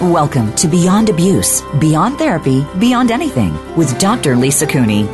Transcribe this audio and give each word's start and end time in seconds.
Welcome 0.00 0.54
to 0.54 0.66
Beyond 0.66 1.10
Abuse, 1.10 1.60
Beyond 1.78 2.16
Therapy, 2.16 2.66
Beyond 2.78 3.10
Anything 3.10 3.52
with 3.76 3.98
Dr. 3.98 4.34
Lisa 4.34 4.66
Cooney. 4.66 5.04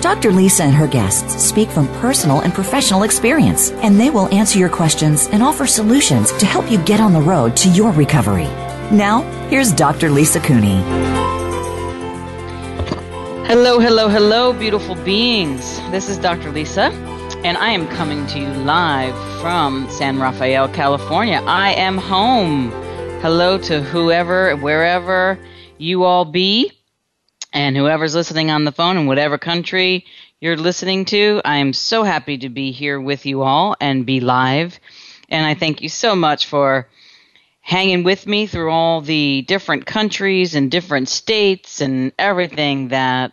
Dr. 0.00 0.30
Lisa 0.30 0.62
and 0.62 0.72
her 0.72 0.86
guests 0.86 1.42
speak 1.42 1.68
from 1.68 1.88
personal 1.94 2.42
and 2.42 2.54
professional 2.54 3.02
experience, 3.02 3.72
and 3.72 3.98
they 3.98 4.08
will 4.08 4.32
answer 4.32 4.56
your 4.56 4.68
questions 4.68 5.26
and 5.32 5.42
offer 5.42 5.66
solutions 5.66 6.30
to 6.34 6.46
help 6.46 6.70
you 6.70 6.78
get 6.84 7.00
on 7.00 7.12
the 7.12 7.20
road 7.20 7.56
to 7.56 7.68
your 7.70 7.90
recovery. 7.90 8.44
Now, 8.92 9.22
here's 9.48 9.72
Dr. 9.72 10.10
Lisa 10.10 10.38
Cooney. 10.38 10.80
Hello, 13.48 13.80
hello, 13.80 14.08
hello, 14.08 14.52
beautiful 14.52 14.94
beings. 14.94 15.80
This 15.90 16.08
is 16.08 16.18
Dr. 16.18 16.52
Lisa, 16.52 16.92
and 17.42 17.58
I 17.58 17.70
am 17.70 17.88
coming 17.88 18.24
to 18.28 18.38
you 18.38 18.48
live 18.62 19.16
from 19.40 19.90
San 19.90 20.20
Rafael, 20.20 20.68
California. 20.68 21.42
I 21.48 21.72
am 21.72 21.98
home. 21.98 22.85
Hello 23.22 23.56
to 23.58 23.82
whoever, 23.82 24.54
wherever 24.56 25.38
you 25.78 26.04
all 26.04 26.26
be, 26.26 26.70
and 27.52 27.74
whoever's 27.74 28.14
listening 28.14 28.50
on 28.50 28.64
the 28.64 28.72
phone 28.72 28.98
in 28.98 29.06
whatever 29.06 29.38
country 29.38 30.04
you're 30.38 30.56
listening 30.56 31.06
to. 31.06 31.40
I 31.44 31.56
am 31.56 31.72
so 31.72 32.04
happy 32.04 32.38
to 32.38 32.50
be 32.50 32.72
here 32.72 33.00
with 33.00 33.24
you 33.24 33.42
all 33.42 33.74
and 33.80 34.04
be 34.04 34.20
live. 34.20 34.78
And 35.30 35.46
I 35.46 35.54
thank 35.54 35.80
you 35.80 35.88
so 35.88 36.14
much 36.14 36.46
for 36.46 36.88
hanging 37.62 38.04
with 38.04 38.26
me 38.26 38.46
through 38.46 38.70
all 38.70 39.00
the 39.00 39.42
different 39.42 39.86
countries 39.86 40.54
and 40.54 40.70
different 40.70 41.08
states 41.08 41.80
and 41.80 42.12
everything 42.18 42.88
that 42.88 43.32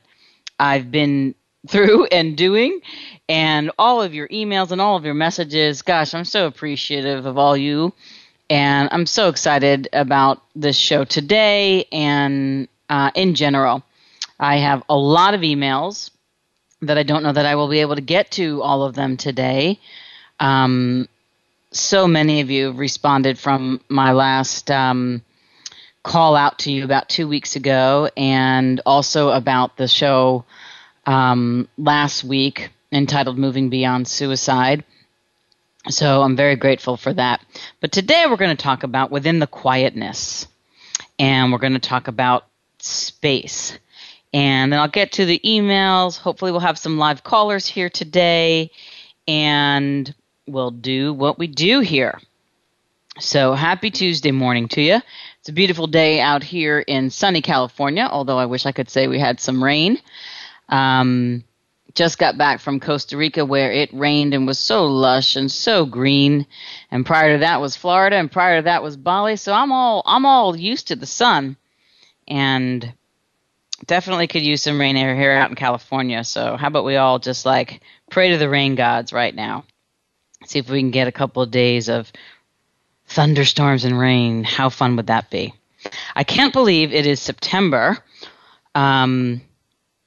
I've 0.59 0.91
been 0.91 1.35
through 1.67 2.05
and 2.05 2.35
doing 2.35 2.79
and 3.29 3.69
all 3.77 4.01
of 4.01 4.13
your 4.13 4.27
emails 4.29 4.71
and 4.71 4.81
all 4.81 4.95
of 4.95 5.05
your 5.05 5.13
messages. 5.13 5.81
Gosh, 5.81 6.13
I'm 6.13 6.25
so 6.25 6.47
appreciative 6.47 7.25
of 7.25 7.37
all 7.37 7.55
you 7.55 7.93
and 8.53 8.87
I'm 8.91 9.07
so 9.07 9.29
excited 9.29 9.89
about 9.93 10.43
this 10.55 10.77
show 10.77 11.05
today 11.05 11.85
and 11.91 12.67
uh, 12.87 13.09
in 13.15 13.33
general. 13.33 13.81
I 14.39 14.57
have 14.57 14.83
a 14.87 14.95
lot 14.95 15.33
of 15.33 15.41
emails 15.41 16.11
that 16.83 16.99
I 16.99 17.01
don't 17.01 17.23
know 17.23 17.31
that 17.31 17.47
I 17.47 17.55
will 17.55 17.67
be 17.67 17.79
able 17.79 17.95
to 17.95 18.01
get 18.01 18.29
to 18.33 18.61
all 18.61 18.83
of 18.83 18.93
them 18.93 19.17
today. 19.17 19.79
Um, 20.39 21.09
so 21.71 22.07
many 22.07 22.41
of 22.41 22.51
you 22.51 22.73
responded 22.73 23.39
from 23.39 23.81
my 23.89 24.11
last 24.11 24.69
um, 24.69 25.23
call 26.03 26.35
out 26.35 26.59
to 26.59 26.71
you 26.71 26.83
about 26.83 27.09
two 27.09 27.27
weeks 27.27 27.55
ago, 27.55 28.07
and 28.15 28.79
also 28.85 29.29
about 29.29 29.77
the 29.77 29.87
show 29.87 30.45
um, 31.07 31.67
last 31.79 32.23
week 32.23 32.69
entitled 32.91 33.39
Moving 33.39 33.69
Beyond 33.69 34.07
Suicide. 34.07 34.83
So 35.89 36.21
I'm 36.21 36.35
very 36.35 36.55
grateful 36.55 36.95
for 36.95 37.13
that. 37.13 37.43
But 37.81 37.91
today 37.91 38.25
we're 38.29 38.37
going 38.37 38.55
to 38.55 38.63
talk 38.63 38.83
about 38.83 39.11
within 39.11 39.39
the 39.39 39.47
quietness, 39.47 40.47
and 41.19 41.51
we're 41.51 41.57
going 41.57 41.73
to 41.73 41.79
talk 41.79 42.07
about 42.07 42.45
space. 42.79 43.77
And 44.33 44.71
then 44.71 44.79
I'll 44.79 44.87
get 44.87 45.13
to 45.13 45.25
the 45.25 45.39
emails. 45.43 46.17
Hopefully, 46.17 46.51
we'll 46.51 46.61
have 46.61 46.79
some 46.79 46.97
live 46.97 47.23
callers 47.23 47.67
here 47.67 47.89
today, 47.89 48.71
and 49.27 50.13
we'll 50.47 50.71
do 50.71 51.13
what 51.13 51.37
we 51.37 51.47
do 51.47 51.81
here. 51.81 52.19
So, 53.19 53.53
happy 53.53 53.91
Tuesday 53.91 54.31
morning 54.31 54.69
to 54.69 54.81
you. 54.81 55.01
It's 55.39 55.49
a 55.49 55.53
beautiful 55.53 55.87
day 55.87 56.21
out 56.21 56.43
here 56.43 56.79
in 56.79 57.09
sunny 57.09 57.41
California, 57.41 58.07
although 58.09 58.39
I 58.39 58.45
wish 58.45 58.65
I 58.65 58.71
could 58.71 58.89
say 58.89 59.07
we 59.07 59.19
had 59.19 59.41
some 59.41 59.63
rain. 59.63 59.99
Um, 60.69 61.43
just 61.93 62.17
got 62.17 62.37
back 62.37 62.59
from 62.59 62.79
Costa 62.79 63.17
Rica 63.17 63.45
where 63.45 63.71
it 63.71 63.93
rained 63.93 64.33
and 64.33 64.47
was 64.47 64.57
so 64.57 64.85
lush 64.85 65.35
and 65.35 65.51
so 65.51 65.85
green. 65.85 66.47
And 66.89 67.05
prior 67.05 67.33
to 67.33 67.39
that 67.39 67.61
was 67.61 67.75
Florida 67.75 68.15
and 68.15 68.31
prior 68.31 68.59
to 68.59 68.63
that 68.63 68.83
was 68.83 68.97
Bali. 68.97 69.35
So 69.35 69.53
I'm 69.53 69.71
all 69.71 70.01
I'm 70.05 70.25
all 70.25 70.55
used 70.55 70.87
to 70.87 70.95
the 70.95 71.05
sun 71.05 71.55
and 72.27 72.93
definitely 73.85 74.27
could 74.27 74.43
use 74.43 74.63
some 74.63 74.79
rain 74.79 74.95
here 74.95 75.31
out 75.31 75.49
in 75.49 75.55
California. 75.55 76.23
So 76.23 76.57
how 76.57 76.67
about 76.67 76.85
we 76.85 76.95
all 76.95 77.19
just 77.19 77.45
like 77.45 77.81
pray 78.09 78.31
to 78.31 78.37
the 78.37 78.49
rain 78.49 78.75
gods 78.75 79.13
right 79.13 79.33
now? 79.33 79.65
See 80.45 80.59
if 80.59 80.69
we 80.69 80.79
can 80.79 80.91
get 80.91 81.07
a 81.07 81.11
couple 81.11 81.43
of 81.43 81.51
days 81.51 81.89
of 81.89 82.11
thunderstorms 83.07 83.85
and 83.85 83.97
rain. 83.97 84.43
How 84.43 84.69
fun 84.69 84.95
would 84.95 85.07
that 85.07 85.29
be? 85.29 85.53
I 86.15 86.23
can't 86.23 86.53
believe 86.53 86.93
it 86.93 87.05
is 87.05 87.21
September. 87.21 87.97
Um, 88.73 89.41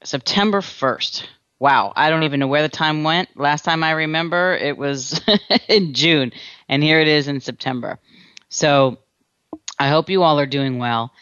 September 0.02 0.60
1st 0.60 1.26
wow, 1.58 1.92
I 1.96 2.10
don't 2.10 2.24
even 2.24 2.40
know 2.40 2.46
where 2.46 2.62
the 2.62 2.68
time 2.68 3.04
went. 3.04 3.38
Last 3.38 3.64
time 3.64 3.82
I 3.82 3.92
remember, 3.92 4.54
it 4.54 4.76
was 4.76 5.20
in 5.68 5.94
June, 5.94 6.32
and 6.68 6.82
here 6.82 7.00
it 7.00 7.08
is 7.08 7.28
in 7.28 7.40
September. 7.40 7.98
So 8.48 8.98
I 9.78 9.88
hope 9.88 10.10
you 10.10 10.22
all 10.22 10.38
are 10.38 10.46
doing 10.46 10.78
well. 10.78 11.12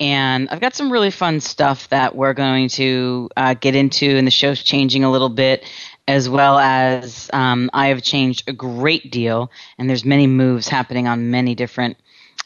And 0.00 0.48
I've 0.48 0.60
got 0.60 0.74
some 0.74 0.90
really 0.90 1.10
fun 1.12 1.40
stuff 1.40 1.88
that 1.90 2.16
we're 2.16 2.32
going 2.32 2.68
to 2.70 3.28
uh, 3.36 3.54
get 3.54 3.76
into, 3.76 4.16
and 4.16 4.26
the 4.26 4.32
show's 4.32 4.62
changing 4.62 5.04
a 5.04 5.10
little 5.10 5.28
bit, 5.28 5.64
as 6.08 6.28
well 6.28 6.58
as 6.58 7.30
um, 7.32 7.70
I 7.72 7.88
have 7.88 8.02
changed 8.02 8.48
a 8.48 8.52
great 8.52 9.12
deal, 9.12 9.52
and 9.78 9.88
there's 9.88 10.04
many 10.04 10.26
moves 10.26 10.68
happening 10.68 11.06
on 11.06 11.30
many 11.30 11.54
different 11.54 11.98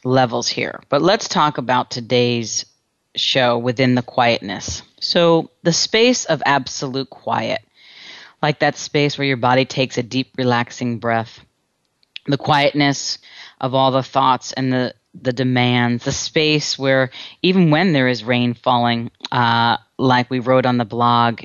levels 0.05 0.49
here. 0.49 0.81
But 0.91 1.01
let's 1.01 1.29
talk 1.29 1.57
about 1.57 1.91
today's 1.91 2.67
show 3.15 3.57
within 3.57 3.95
the 3.95 4.03
quietness. 4.03 4.83
So, 5.07 5.51
the 5.63 5.73
space 5.73 6.25
of 6.25 6.43
absolute 6.45 7.11
quiet, 7.11 7.63
like 8.43 8.59
that 8.59 8.77
space 8.77 9.17
where 9.17 9.27
your 9.27 9.37
body 9.37 9.65
takes 9.65 9.99
a 9.99 10.03
deep, 10.03 10.33
relaxing 10.37 10.99
breath, 10.99 11.45
the 12.27 12.37
quietness 12.37 13.19
of 13.61 13.73
all 13.73 13.93
the 13.93 14.03
thoughts 14.03 14.53
and 14.53 14.73
the, 14.73 14.95
the 15.15 15.33
demands, 15.33 16.05
the 16.05 16.13
space 16.13 16.77
where 16.77 17.11
even 17.41 17.71
when 17.71 17.93
there 17.93 18.09
is 18.09 18.25
rain 18.25 18.55
falling, 18.55 19.13
uh, 19.31 19.77
like 19.97 20.29
we 20.29 20.41
wrote 20.41 20.67
on 20.67 20.77
the 20.77 20.85
blog 20.85 21.43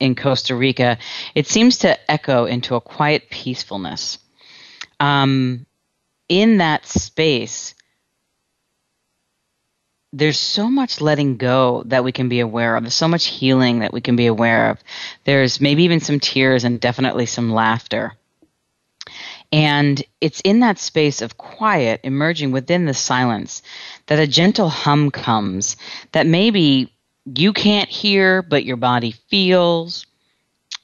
in 0.00 0.14
Costa 0.14 0.56
Rica, 0.56 0.96
it 1.34 1.46
seems 1.46 1.76
to 1.78 2.10
echo 2.10 2.46
into 2.46 2.76
a 2.76 2.80
quiet 2.80 3.28
peacefulness. 3.28 4.18
Um, 4.98 5.66
in 6.30 6.58
that 6.58 6.86
space, 6.86 7.74
there's 10.12 10.38
so 10.38 10.68
much 10.68 11.00
letting 11.00 11.36
go 11.36 11.82
that 11.86 12.02
we 12.02 12.12
can 12.12 12.28
be 12.28 12.40
aware 12.40 12.76
of. 12.76 12.82
There's 12.82 12.94
so 12.94 13.08
much 13.08 13.26
healing 13.26 13.80
that 13.80 13.92
we 13.92 14.00
can 14.00 14.16
be 14.16 14.26
aware 14.26 14.70
of. 14.70 14.78
There's 15.24 15.60
maybe 15.60 15.84
even 15.84 16.00
some 16.00 16.18
tears 16.18 16.64
and 16.64 16.80
definitely 16.80 17.26
some 17.26 17.52
laughter. 17.52 18.14
And 19.52 20.02
it's 20.20 20.40
in 20.40 20.60
that 20.60 20.78
space 20.78 21.22
of 21.22 21.36
quiet, 21.36 22.00
emerging 22.04 22.52
within 22.52 22.86
the 22.86 22.94
silence, 22.94 23.62
that 24.06 24.18
a 24.18 24.26
gentle 24.26 24.68
hum 24.68 25.10
comes 25.10 25.76
that 26.12 26.26
maybe 26.26 26.92
you 27.24 27.52
can't 27.52 27.88
hear, 27.88 28.42
but 28.42 28.64
your 28.64 28.76
body 28.76 29.12
feels. 29.28 30.06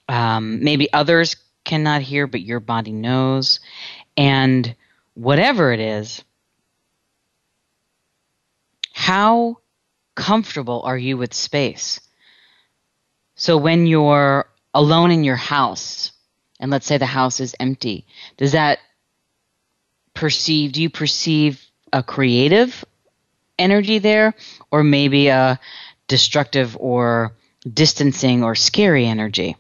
Um, 0.08 0.62
maybe 0.62 0.92
others 0.92 1.36
cannot 1.64 2.02
hear, 2.02 2.26
but 2.26 2.42
your 2.42 2.60
body 2.60 2.92
knows. 2.92 3.60
And 4.16 4.74
whatever 5.14 5.72
it 5.72 5.80
is, 5.80 6.22
how 9.06 9.58
comfortable 10.16 10.82
are 10.84 10.98
you 10.98 11.16
with 11.16 11.32
space? 11.32 12.00
So 13.36 13.56
when 13.56 13.86
you're 13.86 14.48
alone 14.74 15.12
in 15.12 15.22
your 15.22 15.36
house, 15.36 16.10
and 16.58 16.72
let's 16.72 16.86
say 16.86 16.98
the 16.98 17.06
house 17.06 17.38
is 17.38 17.54
empty, 17.60 18.04
does 18.36 18.50
that 18.50 18.80
perceive, 20.12 20.72
do 20.72 20.82
you 20.82 20.90
perceive 20.90 21.64
a 21.92 22.02
creative 22.02 22.84
energy 23.56 24.00
there, 24.00 24.34
or 24.72 24.82
maybe 24.82 25.28
a 25.28 25.60
destructive 26.08 26.76
or 26.76 27.32
distancing 27.72 28.42
or 28.42 28.56
scary 28.56 29.06
energy? 29.06 29.54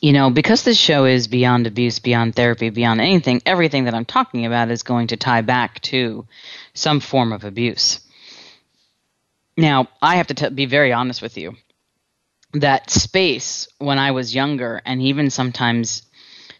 you 0.00 0.12
know, 0.12 0.30
because 0.30 0.62
this 0.62 0.78
show 0.78 1.04
is 1.04 1.26
beyond 1.26 1.66
abuse, 1.66 1.98
beyond 1.98 2.34
therapy, 2.34 2.68
beyond 2.68 3.00
anything, 3.00 3.40
everything 3.46 3.84
that 3.84 3.94
I'm 3.94 4.04
talking 4.04 4.44
about 4.44 4.70
is 4.70 4.82
going 4.82 5.06
to 5.08 5.16
tie 5.16 5.40
back 5.40 5.80
to 5.82 6.26
some 6.74 7.00
form 7.00 7.32
of 7.32 7.44
abuse. 7.44 8.00
Now, 9.56 9.88
I 10.02 10.16
have 10.16 10.26
to 10.28 10.34
t- 10.34 10.48
be 10.50 10.66
very 10.66 10.92
honest 10.92 11.22
with 11.22 11.38
you. 11.38 11.56
That 12.52 12.90
space 12.90 13.68
when 13.78 13.98
I 13.98 14.10
was 14.10 14.34
younger, 14.34 14.80
and 14.84 15.02
even 15.02 15.30
sometimes 15.30 16.02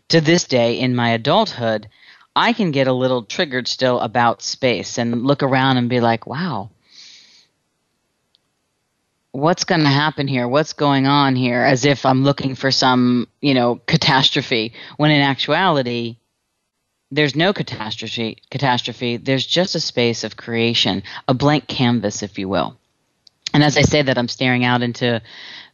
to 0.08 0.20
this 0.20 0.44
day 0.44 0.78
in 0.78 0.94
my 0.94 1.10
adulthood, 1.10 1.88
I 2.34 2.52
can 2.52 2.70
get 2.70 2.86
a 2.86 2.92
little 2.92 3.22
triggered 3.22 3.68
still 3.68 4.00
about 4.00 4.42
space 4.42 4.98
and 4.98 5.24
look 5.24 5.42
around 5.42 5.78
and 5.78 5.88
be 5.88 6.00
like, 6.00 6.26
wow, 6.26 6.70
what's 9.32 9.64
going 9.64 9.82
to 9.82 9.88
happen 9.88 10.26
here? 10.28 10.48
What's 10.48 10.72
going 10.72 11.06
on 11.06 11.36
here? 11.36 11.62
As 11.62 11.84
if 11.84 12.06
I'm 12.06 12.24
looking 12.24 12.54
for 12.54 12.70
some, 12.70 13.28
you 13.40 13.54
know, 13.54 13.76
catastrophe. 13.86 14.72
When 14.96 15.10
in 15.10 15.20
actuality, 15.20 16.16
there's 17.10 17.36
no 17.36 17.52
catastrophe. 17.52 18.38
Catastrophe. 18.50 19.16
There's 19.16 19.46
just 19.46 19.74
a 19.74 19.80
space 19.80 20.24
of 20.24 20.36
creation, 20.36 21.02
a 21.28 21.34
blank 21.34 21.68
canvas, 21.68 22.22
if 22.22 22.38
you 22.38 22.48
will. 22.48 22.76
And 23.56 23.64
as 23.64 23.78
I 23.78 23.80
say 23.80 24.02
that, 24.02 24.18
I'm 24.18 24.28
staring 24.28 24.66
out 24.66 24.82
into 24.82 25.22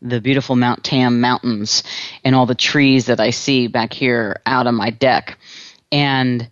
the 0.01 0.21
beautiful 0.21 0.55
Mount 0.55 0.85
Tam 0.85 1.21
mountains 1.21 1.83
and 2.23 2.33
all 2.33 2.47
the 2.47 2.55
trees 2.55 3.07
that 3.07 3.19
I 3.19 3.31
see 3.31 3.67
back 3.67 3.93
here 3.93 4.41
out 4.47 4.69
on 4.69 4.77
my 4.77 4.91
deck. 4.91 5.37
And 5.91 6.49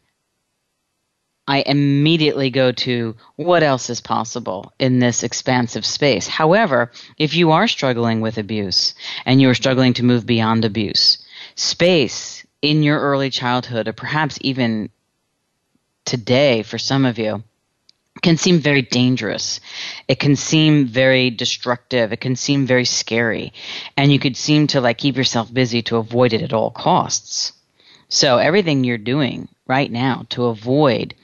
I 1.47 1.63
immediately 1.65 2.51
go 2.51 2.73
to 2.73 3.15
what 3.37 3.63
else 3.63 3.91
is 3.91 4.01
possible 4.01 4.73
in 4.81 4.99
this 4.99 5.23
expansive 5.23 5.87
space. 5.87 6.27
However, 6.27 6.91
if 7.17 7.37
you 7.37 7.53
are 7.53 7.69
struggling 7.69 8.21
with 8.21 8.37
abuse 8.37 8.97
and 9.25 9.41
you 9.41 9.51
are 9.51 9.55
struggling 9.55 9.95
to 9.95 10.05
move 10.05 10.27
beyond 10.27 10.65
abuse, 10.65 11.25
space 11.55 12.45
in 12.61 12.83
your 12.83 12.99
early 12.99 13.31
childhood, 13.31 13.87
or 13.87 13.93
perhaps 13.93 14.37
even 14.41 14.91
today 16.05 16.65
for 16.65 16.77
some 16.77 17.05
of 17.05 17.21
you, 17.21 17.45
can 18.23 18.37
seem 18.37 18.59
very 18.59 18.83
dangerous. 18.83 19.61
It 20.09 20.19
can 20.19 20.37
seem 20.37 20.87
very 20.87 21.31
destructive. 21.31 22.13
It 22.13 22.21
can 22.21 22.37
seem 22.37 22.67
very 22.67 22.85
scary. 22.85 23.53
And 23.97 24.13
you 24.13 24.19
could 24.19 24.37
seem 24.37 24.67
to 24.69 24.81
like 24.81 24.99
keep 24.99 25.17
yourself 25.17 25.53
busy 25.53 25.83
to 25.83 25.97
avoid 25.97 26.33
it 26.33 26.43
at 26.43 26.53
all 26.53 26.71
costs. 26.71 27.53
So 28.09 28.39
everything 28.39 28.85
you're 28.85 28.99
doing 28.99 29.49
right 29.67 29.91
now 29.91 30.27
to 30.31 30.47
avoid 30.47 31.15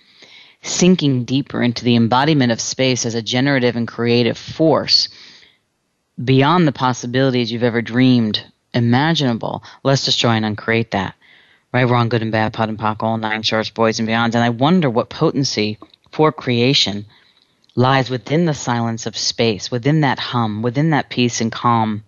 sinking 0.63 1.25
deeper 1.25 1.63
into 1.63 1.85
the 1.85 1.97
embodiment 1.97 2.53
of 2.53 2.61
space 2.61 3.05
as 3.05 3.15
a 3.15 3.23
generative 3.23 3.77
and 3.77 3.87
creative 3.87 4.39
force 4.39 5.09
beyond 6.23 6.67
the 6.67 6.73
possibilities 6.73 7.53
you've 7.53 7.63
ever 7.63 7.83
dreamed 7.83 8.45
imaginable. 8.73 9.63
Let's 9.83 10.05
destroy 10.05 10.31
and 10.31 10.45
uncreate 10.45 10.93
that. 10.93 11.15
Right, 11.73 11.85
wrong, 11.85 12.09
good 12.09 12.23
and 12.23 12.33
bad, 12.33 12.53
POD 12.53 12.69
and 12.71 12.79
POC, 12.79 13.03
all 13.03 13.19
nine 13.19 13.43
shorts, 13.43 13.71
boys 13.71 13.99
and 13.99 14.09
beyonds. 14.09 14.35
And 14.35 14.45
I 14.45 14.51
wonder 14.51 14.89
what 14.89 15.11
potency 15.11 15.79
for 16.17 16.33
creation 16.33 17.05
lies 17.75 18.09
within 18.09 18.47
the 18.47 18.55
silence 18.55 19.05
of 19.05 19.19
space, 19.19 19.71
within 19.71 20.01
that 20.01 20.19
hum, 20.19 20.63
within 20.63 20.91
that 20.91 21.11
peace 21.11 21.43
and 21.43 21.53
calm 21.53 22.03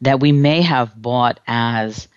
that 0.00 0.18
we 0.18 0.32
may 0.32 0.60
have 0.60 1.00
bought 1.00 1.38
as 1.46 2.08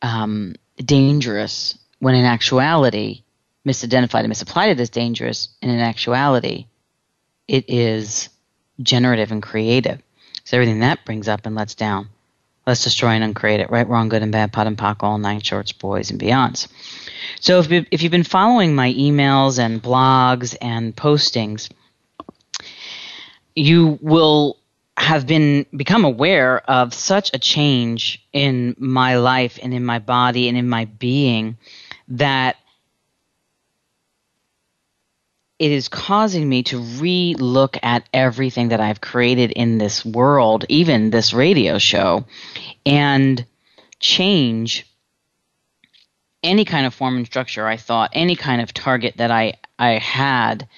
um, 0.00 0.54
dangerous 0.76 1.76
when 1.98 2.14
in 2.14 2.24
actuality 2.24 3.24
misidentified 3.66 4.20
and 4.20 4.28
misapplied 4.28 4.70
it 4.70 4.80
as 4.80 4.90
dangerous, 4.90 5.48
and 5.60 5.72
in 5.72 5.80
actuality, 5.80 6.66
it 7.48 7.64
is 7.68 8.28
generative 8.80 9.32
and 9.32 9.42
creative. 9.42 10.00
So 10.44 10.56
everything 10.56 10.80
that 10.80 11.04
brings 11.04 11.26
up 11.26 11.46
and 11.46 11.56
lets 11.56 11.74
down, 11.74 12.08
let's 12.68 12.84
destroy 12.84 13.08
and 13.08 13.24
uncreate 13.24 13.60
it. 13.60 13.70
Right, 13.70 13.88
wrong, 13.88 14.10
good 14.10 14.22
and 14.22 14.30
bad, 14.30 14.52
POD 14.52 14.66
and 14.66 14.78
POC, 14.78 15.02
all 15.02 15.16
nine 15.16 15.40
shorts, 15.40 15.72
boys 15.72 16.10
and 16.10 16.20
beyonds. 16.20 16.68
So 17.40 17.58
if, 17.60 17.72
if 17.90 18.02
you've 18.02 18.12
been 18.12 18.24
following 18.24 18.74
my 18.74 18.92
emails 18.92 19.58
and 19.58 19.82
blogs 19.82 20.54
and 20.60 20.94
postings, 20.94 21.70
you 23.54 23.98
will 24.02 24.58
have 24.98 25.26
been 25.26 25.64
become 25.74 26.04
aware 26.04 26.58
of 26.70 26.92
such 26.92 27.30
a 27.32 27.38
change 27.38 28.22
in 28.32 28.76
my 28.78 29.16
life 29.16 29.58
and 29.62 29.72
in 29.72 29.84
my 29.84 29.98
body 29.98 30.48
and 30.48 30.58
in 30.58 30.68
my 30.68 30.84
being 30.84 31.56
that 32.08 32.56
it 35.58 35.72
is 35.72 35.88
causing 35.88 36.48
me 36.48 36.62
to 36.64 36.78
re-look 36.78 37.78
at 37.82 38.08
everything 38.12 38.68
that 38.68 38.80
I've 38.80 39.00
created 39.00 39.50
in 39.50 39.78
this 39.78 40.04
world, 40.04 40.64
even 40.68 41.10
this 41.10 41.32
radio 41.32 41.78
show, 41.78 42.24
and 42.86 43.44
change 43.98 44.86
any 46.42 46.64
kind 46.64 46.86
of 46.86 46.94
form 46.94 47.16
and 47.16 47.26
structure 47.26 47.66
I 47.66 47.76
thought, 47.76 48.10
any 48.12 48.36
kind 48.36 48.62
of 48.62 48.72
target 48.72 49.16
that 49.16 49.32
I, 49.32 49.54
I 49.78 49.98
had 49.98 50.68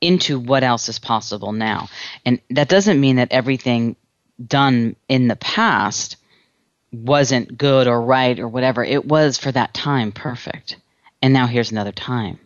into 0.00 0.38
what 0.38 0.62
else 0.62 0.88
is 0.88 1.00
possible 1.00 1.52
now. 1.52 1.88
And 2.24 2.40
that 2.50 2.68
doesn't 2.68 3.00
mean 3.00 3.16
that 3.16 3.32
everything 3.32 3.96
done 4.44 4.94
in 5.08 5.26
the 5.26 5.36
past 5.36 6.16
wasn't 6.92 7.58
good 7.58 7.88
or 7.88 8.00
right 8.00 8.38
or 8.38 8.46
whatever. 8.46 8.84
It 8.84 9.04
was 9.04 9.36
for 9.36 9.50
that 9.50 9.74
time 9.74 10.12
perfect. 10.12 10.76
And 11.20 11.34
now 11.34 11.46
here's 11.46 11.72
another 11.72 11.92
time. 11.92 12.38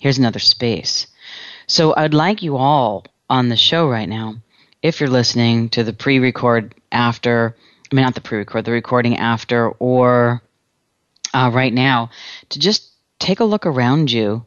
Here's 0.00 0.18
another 0.18 0.38
space. 0.38 1.06
So 1.66 1.94
I'd 1.96 2.14
like 2.14 2.42
you 2.42 2.56
all 2.56 3.04
on 3.28 3.48
the 3.48 3.56
show 3.56 3.88
right 3.88 4.08
now, 4.08 4.36
if 4.82 5.00
you're 5.00 5.10
listening 5.10 5.68
to 5.70 5.82
the 5.82 5.92
pre 5.92 6.20
record 6.20 6.74
after, 6.92 7.56
I 7.90 7.94
mean, 7.94 8.04
not 8.04 8.14
the 8.14 8.20
pre 8.20 8.38
record, 8.38 8.64
the 8.64 8.72
recording 8.72 9.18
after, 9.18 9.70
or 9.70 10.42
uh, 11.34 11.50
right 11.52 11.72
now, 11.72 12.10
to 12.50 12.58
just 12.60 12.88
take 13.18 13.40
a 13.40 13.44
look 13.44 13.66
around 13.66 14.12
you 14.12 14.44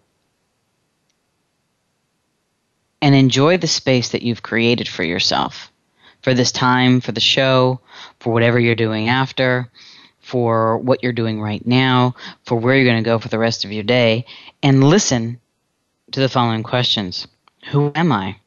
and 3.02 3.16
enjoy 3.16 3.58
the 3.58 3.68
space 3.68 4.10
that 4.10 4.22
you've 4.22 4.44
created 4.44 4.88
for 4.88 5.04
yourself. 5.04 5.72
For 6.22 6.34
this 6.34 6.52
time, 6.52 7.00
for 7.00 7.14
the 7.14 7.22
show, 7.22 7.80
for 8.20 8.34
whatever 8.34 8.60
you're 8.60 8.76
doing 8.76 9.08
after, 9.08 9.70
for 10.20 10.78
what 10.78 11.02
you're 11.02 11.14
doing 11.14 11.42
right 11.42 11.66
now, 11.66 12.16
for 12.44 12.58
where 12.58 12.76
you're 12.76 12.86
going 12.86 13.04
to 13.04 13.10
go 13.10 13.20
for 13.20 13.30
the 13.30 13.40
rest 13.40 13.64
of 13.64 13.72
your 13.72 13.84
day, 13.84 14.26
and 14.62 14.84
listen 14.84 15.40
to 16.12 16.20
the 16.20 16.30
following 16.30 16.64
questions 16.64 17.28
Who 17.72 17.92
am 17.96 18.12
I? 18.12 18.38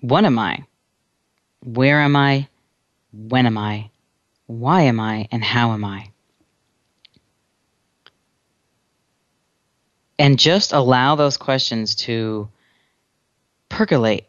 What 0.00 0.24
am 0.24 0.38
I? 0.38 0.64
Where 1.64 2.00
am 2.00 2.14
I? 2.16 2.48
When 3.12 3.46
am 3.46 3.58
I? 3.58 3.90
Why 4.46 4.82
am 4.82 5.00
I? 5.00 5.28
And 5.32 5.42
how 5.42 5.72
am 5.72 5.84
I? 5.84 6.10
And 10.18 10.38
just 10.38 10.72
allow 10.72 11.14
those 11.14 11.36
questions 11.36 11.94
to 11.96 12.48
percolate, 13.68 14.26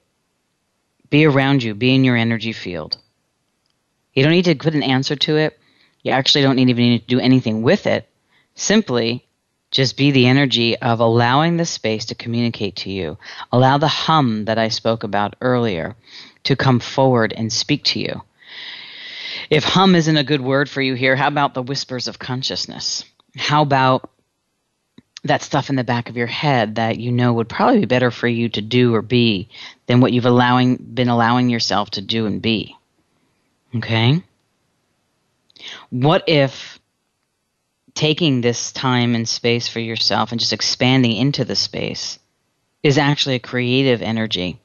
be 1.10 1.26
around 1.26 1.64
you, 1.64 1.74
be 1.74 1.96
in 1.96 2.04
your 2.04 2.16
energy 2.16 2.54
field. 2.54 2.98
You 4.14 4.24
don't 4.24 4.32
need 4.32 4.46
to 4.46 4.56
put 4.56 4.76
an 4.76 4.84
answer 4.84 5.16
to 5.16 5.38
it. 5.38 5.60
You 6.04 6.12
actually 6.12 6.44
don't 6.44 6.60
even 6.60 6.84
need 6.84 7.00
to 7.02 7.08
do 7.08 7.20
anything 7.20 7.62
with 7.62 7.88
it. 7.88 8.08
Simply 8.56 9.26
just 9.72 9.98
be 9.98 10.12
the 10.12 10.28
energy 10.28 10.78
of 10.78 11.00
allowing 11.00 11.58
the 11.58 11.66
space 11.66 12.06
to 12.06 12.16
communicate 12.16 12.78
to 12.78 12.92
you. 12.92 13.18
Allow 13.52 13.78
the 13.78 13.88
hum 13.88 14.46
that 14.46 14.58
I 14.58 14.70
spoke 14.70 15.04
about 15.04 15.36
earlier 15.42 15.96
to 16.46 16.56
come 16.56 16.80
forward 16.80 17.34
and 17.36 17.54
speak 17.54 17.84
to 17.86 18.00
you. 18.00 18.22
If 19.50 19.64
hum 19.64 19.96
isn't 19.96 20.18
a 20.18 20.24
good 20.24 20.42
word 20.42 20.70
for 20.70 20.82
you 20.82 20.96
here, 20.96 21.16
how 21.16 21.28
about 21.28 21.54
the 21.54 21.64
whispers 21.64 22.08
of 22.08 22.20
consciousness? 22.20 23.04
How 23.36 23.62
about 23.62 24.10
that 25.24 25.42
stuff 25.42 25.70
in 25.70 25.76
the 25.76 25.84
back 25.84 26.10
of 26.10 26.18
your 26.18 26.28
head 26.28 26.76
that 26.76 27.00
you 27.00 27.12
know 27.12 27.34
would 27.34 27.50
probably 27.50 27.82
be 27.82 27.86
better 27.86 28.10
for 28.10 28.28
you 28.28 28.50
to 28.50 28.62
do 28.62 28.96
or 28.96 29.02
be 29.02 29.50
than 29.86 30.02
what 30.02 30.14
you've 30.14 30.26
allowing 30.26 30.78
been 30.78 31.10
allowing 31.10 31.50
yourself 31.50 31.92
to 31.92 32.02
do 32.02 32.26
and 32.26 32.42
be? 32.42 32.76
Okay? 33.76 34.24
What 35.90 36.24
if 36.28 36.79
taking 38.00 38.40
this 38.40 38.72
time 38.72 39.14
and 39.14 39.28
space 39.28 39.68
for 39.68 39.82
yourself 39.82 40.32
and 40.32 40.40
just 40.40 40.54
expanding 40.54 41.18
into 41.18 41.44
the 41.44 41.56
space 41.56 42.18
is 42.82 42.98
actually 42.98 43.36
a 43.36 43.40
creative 43.40 44.02
energy, 44.02 44.58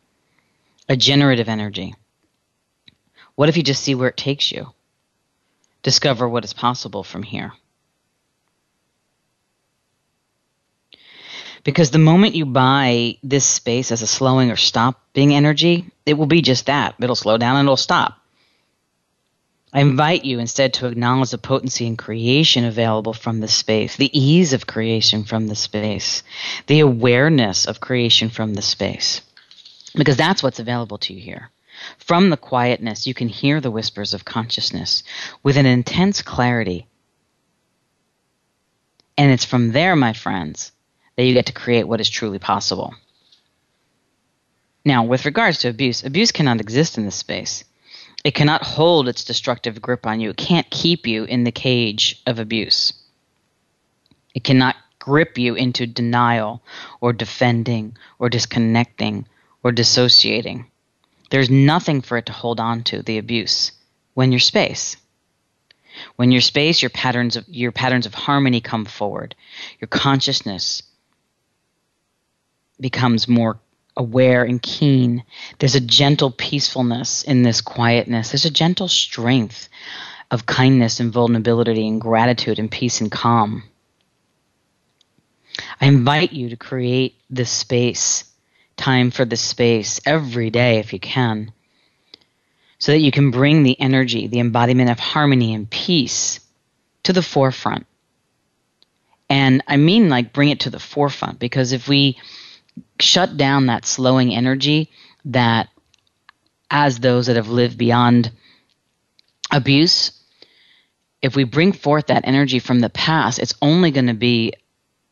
a 0.88 0.94
generative 0.94 1.48
energy. 1.48 1.96
What 3.34 3.48
if 3.48 3.56
you 3.56 3.64
just 3.64 3.82
see 3.82 3.96
where 3.96 4.08
it 4.08 4.16
takes 4.16 4.52
you? 4.52 4.72
Discover 5.82 6.28
what 6.28 6.44
is 6.44 6.52
possible 6.52 7.02
from 7.02 7.24
here. 7.24 7.52
Because 11.64 11.90
the 11.90 11.98
moment 11.98 12.36
you 12.36 12.46
buy 12.46 13.18
this 13.24 13.44
space 13.44 13.90
as 13.90 14.02
a 14.02 14.06
slowing 14.06 14.52
or 14.52 14.56
stopping 14.56 15.34
energy, 15.34 15.90
it 16.06 16.14
will 16.14 16.26
be 16.26 16.40
just 16.40 16.66
that. 16.66 16.94
It'll 17.00 17.16
slow 17.16 17.36
down 17.36 17.56
and 17.56 17.66
it'll 17.66 17.76
stop. 17.76 18.23
I 19.74 19.80
invite 19.80 20.24
you 20.24 20.38
instead 20.38 20.74
to 20.74 20.86
acknowledge 20.86 21.32
the 21.32 21.38
potency 21.38 21.88
and 21.88 21.98
creation 21.98 22.64
available 22.64 23.12
from 23.12 23.40
the 23.40 23.48
space, 23.48 23.96
the 23.96 24.16
ease 24.16 24.52
of 24.52 24.68
creation 24.68 25.24
from 25.24 25.48
the 25.48 25.56
space, 25.56 26.22
the 26.68 26.78
awareness 26.78 27.66
of 27.66 27.80
creation 27.80 28.30
from 28.30 28.54
the 28.54 28.62
space, 28.62 29.20
because 29.96 30.16
that's 30.16 30.44
what's 30.44 30.60
available 30.60 30.98
to 30.98 31.12
you 31.12 31.20
here. 31.20 31.50
From 31.98 32.30
the 32.30 32.36
quietness, 32.36 33.08
you 33.08 33.14
can 33.14 33.28
hear 33.28 33.60
the 33.60 33.70
whispers 33.72 34.14
of 34.14 34.24
consciousness 34.24 35.02
with 35.42 35.56
an 35.56 35.66
intense 35.66 36.22
clarity. 36.22 36.86
And 39.18 39.32
it's 39.32 39.44
from 39.44 39.72
there, 39.72 39.96
my 39.96 40.12
friends, 40.12 40.70
that 41.16 41.24
you 41.24 41.34
get 41.34 41.46
to 41.46 41.52
create 41.52 41.88
what 41.88 42.00
is 42.00 42.08
truly 42.08 42.38
possible. 42.38 42.94
Now, 44.84 45.02
with 45.02 45.24
regards 45.24 45.58
to 45.58 45.68
abuse, 45.68 46.04
abuse 46.04 46.30
cannot 46.30 46.60
exist 46.60 46.96
in 46.96 47.04
this 47.04 47.16
space. 47.16 47.64
It 48.24 48.34
cannot 48.34 48.62
hold 48.62 49.06
its 49.06 49.22
destructive 49.22 49.82
grip 49.82 50.06
on 50.06 50.18
you. 50.18 50.30
It 50.30 50.38
can't 50.38 50.68
keep 50.70 51.06
you 51.06 51.24
in 51.24 51.44
the 51.44 51.52
cage 51.52 52.22
of 52.26 52.38
abuse. 52.38 52.94
It 54.34 54.42
cannot 54.42 54.76
grip 54.98 55.36
you 55.36 55.54
into 55.54 55.86
denial 55.86 56.62
or 57.02 57.12
defending 57.12 57.96
or 58.18 58.30
disconnecting 58.30 59.26
or 59.62 59.70
dissociating. 59.72 60.66
There's 61.30 61.50
nothing 61.50 62.00
for 62.00 62.16
it 62.16 62.26
to 62.26 62.32
hold 62.32 62.60
on 62.60 62.82
to, 62.84 63.02
the 63.02 63.18
abuse, 63.18 63.72
when 64.14 64.32
you're 64.32 64.38
space. 64.38 64.96
When 66.16 66.32
you're 66.32 66.40
space, 66.40 66.82
your 66.82 66.90
patterns 66.90 67.36
of 67.36 67.44
your 67.48 67.72
patterns 67.72 68.06
of 68.06 68.14
harmony 68.14 68.60
come 68.60 68.84
forward. 68.84 69.34
Your 69.80 69.88
consciousness 69.88 70.82
becomes 72.80 73.28
more 73.28 73.60
aware 73.96 74.44
and 74.44 74.60
keen. 74.60 75.24
There's 75.58 75.74
a 75.74 75.80
gentle 75.80 76.30
peacefulness 76.30 77.22
in 77.22 77.42
this 77.42 77.60
quietness. 77.60 78.30
There's 78.30 78.44
a 78.44 78.50
gentle 78.50 78.88
strength 78.88 79.68
of 80.30 80.46
kindness 80.46 81.00
and 81.00 81.12
vulnerability 81.12 81.86
and 81.86 82.00
gratitude 82.00 82.58
and 82.58 82.70
peace 82.70 83.00
and 83.00 83.10
calm. 83.10 83.62
I 85.80 85.86
invite 85.86 86.32
you 86.32 86.48
to 86.48 86.56
create 86.56 87.14
this 87.30 87.50
space, 87.50 88.24
time 88.76 89.10
for 89.10 89.24
this 89.24 89.40
space 89.40 90.00
every 90.04 90.50
day 90.50 90.78
if 90.78 90.92
you 90.92 90.98
can, 90.98 91.52
so 92.78 92.92
that 92.92 93.00
you 93.00 93.12
can 93.12 93.30
bring 93.30 93.62
the 93.62 93.80
energy, 93.80 94.26
the 94.26 94.40
embodiment 94.40 94.90
of 94.90 94.98
harmony 94.98 95.54
and 95.54 95.70
peace 95.70 96.40
to 97.04 97.12
the 97.12 97.22
forefront. 97.22 97.86
And 99.30 99.62
I 99.68 99.76
mean, 99.76 100.08
like, 100.08 100.32
bring 100.32 100.50
it 100.50 100.60
to 100.60 100.70
the 100.70 100.80
forefront 100.80 101.38
because 101.38 101.72
if 101.72 101.88
we 101.88 102.18
shut 103.00 103.36
down 103.36 103.66
that 103.66 103.86
slowing 103.86 104.34
energy 104.34 104.90
that 105.26 105.68
as 106.70 106.98
those 106.98 107.26
that 107.26 107.36
have 107.36 107.48
lived 107.48 107.78
beyond 107.78 108.30
abuse 109.50 110.12
if 111.22 111.36
we 111.36 111.44
bring 111.44 111.72
forth 111.72 112.06
that 112.06 112.26
energy 112.26 112.58
from 112.58 112.80
the 112.80 112.90
past 112.90 113.38
it's 113.38 113.54
only 113.62 113.90
going 113.90 114.06
to 114.06 114.14
be 114.14 114.52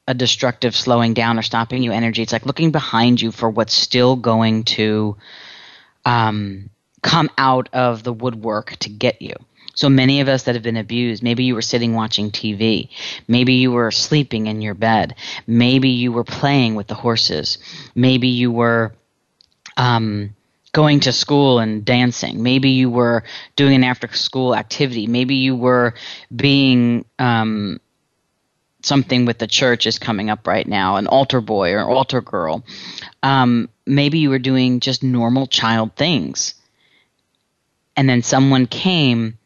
a 0.06 0.14
destructive 0.14 0.74
slowing 0.74 1.14
down 1.14 1.38
or 1.38 1.42
stopping 1.42 1.82
you 1.82 1.92
energy. 1.92 2.22
It's 2.22 2.32
like 2.32 2.46
looking 2.46 2.70
behind 2.70 3.20
you 3.20 3.30
for 3.30 3.48
what's 3.48 3.74
still 3.74 4.16
going 4.16 4.64
to 4.64 5.16
um, 6.04 6.70
come 7.02 7.30
out 7.38 7.68
of 7.72 8.02
the 8.02 8.12
woodwork 8.12 8.76
to 8.78 8.88
get 8.88 9.22
you 9.22 9.34
so 9.74 9.88
many 9.88 10.20
of 10.20 10.28
us 10.28 10.44
that 10.44 10.54
have 10.54 10.62
been 10.62 10.76
abused, 10.76 11.22
maybe 11.22 11.44
you 11.44 11.54
were 11.54 11.62
sitting 11.62 11.94
watching 11.94 12.30
TV. 12.30 12.88
Maybe 13.26 13.54
you 13.54 13.72
were 13.72 13.90
sleeping 13.90 14.46
in 14.46 14.60
your 14.60 14.74
bed. 14.74 15.14
Maybe 15.46 15.88
you 15.88 16.12
were 16.12 16.24
playing 16.24 16.74
with 16.74 16.88
the 16.88 16.94
horses. 16.94 17.58
Maybe 17.94 18.28
you 18.28 18.50
were 18.50 18.92
um, 19.76 20.34
going 20.72 21.00
to 21.00 21.12
school 21.12 21.58
and 21.58 21.84
dancing. 21.84 22.42
Maybe 22.42 22.70
you 22.70 22.90
were 22.90 23.24
doing 23.56 23.74
an 23.74 23.84
after 23.84 24.08
school 24.08 24.54
activity. 24.54 25.06
Maybe 25.06 25.36
you 25.36 25.56
were 25.56 25.94
being 26.34 27.04
um, 27.18 27.80
something 28.82 29.24
with 29.24 29.38
the 29.38 29.46
church 29.46 29.86
is 29.86 29.98
coming 29.98 30.28
up 30.28 30.46
right 30.46 30.66
now 30.66 30.96
an 30.96 31.06
altar 31.06 31.40
boy 31.40 31.72
or 31.72 31.88
altar 31.88 32.20
girl. 32.20 32.64
Um, 33.22 33.68
maybe 33.86 34.18
you 34.18 34.30
were 34.30 34.38
doing 34.38 34.80
just 34.80 35.02
normal 35.02 35.46
child 35.46 35.96
things. 35.96 36.54
And 37.96 38.08
then 38.08 38.22
someone 38.22 38.66
came 38.66 39.38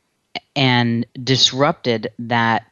and 0.55 1.07
disrupted 1.23 2.13
that 2.19 2.67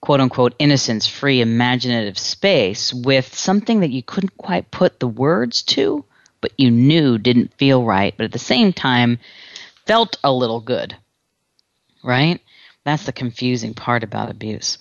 quote 0.00 0.20
unquote 0.20 0.54
innocence 0.58 1.06
free 1.06 1.40
imaginative 1.40 2.18
space 2.18 2.92
with 2.92 3.34
something 3.34 3.80
that 3.80 3.90
you 3.90 4.02
couldn't 4.02 4.36
quite 4.36 4.70
put 4.70 4.98
the 4.98 5.08
words 5.08 5.62
to, 5.62 6.04
but 6.40 6.52
you 6.58 6.70
knew 6.70 7.18
didn't 7.18 7.54
feel 7.54 7.84
right, 7.84 8.14
but 8.16 8.24
at 8.24 8.32
the 8.32 8.38
same 8.38 8.72
time 8.72 9.18
felt 9.86 10.18
a 10.24 10.32
little 10.32 10.60
good. 10.60 10.96
Right? 12.02 12.40
That's 12.84 13.06
the 13.06 13.12
confusing 13.12 13.74
part 13.74 14.02
about 14.02 14.30
abuse. 14.30 14.76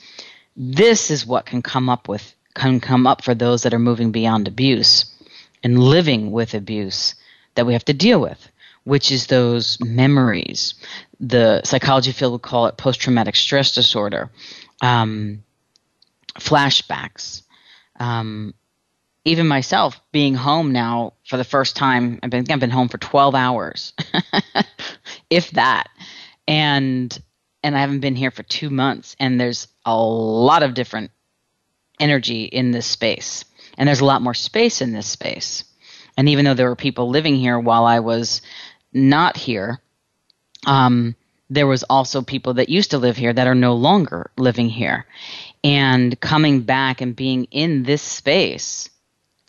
This 0.56 1.12
is 1.12 1.26
what 1.26 1.46
can 1.46 1.62
come 1.62 1.88
up 1.88 2.08
with 2.08 2.34
can 2.54 2.82
come 2.82 3.08
up 3.08 3.24
for 3.24 3.34
those 3.34 3.64
that 3.64 3.74
are 3.74 3.80
moving 3.80 4.12
beyond 4.12 4.48
abuse 4.48 5.06
and 5.64 5.80
living 5.80 6.32
with 6.32 6.54
abuse 6.54 7.16
that 7.56 7.66
we 7.66 7.74
have 7.74 7.86
to 7.86 7.94
deal 7.94 8.20
with 8.20 8.51
which 8.84 9.12
is 9.12 9.28
those 9.28 9.80
memories. 9.80 10.74
The 11.20 11.62
psychology 11.64 12.12
field 12.12 12.34
would 12.34 12.42
call 12.42 12.68
it 12.68 12.78
post 12.78 13.00
traumatic 13.00 13.36
stress 13.36 13.74
disorder, 13.74 14.32
um, 14.82 15.44
flashbacks. 16.36 17.44
Um, 18.00 18.54
even 19.24 19.48
myself 19.48 20.02
being 20.12 20.34
home 20.34 20.72
now 20.72 21.14
for 21.28 21.38
the 21.38 21.44
first 21.44 21.76
time, 21.76 22.20
I've 22.24 22.32
been, 22.32 22.50
I've 22.50 22.60
been 22.60 22.72
home 22.72 22.90
for 22.90 22.98
12 22.98 23.36
hours, 23.36 23.94
if 25.30 25.52
that. 25.52 25.88
And 26.48 27.18
and 27.64 27.78
I 27.78 27.82
haven't 27.82 28.00
been 28.00 28.16
here 28.16 28.32
for 28.32 28.44
two 28.44 28.72
months, 28.72 29.16
and 29.20 29.40
there's 29.40 29.68
a 29.86 29.96
lot 29.96 30.64
of 30.64 30.74
different 30.74 31.12
energy 32.00 32.46
in 32.46 32.72
this 32.72 32.88
space. 32.88 33.46
And 33.78 33.88
there's 33.88 34.02
a 34.02 34.06
lot 34.06 34.22
more 34.22 34.34
space 34.34 34.82
in 34.82 34.92
this 34.94 35.08
space. 35.08 35.64
And 36.18 36.28
even 36.28 36.44
though 36.46 36.54
there 36.54 36.68
were 36.68 36.76
people 36.76 37.10
living 37.10 37.36
here 37.36 37.60
while 37.60 37.86
I 37.86 38.00
was 38.00 38.42
not 38.94 39.38
here, 39.38 39.80
um, 40.66 41.16
there 41.50 41.68
was 41.68 41.84
also 41.84 42.22
people 42.22 42.54
that 42.56 42.70
used 42.70 42.92
to 42.92 42.98
live 42.98 43.18
here 43.18 43.34
that 43.34 43.48
are 43.48 43.56
no 43.56 43.74
longer 43.74 44.32
living 44.38 44.70
here. 44.70 45.06
And 45.64 46.20
coming 46.20 46.62
back 46.62 47.02
and 47.02 47.16
being 47.16 47.46
in 47.52 47.84
this 47.84 48.02
space, 48.02 48.90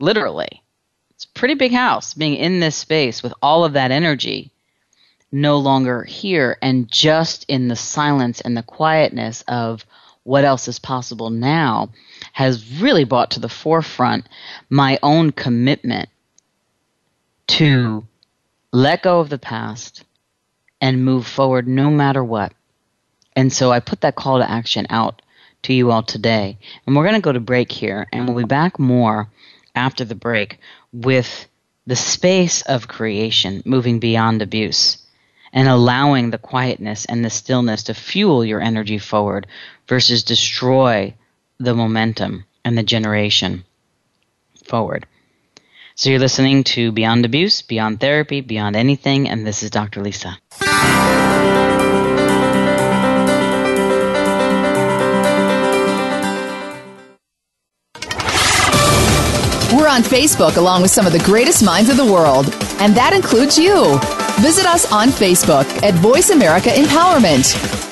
literally, 0.00 0.62
it's 1.10 1.24
a 1.24 1.38
pretty 1.38 1.54
big 1.54 1.72
house, 1.72 2.14
being 2.14 2.34
in 2.34 2.60
this 2.60 2.76
space 2.76 3.22
with 3.22 3.32
all 3.40 3.64
of 3.64 3.74
that 3.74 3.92
energy 3.92 4.50
no 5.32 5.56
longer 5.58 6.04
here 6.04 6.58
and 6.60 6.88
just 6.90 7.44
in 7.48 7.68
the 7.68 7.76
silence 7.76 8.40
and 8.42 8.54
the 8.56 8.62
quietness 8.62 9.42
of 9.48 9.86
what 10.24 10.44
else 10.44 10.68
is 10.68 10.78
possible 10.78 11.30
now 11.30 11.88
has 12.32 12.80
really 12.80 13.04
brought 13.04 13.30
to 13.30 13.40
the 13.40 13.48
forefront 13.48 14.28
my 14.68 14.98
own 15.02 15.32
commitment 15.32 16.08
to 17.46 18.06
let 18.72 19.02
go 19.02 19.20
of 19.20 19.28
the 19.28 19.38
past 19.38 20.04
and 20.80 21.04
move 21.04 21.26
forward 21.26 21.68
no 21.68 21.90
matter 21.90 22.24
what. 22.24 22.52
And 23.36 23.52
so 23.52 23.70
I 23.70 23.80
put 23.80 24.00
that 24.00 24.16
call 24.16 24.38
to 24.38 24.50
action 24.50 24.86
out 24.90 25.22
to 25.62 25.72
you 25.72 25.90
all 25.90 26.02
today. 26.02 26.58
And 26.86 26.96
we're 26.96 27.04
going 27.04 27.14
to 27.14 27.20
go 27.20 27.32
to 27.32 27.40
break 27.40 27.70
here, 27.70 28.06
and 28.12 28.26
we'll 28.26 28.44
be 28.44 28.44
back 28.44 28.78
more 28.78 29.28
after 29.74 30.04
the 30.04 30.14
break 30.14 30.58
with 30.92 31.46
the 31.86 31.96
space 31.96 32.62
of 32.62 32.88
creation, 32.88 33.62
moving 33.64 33.98
beyond 33.98 34.42
abuse, 34.42 34.98
and 35.52 35.68
allowing 35.68 36.30
the 36.30 36.38
quietness 36.38 37.04
and 37.04 37.24
the 37.24 37.30
stillness 37.30 37.84
to 37.84 37.94
fuel 37.94 38.44
your 38.44 38.60
energy 38.60 38.98
forward 38.98 39.46
versus 39.86 40.24
destroy 40.24 41.14
the 41.58 41.74
momentum 41.74 42.44
and 42.64 42.76
the 42.76 42.82
generation 42.82 43.64
forward. 44.64 45.06
So 45.94 46.08
you're 46.08 46.18
listening 46.18 46.64
to 46.64 46.90
Beyond 46.90 47.26
Abuse, 47.26 47.60
Beyond 47.60 48.00
Therapy, 48.00 48.40
Beyond 48.40 48.76
Anything, 48.76 49.28
and 49.28 49.46
this 49.46 49.62
is 49.62 49.70
Dr. 49.70 50.00
Lisa. 50.00 50.38
We're 59.72 59.88
on 59.88 60.02
Facebook 60.02 60.56
along 60.56 60.82
with 60.82 60.90
some 60.90 61.06
of 61.06 61.12
the 61.12 61.22
greatest 61.24 61.62
minds 61.62 61.90
of 61.90 61.98
the 61.98 62.04
world, 62.04 62.46
and 62.80 62.94
that 62.94 63.12
includes 63.12 63.58
you. 63.58 63.98
Visit 64.40 64.64
us 64.64 64.90
on 64.90 65.08
Facebook 65.08 65.66
at 65.82 65.94
Voice 65.94 66.30
America 66.30 66.70
Empowerment. 66.70 67.91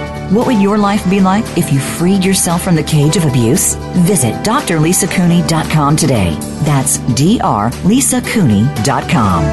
What 0.31 0.47
would 0.47 0.61
your 0.61 0.77
life 0.77 1.03
be 1.09 1.19
like 1.19 1.43
if 1.57 1.73
you 1.73 1.79
freed 1.79 2.23
yourself 2.23 2.63
from 2.63 2.75
the 2.75 2.83
cage 2.83 3.17
of 3.17 3.25
abuse? 3.25 3.75
Visit 4.07 4.33
drlisacooney.com 4.45 5.97
today. 5.97 6.37
That's 6.63 6.99
drlisacooney.com. 6.99 9.43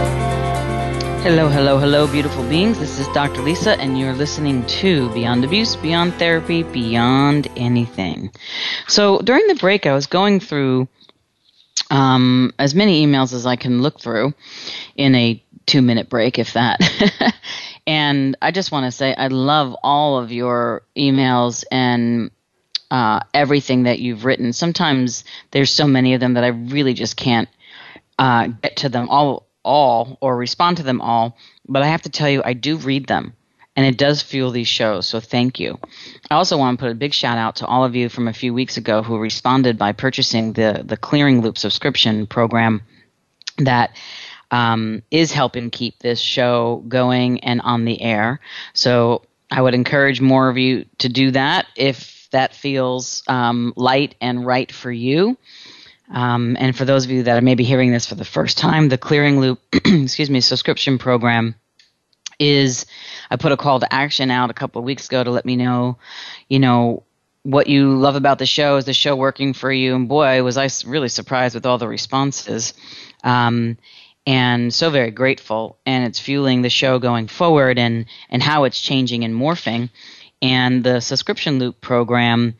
Hello, 1.21 1.49
hello, 1.49 1.77
hello, 1.77 2.07
beautiful 2.11 2.43
beings. 2.49 2.79
This 2.79 2.97
is 2.97 3.07
Dr. 3.09 3.43
Lisa, 3.43 3.79
and 3.79 3.97
you're 3.97 4.15
listening 4.15 4.65
to 4.65 5.07
Beyond 5.13 5.45
Abuse, 5.45 5.75
Beyond 5.75 6.15
Therapy, 6.15 6.63
Beyond 6.63 7.47
Anything. 7.55 8.31
So 8.87 9.19
during 9.19 9.45
the 9.45 9.53
break, 9.53 9.85
I 9.85 9.93
was 9.93 10.07
going 10.07 10.39
through 10.39 10.87
um, 11.91 12.51
as 12.57 12.73
many 12.73 13.05
emails 13.05 13.33
as 13.33 13.45
I 13.45 13.55
can 13.55 13.83
look 13.83 13.99
through 13.99 14.33
in 14.95 15.13
a 15.13 15.43
two 15.67 15.83
minute 15.83 16.09
break, 16.09 16.39
if 16.39 16.53
that. 16.53 16.81
and 17.85 18.35
I 18.41 18.49
just 18.49 18.71
want 18.71 18.87
to 18.87 18.91
say 18.91 19.13
I 19.13 19.27
love 19.27 19.75
all 19.83 20.17
of 20.17 20.31
your 20.31 20.81
emails 20.97 21.63
and 21.71 22.31
uh, 22.89 23.19
everything 23.31 23.83
that 23.83 23.99
you've 23.99 24.25
written. 24.25 24.53
Sometimes 24.53 25.23
there's 25.51 25.71
so 25.71 25.85
many 25.85 26.15
of 26.15 26.19
them 26.19 26.33
that 26.33 26.43
I 26.43 26.47
really 26.47 26.95
just 26.95 27.15
can't 27.15 27.47
uh, 28.17 28.47
get 28.47 28.77
to 28.77 28.89
them 28.89 29.07
all 29.07 29.45
all 29.63 30.17
or 30.21 30.35
respond 30.35 30.77
to 30.77 30.83
them 30.83 31.01
all, 31.01 31.37
but 31.67 31.83
I 31.83 31.87
have 31.87 32.03
to 32.03 32.09
tell 32.09 32.29
you, 32.29 32.41
I 32.43 32.53
do 32.53 32.77
read 32.77 33.07
them. 33.07 33.33
And 33.77 33.85
it 33.85 33.97
does 33.97 34.21
fuel 34.21 34.51
these 34.51 34.67
shows, 34.67 35.07
so 35.07 35.21
thank 35.21 35.57
you. 35.57 35.79
I 36.29 36.35
also 36.35 36.57
want 36.57 36.77
to 36.77 36.83
put 36.83 36.91
a 36.91 36.95
big 36.95 37.13
shout 37.13 37.37
out 37.37 37.55
to 37.57 37.65
all 37.65 37.85
of 37.85 37.95
you 37.95 38.09
from 38.09 38.27
a 38.27 38.33
few 38.33 38.53
weeks 38.53 38.75
ago 38.75 39.01
who 39.01 39.17
responded 39.17 39.77
by 39.77 39.93
purchasing 39.93 40.51
the, 40.53 40.81
the 40.83 40.97
Clearing 40.97 41.41
Loop 41.41 41.57
subscription 41.57 42.27
program 42.27 42.81
that 43.59 43.95
um, 44.51 45.03
is 45.09 45.31
helping 45.31 45.69
keep 45.69 45.99
this 45.99 46.19
show 46.19 46.83
going 46.89 47.39
and 47.45 47.61
on 47.61 47.85
the 47.85 48.01
air. 48.01 48.41
So 48.73 49.23
I 49.49 49.61
would 49.61 49.73
encourage 49.73 50.19
more 50.19 50.49
of 50.49 50.57
you 50.57 50.85
to 50.99 51.07
do 51.07 51.31
that 51.31 51.65
if 51.77 52.27
that 52.31 52.53
feels 52.53 53.23
um, 53.27 53.73
light 53.75 54.15
and 54.21 54.45
right 54.45 54.71
for 54.71 54.91
you. 54.91 55.37
Um, 56.13 56.57
and 56.59 56.75
for 56.75 56.85
those 56.85 57.05
of 57.05 57.11
you 57.11 57.23
that 57.23 57.37
are 57.37 57.41
maybe 57.41 57.63
hearing 57.63 57.91
this 57.91 58.05
for 58.05 58.15
the 58.15 58.25
first 58.25 58.57
time, 58.57 58.89
the 58.89 58.97
Clearing 58.97 59.39
Loop, 59.39 59.59
excuse 59.73 60.29
me, 60.29 60.41
subscription 60.41 60.97
program 60.97 61.55
is 62.37 62.85
I 63.29 63.37
put 63.37 63.51
a 63.51 63.57
call 63.57 63.79
to 63.79 63.93
action 63.93 64.31
out 64.31 64.49
a 64.49 64.53
couple 64.53 64.79
of 64.79 64.85
weeks 64.85 65.07
ago 65.07 65.23
to 65.23 65.31
let 65.31 65.45
me 65.45 65.55
know, 65.55 65.97
you 66.49 66.59
know, 66.59 67.03
what 67.43 67.67
you 67.67 67.95
love 67.97 68.15
about 68.15 68.39
the 68.39 68.45
show. 68.45 68.77
Is 68.77 68.85
the 68.85 68.93
show 68.93 69.15
working 69.15 69.53
for 69.53 69.71
you? 69.71 69.95
And 69.95 70.09
boy, 70.09 70.43
was 70.43 70.57
I 70.57 70.69
really 70.85 71.09
surprised 71.09 71.55
with 71.55 71.65
all 71.65 71.77
the 71.77 71.87
responses. 71.87 72.73
Um, 73.23 73.77
and 74.25 74.73
so 74.73 74.89
very 74.89 75.11
grateful. 75.11 75.77
And 75.85 76.05
it's 76.05 76.19
fueling 76.19 76.61
the 76.61 76.69
show 76.69 76.99
going 76.99 77.27
forward 77.27 77.79
and, 77.79 78.05
and 78.29 78.43
how 78.43 78.65
it's 78.65 78.81
changing 78.81 79.23
and 79.23 79.33
morphing. 79.33 79.89
And 80.41 80.83
the 80.83 80.99
subscription 80.99 81.59
loop 81.59 81.81
program 81.81 82.55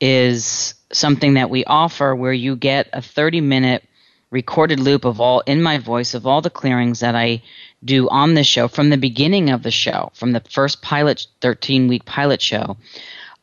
is 0.00 0.74
something 0.94 1.34
that 1.34 1.50
we 1.50 1.64
offer 1.64 2.14
where 2.14 2.32
you 2.32 2.56
get 2.56 2.88
a 2.92 3.02
30 3.02 3.40
minute 3.40 3.84
recorded 4.30 4.80
loop 4.80 5.04
of 5.04 5.20
all 5.20 5.40
in 5.40 5.62
my 5.62 5.78
voice 5.78 6.14
of 6.14 6.26
all 6.26 6.40
the 6.40 6.50
clearings 6.50 7.00
that 7.00 7.14
I 7.14 7.42
do 7.84 8.08
on 8.08 8.34
the 8.34 8.44
show 8.44 8.66
from 8.68 8.90
the 8.90 8.96
beginning 8.96 9.50
of 9.50 9.62
the 9.62 9.70
show, 9.70 10.10
from 10.14 10.32
the 10.32 10.42
first 10.50 10.82
pilot 10.82 11.26
13 11.40 11.88
week 11.88 12.04
pilot 12.04 12.42
show 12.42 12.76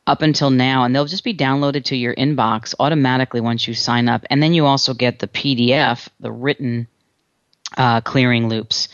up 0.06 0.20
until 0.20 0.50
now. 0.50 0.84
And 0.84 0.94
they'll 0.94 1.06
just 1.06 1.24
be 1.24 1.34
downloaded 1.34 1.84
to 1.84 1.96
your 1.96 2.14
inbox 2.14 2.74
automatically 2.78 3.40
once 3.40 3.66
you 3.66 3.74
sign 3.74 4.08
up. 4.08 4.24
And 4.28 4.42
then 4.42 4.52
you 4.52 4.66
also 4.66 4.94
get 4.94 5.18
the 5.18 5.28
pdf 5.28 6.08
the 6.20 6.32
written 6.32 6.88
uh, 7.76 8.02
clearing 8.02 8.48
loops 8.48 8.88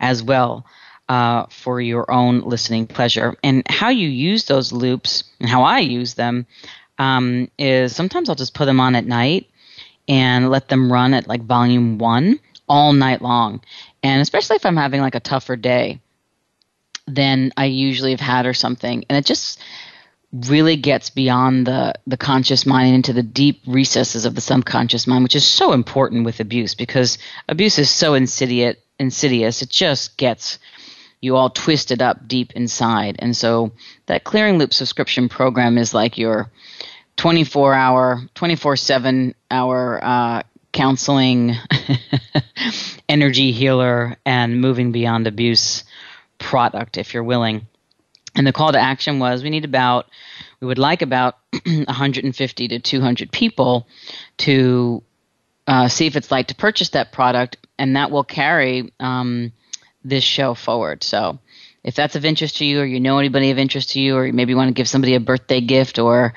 as 0.00 0.22
well 0.22 0.66
uh, 1.08 1.46
for 1.50 1.80
your 1.80 2.10
own 2.10 2.40
listening 2.40 2.86
pleasure. 2.86 3.36
And 3.44 3.62
how 3.68 3.90
you 3.90 4.08
use 4.08 4.46
those 4.46 4.72
loops 4.72 5.24
and 5.38 5.48
how 5.48 5.62
i 5.62 5.78
use 5.78 6.14
them 6.14 6.46
um, 6.98 7.50
is 7.58 7.94
sometimes 7.94 8.28
I'll 8.28 8.34
just 8.34 8.54
put 8.54 8.66
them 8.66 8.80
on 8.80 8.94
at 8.94 9.06
night 9.06 9.48
and 10.08 10.50
let 10.50 10.68
them 10.68 10.92
run 10.92 11.14
at 11.14 11.28
like 11.28 11.42
volume 11.42 11.98
one 11.98 12.38
all 12.68 12.92
night 12.92 13.22
long. 13.22 13.60
And 14.02 14.20
especially 14.20 14.56
if 14.56 14.66
I'm 14.66 14.76
having 14.76 15.00
like 15.00 15.14
a 15.14 15.20
tougher 15.20 15.56
day 15.56 16.00
than 17.06 17.52
I 17.56 17.66
usually 17.66 18.12
have 18.12 18.20
had 18.20 18.46
or 18.46 18.54
something. 18.54 19.04
And 19.08 19.18
it 19.18 19.26
just 19.26 19.60
really 20.32 20.76
gets 20.76 21.10
beyond 21.10 21.66
the, 21.66 21.94
the 22.06 22.16
conscious 22.16 22.66
mind 22.66 22.94
into 22.94 23.12
the 23.12 23.22
deep 23.22 23.60
recesses 23.66 24.24
of 24.24 24.34
the 24.34 24.40
subconscious 24.40 25.06
mind, 25.06 25.22
which 25.22 25.36
is 25.36 25.46
so 25.46 25.72
important 25.72 26.24
with 26.24 26.40
abuse 26.40 26.74
because 26.74 27.18
abuse 27.48 27.78
is 27.78 27.90
so 27.90 28.14
insidious 28.14 28.76
insidious. 28.98 29.62
It 29.62 29.70
just 29.70 30.16
gets 30.16 30.58
you 31.24 31.36
all 31.36 31.48
twisted 31.48 32.02
up 32.02 32.28
deep 32.28 32.52
inside. 32.52 33.16
And 33.18 33.34
so 33.34 33.72
that 34.06 34.24
clearing 34.24 34.58
loop 34.58 34.74
subscription 34.74 35.30
program 35.30 35.78
is 35.78 35.94
like 35.94 36.18
your 36.18 36.50
24 37.16 37.72
hour, 37.72 38.20
24 38.34 38.76
7 38.76 39.34
hour 39.50 40.00
uh, 40.02 40.42
counseling, 40.72 41.54
energy 43.08 43.52
healer, 43.52 44.16
and 44.26 44.60
moving 44.60 44.92
beyond 44.92 45.26
abuse 45.26 45.84
product 46.38 46.98
if 46.98 47.14
you're 47.14 47.24
willing. 47.24 47.66
And 48.36 48.46
the 48.46 48.52
call 48.52 48.72
to 48.72 48.78
action 48.78 49.18
was 49.18 49.42
we 49.42 49.50
need 49.50 49.64
about, 49.64 50.10
we 50.60 50.66
would 50.66 50.78
like 50.78 51.00
about 51.00 51.38
150 51.64 52.68
to 52.68 52.78
200 52.80 53.32
people 53.32 53.86
to 54.38 55.02
uh, 55.66 55.88
see 55.88 56.06
if 56.06 56.16
it's 56.16 56.30
like 56.30 56.48
to 56.48 56.54
purchase 56.54 56.90
that 56.90 57.12
product, 57.12 57.56
and 57.78 57.96
that 57.96 58.10
will 58.10 58.24
carry 58.24 58.92
um, 59.00 59.52
this 60.04 60.24
show 60.24 60.54
forward. 60.54 61.02
So 61.02 61.38
if 61.82 61.94
that's 61.94 62.16
of 62.16 62.24
interest 62.24 62.58
to 62.58 62.64
you, 62.64 62.80
or 62.80 62.84
you 62.84 63.00
know 63.00 63.18
anybody 63.18 63.50
of 63.50 63.58
interest 63.58 63.90
to 63.90 64.00
you, 64.00 64.16
or 64.16 64.26
you 64.26 64.32
maybe 64.32 64.50
you 64.52 64.56
want 64.56 64.68
to 64.68 64.74
give 64.74 64.88
somebody 64.88 65.14
a 65.14 65.20
birthday 65.20 65.60
gift 65.60 65.98
or 65.98 66.34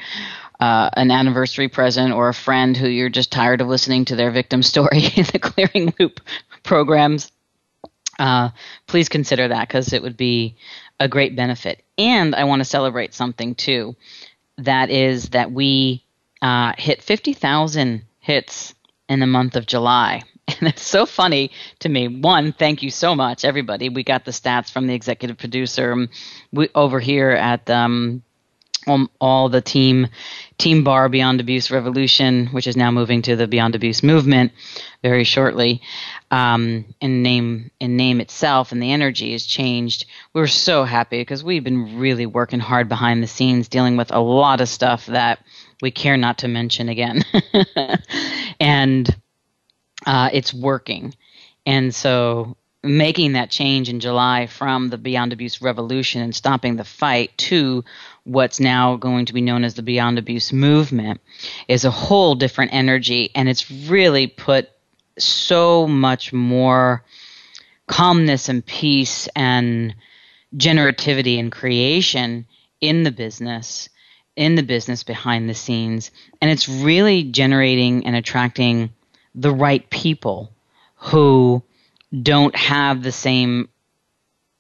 uh, 0.60 0.90
an 0.94 1.12
anniversary 1.12 1.68
present 1.68 2.14
or 2.14 2.30
a 2.30 2.34
friend 2.34 2.76
who 2.76 2.88
you're 2.88 3.10
just 3.10 3.32
tired 3.32 3.62
of 3.62 3.68
listening 3.68 4.06
to 4.06 4.16
their 4.16 4.32
victim 4.32 4.64
story 4.64 5.04
in 5.16 5.26
the 5.32 5.40
clearing 5.40 5.94
loop 6.00 6.20
programs, 6.64 7.32
uh, 8.20 8.50
please 8.88 9.10
consider 9.10 9.48
that 9.48 9.68
because 9.68 9.94
it 9.94 10.02
would 10.02 10.18
be 10.18 10.56
a 11.00 11.08
great 11.08 11.36
benefit. 11.36 11.84
And 11.98 12.34
I 12.36 12.46
want 12.46 12.60
to 12.60 12.66
celebrate 12.66 13.14
something 13.14 13.56
too. 13.56 13.96
That 14.58 14.90
is 14.90 15.30
that 15.30 15.52
we 15.52 16.04
uh, 16.42 16.74
hit 16.78 17.02
50,000 17.04 18.04
hits 18.20 18.74
in 19.08 19.20
the 19.20 19.28
month 19.28 19.56
of 19.56 19.68
July. 19.68 20.24
And 20.60 20.70
it's 20.70 20.82
so 20.82 21.06
funny 21.06 21.52
to 21.80 21.90
me. 21.90 22.08
One, 22.08 22.52
thank 22.54 22.82
you 22.82 22.90
so 22.90 23.14
much, 23.16 23.46
everybody. 23.46 23.90
We 23.90 24.04
got 24.04 24.26
the 24.26 24.32
stats 24.32 24.72
from 24.72 24.88
the 24.88 24.94
executive 24.96 25.38
producer 25.38 25.92
um, 25.92 26.10
we, 26.52 26.70
over 26.74 27.00
here 27.00 27.32
at 27.32 27.70
um, 27.70 28.24
all, 28.88 29.08
all 29.20 29.50
the 29.50 29.62
team 29.62 30.08
team 30.58 30.84
bar 30.84 31.10
beyond 31.10 31.40
abuse 31.40 31.70
revolution 31.70 32.48
which 32.48 32.68
is 32.68 32.78
now 32.78 32.90
moving 32.90 33.22
to 33.22 33.36
the 33.36 33.48
beyond 33.48 33.76
abuse 33.76 34.02
movement 34.02 34.52
very 35.04 35.24
shortly 35.24 35.82
um, 36.32 36.86
in 37.02 37.22
name 37.22 37.70
in 37.80 37.98
name 37.98 38.20
itself 38.22 38.72
and 38.72 38.82
the 38.82 38.92
energy 38.92 39.34
has 39.34 39.46
changed 39.46 40.06
we're 40.34 40.48
so 40.48 40.84
happy 40.84 41.20
because 41.20 41.44
we've 41.44 41.64
been 41.64 42.00
really 42.00 42.26
working 42.26 42.60
hard 42.60 42.90
behind 42.90 43.22
the 43.22 43.28
scenes 43.28 43.68
dealing 43.68 43.98
with 43.98 44.12
a 44.12 44.20
lot 44.20 44.62
of 44.62 44.70
stuff 44.70 45.06
that 45.08 45.40
we 45.82 45.92
care 45.92 46.18
not 46.18 46.40
to 46.40 46.48
mention 46.48 46.90
again 46.90 47.24
and 48.60 49.16
uh, 50.08 50.32
it's 50.34 50.54
working 50.54 51.14
and 51.68 51.94
so 51.94 52.58
making 52.84 53.34
that 53.34 53.50
change 53.50 53.90
in 53.90 54.00
July 54.00 54.48
from 54.48 54.90
the 54.90 54.98
Beyond 54.98 55.34
Abuse 55.34 55.62
revolution 55.62 56.22
and 56.22 56.34
stopping 56.34 56.76
the 56.76 56.84
fight 56.84 57.38
to 57.38 57.84
what's 58.24 58.60
now 58.60 58.96
going 58.96 59.26
to 59.26 59.34
be 59.34 59.42
known 59.42 59.64
as 59.64 59.74
the 59.74 59.82
Beyond 59.82 60.18
Abuse 60.18 60.54
movement 60.54 61.22
is 61.68 61.86
a 61.86 61.92
whole 61.92 62.36
different 62.36 62.74
energy. 62.74 63.32
And 63.36 63.50
it's 63.50 63.70
really 63.70 64.28
put 64.28 64.70
so 65.18 65.88
much 65.88 66.32
more 66.32 67.04
calmness 67.88 68.50
and 68.50 68.66
peace 68.66 69.28
and 69.36 69.96
generativity 70.56 71.40
and 71.40 71.52
creation 71.52 72.46
in 72.80 73.04
the 73.04 73.12
business, 73.12 73.90
in 74.36 74.56
the 74.56 74.64
business 74.64 75.04
behind 75.04 75.50
the 75.50 75.54
scenes. 75.54 76.12
And 76.42 76.52
it's 76.52 76.70
really 76.70 77.24
generating 77.24 78.06
and 78.06 78.16
attracting 78.16 78.92
the 79.38 79.54
right 79.54 79.90
people 79.90 80.52
who 80.96 81.64
don't 82.22 82.56
have 82.56 83.04
the 83.04 83.12
same 83.12 83.70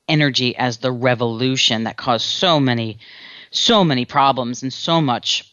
energy 0.07 0.55
as 0.55 0.77
the 0.77 0.91
revolution 0.91 1.83
that 1.83 1.97
caused 1.97 2.25
so 2.25 2.59
many 2.59 2.97
so 3.49 3.83
many 3.83 4.05
problems 4.05 4.61
and 4.63 4.71
so 4.71 5.01
much 5.01 5.51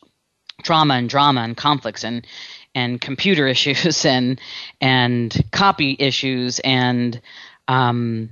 trauma 0.62 0.94
and 0.94 1.08
drama 1.08 1.40
and 1.40 1.56
conflicts 1.56 2.04
and 2.04 2.26
and 2.74 3.00
computer 3.00 3.46
issues 3.54 4.04
and 4.04 4.40
and 4.80 5.42
copy 5.50 5.96
issues 5.98 6.60
and 6.60 7.20
um, 7.66 8.30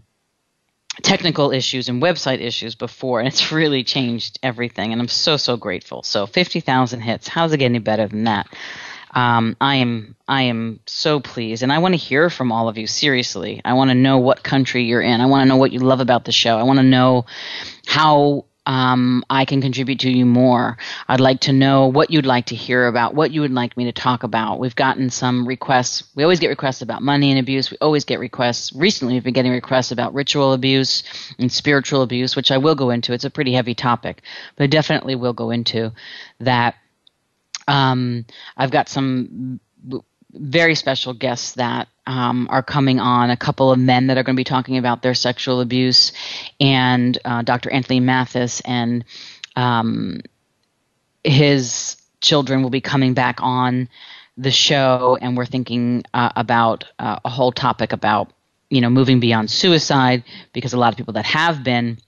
technical 1.02 1.52
issues 1.52 1.88
and 1.88 2.02
website 2.02 2.40
issues 2.40 2.74
before. 2.74 3.18
And 3.18 3.26
it's 3.26 3.50
really 3.50 3.83
changed 3.83 4.38
everything. 4.42 4.92
And 4.92 5.00
i'm 5.00 5.09
so 5.09 5.37
so 5.37 5.57
grateful. 5.57 6.02
So 6.02 6.26
50000 6.26 7.00
hits. 7.00 7.28
How's 7.28 7.52
it 7.52 7.59
get 7.59 7.66
any 7.66 7.78
better 7.78 8.07
than 8.07 8.24
that 8.24 8.46
um, 9.12 9.57
I 9.61 9.77
am 9.77 10.16
I 10.27 10.42
am 10.42 10.81
so 10.87 11.20
pleased, 11.20 11.62
and 11.62 11.72
I 11.72 11.79
want 11.79 11.92
to 11.92 11.98
hear 11.98 12.31
from 12.31 12.51
all 12.51 12.68
of 12.68 12.79
you. 12.79 12.87
Seriously, 12.87 13.61
I 13.64 13.75
want 13.75 13.90
to 13.90 13.94
know 13.94 14.18
what 14.18 14.42
country 14.42 14.85
you're 14.85 15.03
in. 15.03 15.20
I 15.20 15.27
want 15.27 15.42
to 15.42 15.48
know 15.48 15.57
what 15.57 15.72
you 15.72 15.81
love 15.81 16.01
about 16.01 16.25
the 16.25 16.33
show. 16.33 16.59
I 16.59 16.62
want 16.62 16.79
to 16.79 16.85
know 16.85 17.27
how 17.87 18.46
um, 18.64 19.25
I 19.29 19.44
can 19.44 19.61
contribute 19.61 20.01
to 20.01 20.11
you 20.11 20.25
more. 20.25 20.79
I'd 21.09 21.20
like 21.20 21.40
to 21.40 21.53
know 21.53 21.88
what 21.88 22.11
you'd 22.11 22.27
like 22.27 22.46
to 22.46 22.55
hear 22.55 22.87
about, 22.87 23.14
what 23.14 23.33
you 23.33 23.40
would 23.40 23.53
like 23.53 23.77
me 23.77 23.85
to 23.85 23.92
talk 23.92 24.22
about. 24.22 24.61
We've 24.61 24.75
gotten 24.75 25.11
some 25.11 25.46
requests. 25.46 26.05
We 26.14 26.22
always 26.22 26.40
get 26.40 26.48
requests 26.48 26.83
about 26.83 27.03
money 27.03 27.31
and 27.31 27.40
abuse. 27.40 27.70
We 27.70 27.79
always 27.81 28.05
get 28.05 28.20
requests. 28.20 28.72
Recently, 28.72 29.14
we've 29.14 29.25
been 29.25 29.35
getting 29.35 29.53
requests 29.53 29.90
about 29.90 30.14
ritual 30.14 30.53
abuse 30.53 31.03
and 31.38 31.51
spiritual 31.51 32.03
abuse, 32.03 32.37
which 32.37 32.51
I 32.51 32.59
will 32.59 32.75
go 32.75 32.90
into. 32.90 33.12
It's 33.12 33.25
a 33.25 33.31
pretty 33.31 33.53
heavy 33.53 33.75
topic, 33.75 34.22
but 34.57 34.64
I 34.64 34.66
definitely 34.68 35.16
will 35.16 35.33
go 35.33 35.51
into 35.51 35.92
that. 36.40 36.77
Um, 37.68 38.27
I've 38.57 38.70
got 38.70 38.88
some 38.88 39.61
very 40.33 40.75
special 40.75 41.12
guests 41.12 41.55
that 41.55 41.88
um, 42.07 42.48
are 42.51 42.62
coming 42.62 42.98
on, 42.98 43.31
a 43.31 43.37
couple 43.37 43.70
of 43.70 43.79
men 43.79 44.09
that 44.09 44.18
are 44.18 44.22
going 44.22 44.35
to 44.35 44.40
be 44.40 44.44
talking 44.44 44.79
about 44.79 45.03
their 45.03 45.14
sexual 45.14 45.61
abuse, 45.61 46.12
and 46.61 47.18
uh, 47.25 47.42
Dr. 47.42 47.70
Anthony 47.70 48.01
Mathis 48.01 48.61
and 48.64 49.05
um, 49.57 50.20
his 51.22 51.96
children 52.20 52.62
will 52.62 52.70
be 52.70 52.81
coming 52.81 53.14
back 53.14 53.37
on 53.40 53.88
the 54.37 54.51
show, 54.51 55.18
and 55.20 55.37
we're 55.37 55.46
thinking 55.46 56.03
uh, 56.14 56.31
about 56.35 56.85
uh, 56.98 57.18
a 57.25 57.29
whole 57.29 57.53
topic 57.53 57.92
about 57.92 58.33
you 58.70 58.81
know 58.81 58.90
moving 58.90 59.20
beyond 59.20 59.51
suicide 59.51 60.25
because 60.53 60.72
a 60.72 60.79
lot 60.79 60.92
of 60.92 60.96
people 60.96 61.14
that 61.14 61.27
have 61.27 61.62
been 61.62 61.98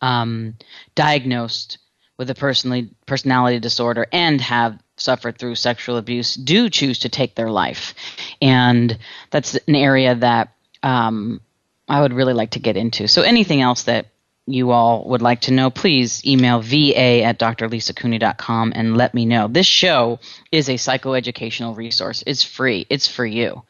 um, 0.00 0.56
diagnosed 0.94 1.78
with 2.18 2.30
a 2.30 2.34
personally 2.34 2.90
personality 3.06 3.58
disorder 3.58 4.06
and 4.12 4.40
have 4.40 4.78
suffered 4.96 5.38
through 5.38 5.56
sexual 5.56 5.96
abuse 5.96 6.34
do 6.34 6.70
choose 6.70 7.00
to 7.00 7.08
take 7.08 7.34
their 7.34 7.50
life, 7.50 7.94
and 8.40 8.98
that's 9.30 9.54
an 9.54 9.74
area 9.74 10.14
that 10.14 10.54
um, 10.82 11.40
I 11.88 12.00
would 12.00 12.12
really 12.12 12.34
like 12.34 12.50
to 12.50 12.60
get 12.60 12.76
into. 12.76 13.08
So, 13.08 13.22
anything 13.22 13.60
else 13.60 13.84
that 13.84 14.06
you 14.46 14.70
all 14.70 15.04
would 15.08 15.22
like 15.22 15.42
to 15.42 15.52
know, 15.52 15.70
please 15.70 16.24
email 16.26 16.60
va 16.60 17.22
at 17.22 17.38
drlisacooney.com 17.38 18.72
and 18.74 18.96
let 18.96 19.14
me 19.14 19.24
know. 19.24 19.48
This 19.48 19.66
show 19.66 20.20
is 20.52 20.68
a 20.68 20.74
psychoeducational 20.74 21.76
resource. 21.76 22.22
It's 22.26 22.42
free. 22.42 22.86
It's 22.90 23.08
for 23.08 23.24
you. 23.24 23.62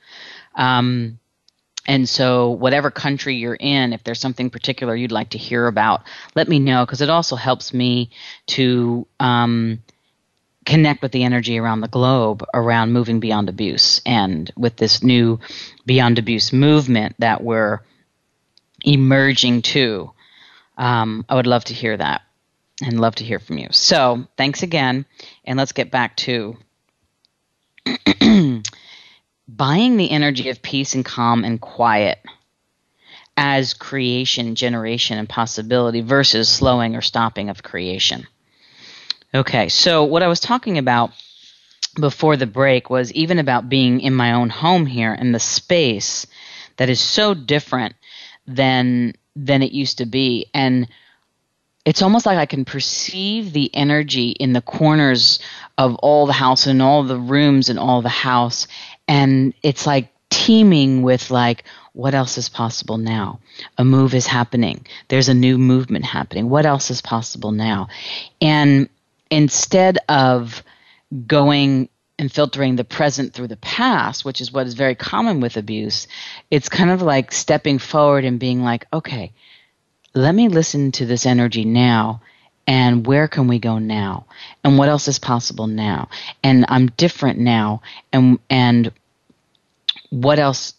Um, 0.55 1.19
and 1.87 2.09
so, 2.09 2.51
whatever 2.51 2.91
country 2.91 3.37
you're 3.37 3.57
in, 3.59 3.93
if 3.93 4.03
there's 4.05 4.21
something 4.21 4.49
particular 4.49 4.97
you'd 4.97 5.13
like 5.13 5.31
to 5.31 5.39
hear 5.39 5.67
about, 5.67 6.03
let 6.35 6.49
me 6.49 6.59
know 6.59 6.85
because 6.87 7.03
it 7.03 7.11
also 7.11 7.37
helps 7.37 7.75
me 7.75 8.11
to 8.47 9.07
um, 9.21 9.83
connect 10.65 11.03
with 11.03 11.13
the 11.13 11.25
energy 11.25 11.59
around 11.59 11.83
the 11.83 11.89
globe 11.89 12.43
around 12.55 12.93
moving 12.93 13.21
beyond 13.21 13.51
abuse 13.51 14.01
and 14.07 14.51
with 14.57 14.77
this 14.77 15.03
new 15.03 15.39
beyond 15.85 16.19
abuse 16.19 16.53
movement 16.55 17.15
that 17.19 17.43
we're 17.43 17.81
emerging 18.85 19.61
to. 19.63 20.11
Um, 20.79 21.25
I 21.29 21.35
would 21.35 21.47
love 21.47 21.65
to 21.67 21.75
hear 21.75 21.97
that 21.97 22.23
and 22.83 22.99
love 22.99 23.17
to 23.17 23.25
hear 23.25 23.39
from 23.39 23.59
you. 23.59 23.69
So, 23.71 24.27
thanks 24.37 24.63
again, 24.63 25.05
and 25.45 25.59
let's 25.59 25.73
get 25.73 25.91
back 25.91 26.17
to 26.17 26.57
buying 29.47 29.97
the 29.97 30.11
energy 30.11 30.49
of 30.49 30.63
peace 30.63 30.95
and 30.95 31.05
calm 31.05 31.45
and 31.45 31.61
quiet 31.61 32.19
as 33.37 33.75
creation, 33.75 34.55
generation, 34.55 35.19
and 35.19 35.29
possibility 35.29 36.01
versus 36.01 36.49
slowing 36.49 36.95
or 36.97 37.01
stopping 37.01 37.51
of 37.51 37.63
creation. 37.63 38.27
Okay, 39.35 39.69
so 39.69 40.05
what 40.05 40.23
I 40.23 40.29
was 40.29 40.41
talking 40.41 40.79
about 40.79 41.11
before 41.99 42.37
the 42.37 42.47
break 42.47 42.91
was 42.91 43.13
even 43.13 43.39
about 43.39 43.69
being 43.69 44.01
in 44.01 44.15
my 44.15 44.33
own 44.33 44.51
home 44.51 44.87
here 44.87 45.13
and 45.13 45.35
the 45.35 45.41
space 45.41 46.27
that 46.77 46.89
is 46.89 47.01
so 47.01 47.35
different 47.35 47.95
than 48.47 49.15
than 49.37 49.63
it 49.63 49.73
used 49.73 49.99
to 49.99 50.07
be 50.07 50.47
and 50.55 50.89
it's 51.85 52.03
almost 52.03 52.25
like 52.25 52.39
I 52.39 52.47
can 52.47 52.65
perceive 52.65 53.53
the 53.53 53.71
energy 53.75 54.31
in 54.31 54.55
the 54.55 54.63
corners 54.63 55.39
of 55.77 55.97
all 55.97 56.27
the 56.27 56.33
house 56.33 56.67
and 56.67 56.81
all 56.81 57.03
the 57.03 57.19
rooms 57.19 57.69
and 57.69 57.79
all 57.79 58.01
the 58.01 58.09
house 58.09 58.67
and 59.09 59.55
it's 59.63 59.87
like 59.87 60.13
teeming 60.31 61.03
with 61.03 61.31
like 61.31 61.65
what 61.95 62.15
else 62.15 62.39
is 62.39 62.49
possible 62.49 62.99
now? 62.99 63.39
A 63.79 63.85
move 63.85 64.15
is 64.15 64.27
happening. 64.27 64.85
There's 65.09 65.29
a 65.29 65.35
new 65.35 65.59
movement 65.59 66.05
happening. 66.05 66.51
What 66.51 66.67
else 66.67 66.91
is 66.91 67.01
possible 67.01 67.53
now? 67.53 67.89
And 68.41 68.89
instead 69.31 69.99
of 70.09 70.65
going 71.27 71.89
and 72.19 72.33
filtering 72.33 72.75
the 72.75 72.85
present 72.85 73.33
through 73.33 73.47
the 73.47 73.57
past, 73.57 74.25
which 74.25 74.41
is 74.41 74.53
what 74.53 74.67
is 74.67 74.75
very 74.75 74.97
common 74.97 75.41
with 75.41 75.57
abuse, 75.57 76.09
it's 76.51 76.69
kind 76.69 76.91
of 76.91 77.01
like 77.01 77.31
stepping 77.31 77.79
forward 77.79 78.25
and 78.25 78.41
being 78.41 78.63
like, 78.63 78.87
okay, 78.93 79.33
let 80.15 80.35
me 80.35 80.49
listen 80.49 80.91
to 80.93 81.07
this 81.07 81.27
energy 81.27 81.65
now 81.65 82.23
and 82.67 83.07
where 83.07 83.29
can 83.29 83.47
we 83.49 83.59
go 83.59 83.79
now? 83.79 84.27
And 84.63 84.79
what 84.79 84.89
else 84.89 85.09
is 85.09 85.19
possible 85.19 85.67
now? 85.67 86.09
And 86.43 86.65
i'm 86.69 86.87
different 86.97 87.39
now. 87.39 87.83
And 88.13 88.39
and 88.49 88.93
what 90.11 90.39
else 90.39 90.75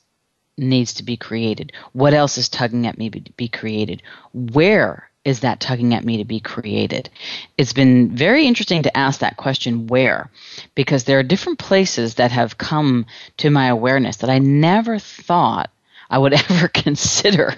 needs 0.58 0.94
to 0.96 1.04
be 1.04 1.18
created? 1.18 1.74
What 1.94 2.14
else 2.14 2.38
is 2.38 2.50
tugging 2.50 2.88
at 2.88 2.98
me 2.98 3.10
to 3.10 3.20
be 3.34 3.48
created? 3.48 4.02
Where 4.34 5.10
is 5.26 5.40
that 5.42 5.60
tugging 5.60 5.94
at 5.94 6.06
me 6.06 6.18
to 6.18 6.26
be 6.26 6.40
created? 6.40 7.10
It's 7.58 7.74
been 7.74 8.16
very 8.16 8.46
interesting 8.46 8.84
to 8.84 8.98
ask 8.98 9.20
that 9.20 9.38
question 9.38 9.88
where, 9.88 10.30
because 10.76 11.04
there 11.04 11.20
are 11.20 11.24
different 11.24 11.60
places 11.60 12.16
that 12.16 12.32
have 12.32 12.58
come 12.58 13.06
to 13.38 13.50
my 13.50 13.68
awareness 13.68 14.18
that 14.18 14.30
I 14.30 14.40
never 14.40 15.00
thought 15.00 15.72
I 16.10 16.20
would 16.20 16.34
ever 16.52 16.68
consider. 16.68 17.54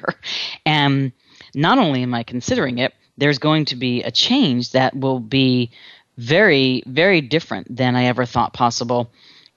And 0.66 1.12
not 1.54 1.78
only 1.78 2.04
am 2.04 2.14
I 2.14 2.24
considering 2.24 2.78
it, 2.78 2.94
there's 3.18 3.40
going 3.40 3.66
to 3.66 3.76
be 3.76 4.04
a 4.04 4.12
change 4.12 4.72
that 4.72 4.96
will 4.96 5.20
be 5.20 5.72
very, 6.18 6.84
very 6.86 7.22
different 7.22 7.76
than 7.76 7.96
I 7.96 8.06
ever 8.06 8.26
thought 8.26 8.54
possible 8.54 9.12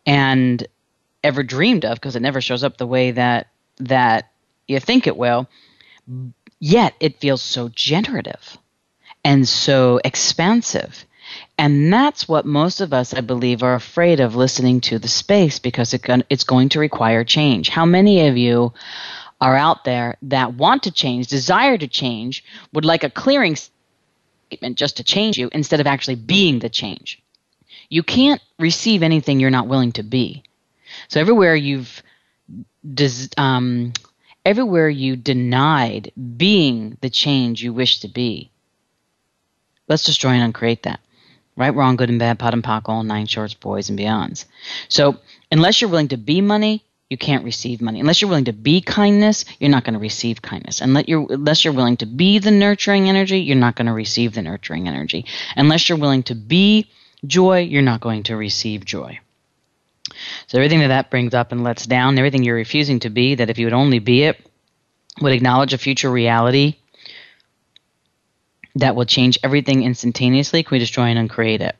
and 0.06 0.66
ever 1.22 1.42
dreamed 1.42 1.84
of 1.84 1.96
because 1.96 2.16
it 2.16 2.22
never 2.22 2.40
shows 2.40 2.64
up 2.64 2.76
the 2.76 2.86
way 2.86 3.12
that 3.12 3.48
that 3.78 4.30
you 4.68 4.78
think 4.80 5.06
it 5.06 5.16
will 5.16 5.48
Yet 6.60 6.94
it 7.00 7.20
feels 7.20 7.40
so 7.40 7.70
generative 7.70 8.58
and 9.24 9.48
so 9.48 9.98
expansive. 10.04 11.06
And 11.56 11.90
that's 11.92 12.28
what 12.28 12.44
most 12.44 12.80
of 12.80 12.92
us, 12.92 13.14
I 13.14 13.22
believe, 13.22 13.62
are 13.62 13.74
afraid 13.74 14.20
of 14.20 14.36
listening 14.36 14.80
to 14.82 14.98
the 14.98 15.08
space 15.08 15.58
because 15.58 15.94
it, 15.94 16.04
it's 16.28 16.44
going 16.44 16.68
to 16.70 16.80
require 16.80 17.24
change. 17.24 17.70
How 17.70 17.86
many 17.86 18.26
of 18.28 18.36
you 18.36 18.74
are 19.40 19.56
out 19.56 19.84
there 19.84 20.16
that 20.22 20.54
want 20.54 20.82
to 20.84 20.90
change, 20.90 21.26
desire 21.26 21.78
to 21.78 21.88
change, 21.88 22.44
would 22.72 22.84
like 22.84 23.04
a 23.04 23.10
clearing 23.10 23.56
statement 23.56 24.76
just 24.76 24.96
to 24.98 25.04
change 25.04 25.38
you 25.38 25.48
instead 25.52 25.80
of 25.80 25.86
actually 25.86 26.16
being 26.16 26.58
the 26.58 26.68
change? 26.68 27.22
You 27.88 28.02
can't 28.02 28.40
receive 28.58 29.02
anything 29.02 29.40
you're 29.40 29.50
not 29.50 29.66
willing 29.66 29.92
to 29.92 30.02
be. 30.02 30.44
So 31.08 31.20
everywhere 31.20 31.54
you've 31.54 32.02
um, 33.36 33.92
everywhere 34.44 34.88
you 34.88 35.16
denied 35.16 36.12
being 36.36 36.96
the 37.00 37.10
change 37.10 37.62
you 37.62 37.72
wish 37.72 38.00
to 38.00 38.08
be. 38.08 38.50
Let's 39.88 40.04
destroy 40.04 40.30
and 40.30 40.42
uncreate 40.42 40.84
that. 40.84 41.00
Right, 41.56 41.74
wrong, 41.74 41.96
good 41.96 42.08
and 42.08 42.18
bad, 42.18 42.38
POD 42.38 42.54
and 42.54 42.64
POC, 42.64 42.88
all 42.88 43.02
nine 43.02 43.26
shorts, 43.26 43.54
boys 43.54 43.90
and 43.90 43.98
beyonds. 43.98 44.46
So, 44.88 45.18
unless 45.50 45.80
you're 45.80 45.90
willing 45.90 46.08
to 46.08 46.16
be 46.16 46.40
money, 46.40 46.84
you 47.10 47.18
can't 47.18 47.44
receive 47.44 47.82
money. 47.82 47.98
Unless 47.98 48.22
you're 48.22 48.28
willing 48.28 48.44
to 48.44 48.52
be 48.52 48.80
kindness, 48.80 49.44
you're 49.58 49.68
not 49.68 49.82
going 49.84 49.94
to 49.94 50.00
receive 50.00 50.40
kindness. 50.40 50.80
Unless 50.80 51.08
you're, 51.08 51.26
unless 51.28 51.64
you're 51.64 51.74
willing 51.74 51.96
to 51.98 52.06
be 52.06 52.38
the 52.38 52.52
nurturing 52.52 53.08
energy, 53.08 53.40
you're 53.40 53.56
not 53.56 53.74
going 53.74 53.86
to 53.86 53.92
receive 53.92 54.32
the 54.32 54.42
nurturing 54.42 54.86
energy. 54.86 55.26
Unless 55.56 55.88
you're 55.88 55.98
willing 55.98 56.22
to 56.22 56.36
be 56.36 56.88
joy, 57.26 57.62
you're 57.62 57.82
not 57.82 58.00
going 58.00 58.22
to 58.22 58.36
receive 58.36 58.84
joy. 58.84 59.18
So 60.46 60.58
everything 60.58 60.80
that 60.80 60.88
that 60.88 61.10
brings 61.10 61.34
up 61.34 61.50
and 61.50 61.64
lets 61.64 61.84
down, 61.84 62.16
everything 62.16 62.44
you're 62.44 62.54
refusing 62.54 63.00
to 63.00 63.10
be, 63.10 63.34
that 63.34 63.50
if 63.50 63.58
you 63.58 63.66
would 63.66 63.72
only 63.72 63.98
be 63.98 64.22
it, 64.22 64.40
would 65.20 65.32
acknowledge 65.32 65.74
a 65.74 65.78
future 65.78 66.10
reality 66.10 66.76
that 68.76 68.94
will 68.94 69.04
change 69.04 69.36
everything 69.42 69.82
instantaneously, 69.82 70.62
can 70.62 70.76
we 70.76 70.78
destroy 70.78 71.06
and 71.06 71.18
uncreate 71.18 71.60
it? 71.60 71.76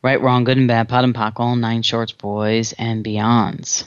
Right, 0.00 0.20
wrong, 0.20 0.44
good 0.44 0.58
and 0.58 0.68
bad, 0.68 0.88
POD 0.88 1.04
and 1.04 1.14
POC, 1.14 1.32
all 1.40 1.56
nine 1.56 1.82
shorts, 1.82 2.12
boys, 2.12 2.72
and 2.74 3.04
beyonds. 3.04 3.84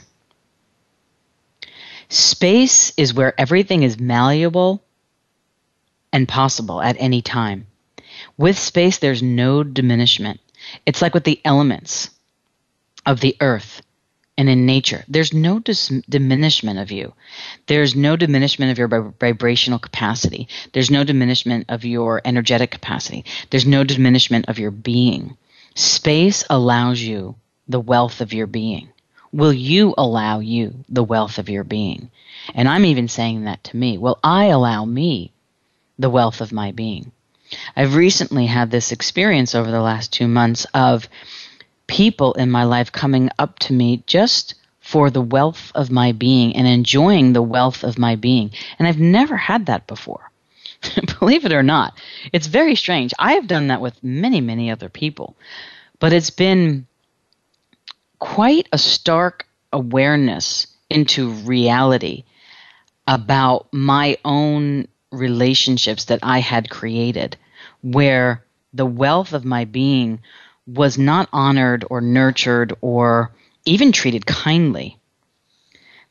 Space 2.12 2.92
is 2.98 3.14
where 3.14 3.38
everything 3.40 3.84
is 3.84 3.98
malleable 3.98 4.84
and 6.12 6.28
possible 6.28 6.82
at 6.82 6.96
any 6.98 7.22
time. 7.22 7.66
With 8.36 8.58
space, 8.58 8.98
there's 8.98 9.22
no 9.22 9.62
diminishment. 9.62 10.38
It's 10.84 11.00
like 11.00 11.14
with 11.14 11.24
the 11.24 11.40
elements 11.42 12.10
of 13.06 13.20
the 13.20 13.34
earth 13.40 13.80
and 14.36 14.50
in 14.50 14.66
nature. 14.66 15.06
There's 15.08 15.32
no 15.32 15.58
dis- 15.58 15.88
diminishment 16.06 16.78
of 16.78 16.92
you. 16.92 17.14
There's 17.66 17.96
no 17.96 18.16
diminishment 18.16 18.70
of 18.70 18.76
your 18.76 18.88
vibrational 19.18 19.78
capacity. 19.78 20.48
There's 20.74 20.90
no 20.90 21.04
diminishment 21.04 21.64
of 21.70 21.82
your 21.86 22.20
energetic 22.26 22.70
capacity. 22.70 23.24
There's 23.48 23.66
no 23.66 23.84
diminishment 23.84 24.50
of 24.50 24.58
your 24.58 24.70
being. 24.70 25.38
Space 25.74 26.44
allows 26.50 27.00
you 27.00 27.36
the 27.68 27.80
wealth 27.80 28.20
of 28.20 28.34
your 28.34 28.46
being. 28.46 28.92
Will 29.32 29.52
you 29.52 29.94
allow 29.96 30.40
you 30.40 30.84
the 30.88 31.04
wealth 31.04 31.38
of 31.38 31.48
your 31.48 31.64
being? 31.64 32.10
And 32.54 32.68
I'm 32.68 32.84
even 32.84 33.08
saying 33.08 33.44
that 33.44 33.64
to 33.64 33.76
me. 33.76 33.98
Will 33.98 34.18
I 34.22 34.46
allow 34.46 34.84
me 34.84 35.32
the 35.98 36.10
wealth 36.10 36.40
of 36.40 36.52
my 36.52 36.72
being? 36.72 37.12
I've 37.76 37.94
recently 37.94 38.46
had 38.46 38.70
this 38.70 38.92
experience 38.92 39.54
over 39.54 39.70
the 39.70 39.80
last 39.80 40.12
two 40.12 40.28
months 40.28 40.66
of 40.74 41.08
people 41.86 42.34
in 42.34 42.50
my 42.50 42.64
life 42.64 42.92
coming 42.92 43.30
up 43.38 43.58
to 43.60 43.72
me 43.72 44.02
just 44.06 44.54
for 44.80 45.10
the 45.10 45.20
wealth 45.22 45.70
of 45.74 45.90
my 45.90 46.12
being 46.12 46.56
and 46.56 46.66
enjoying 46.66 47.32
the 47.32 47.42
wealth 47.42 47.84
of 47.84 47.98
my 47.98 48.16
being. 48.16 48.50
And 48.78 48.88
I've 48.88 48.98
never 48.98 49.36
had 49.36 49.66
that 49.66 49.86
before. 49.86 50.30
Believe 51.20 51.44
it 51.44 51.52
or 51.52 51.62
not, 51.62 51.94
it's 52.32 52.46
very 52.48 52.74
strange. 52.74 53.12
I 53.18 53.34
have 53.34 53.46
done 53.46 53.68
that 53.68 53.80
with 53.80 54.02
many, 54.02 54.40
many 54.40 54.70
other 54.70 54.88
people, 54.88 55.36
but 56.00 56.12
it's 56.12 56.30
been 56.30 56.86
quite 58.22 58.68
a 58.70 58.78
stark 58.78 59.48
awareness 59.72 60.68
into 60.88 61.30
reality 61.30 62.22
about 63.04 63.66
my 63.72 64.16
own 64.24 64.86
relationships 65.10 66.04
that 66.04 66.20
I 66.22 66.38
had 66.38 66.70
created, 66.70 67.36
where 67.80 68.44
the 68.72 68.86
wealth 68.86 69.32
of 69.32 69.44
my 69.44 69.64
being 69.64 70.20
was 70.68 70.96
not 70.96 71.28
honored 71.32 71.84
or 71.90 72.00
nurtured 72.00 72.72
or 72.80 73.32
even 73.64 73.90
treated 73.90 74.24
kindly. 74.24 74.96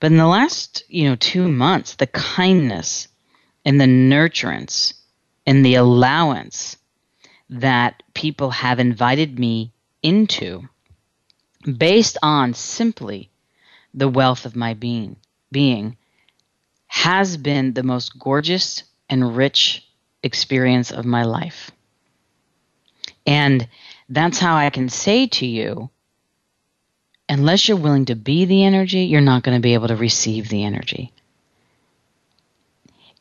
But 0.02 0.12
in 0.12 0.17
the 0.17 0.28
last, 0.28 0.84
you 0.89 1.08
know, 1.08 1.15
two 1.15 1.47
months, 1.47 1.95
the 1.95 2.08
kindness 2.08 3.08
and 3.63 3.80
the 3.80 3.86
nurturance 3.86 4.95
and 5.47 5.65
the 5.65 5.76
allowance 5.76 6.76
that 7.50 8.04
people 8.13 8.50
have 8.52 8.82
invited 8.82 9.39
me 9.39 9.71
into 10.04 10.67
based 11.62 12.17
on 12.21 12.54
simply 12.54 13.30
the 13.93 14.10
wealth 14.10 14.45
of 14.45 14.56
my 14.56 14.74
being 14.74 15.15
being 15.52 15.97
has 16.88 17.38
been 17.38 17.74
the 17.74 17.84
most 17.84 18.17
gorgeous 18.17 18.84
and 19.10 19.36
rich 19.36 19.86
experience 20.24 20.91
of 20.91 21.06
my 21.06 21.24
life. 21.24 21.71
And 23.26 23.67
that's 24.10 24.39
how 24.39 24.56
I 24.56 24.69
can 24.69 24.89
say 24.89 25.28
to 25.28 25.45
you 25.45 25.89
unless 27.30 27.67
you're 27.67 27.78
willing 27.78 28.06
to 28.06 28.15
be 28.15 28.43
the 28.43 28.63
energy, 28.65 29.02
you're 29.02 29.21
not 29.21 29.43
going 29.43 29.56
to 29.56 29.62
be 29.62 29.74
able 29.74 29.88
to 29.88 29.95
receive 29.95 30.50
the 30.50 30.65
energy. 30.65 31.13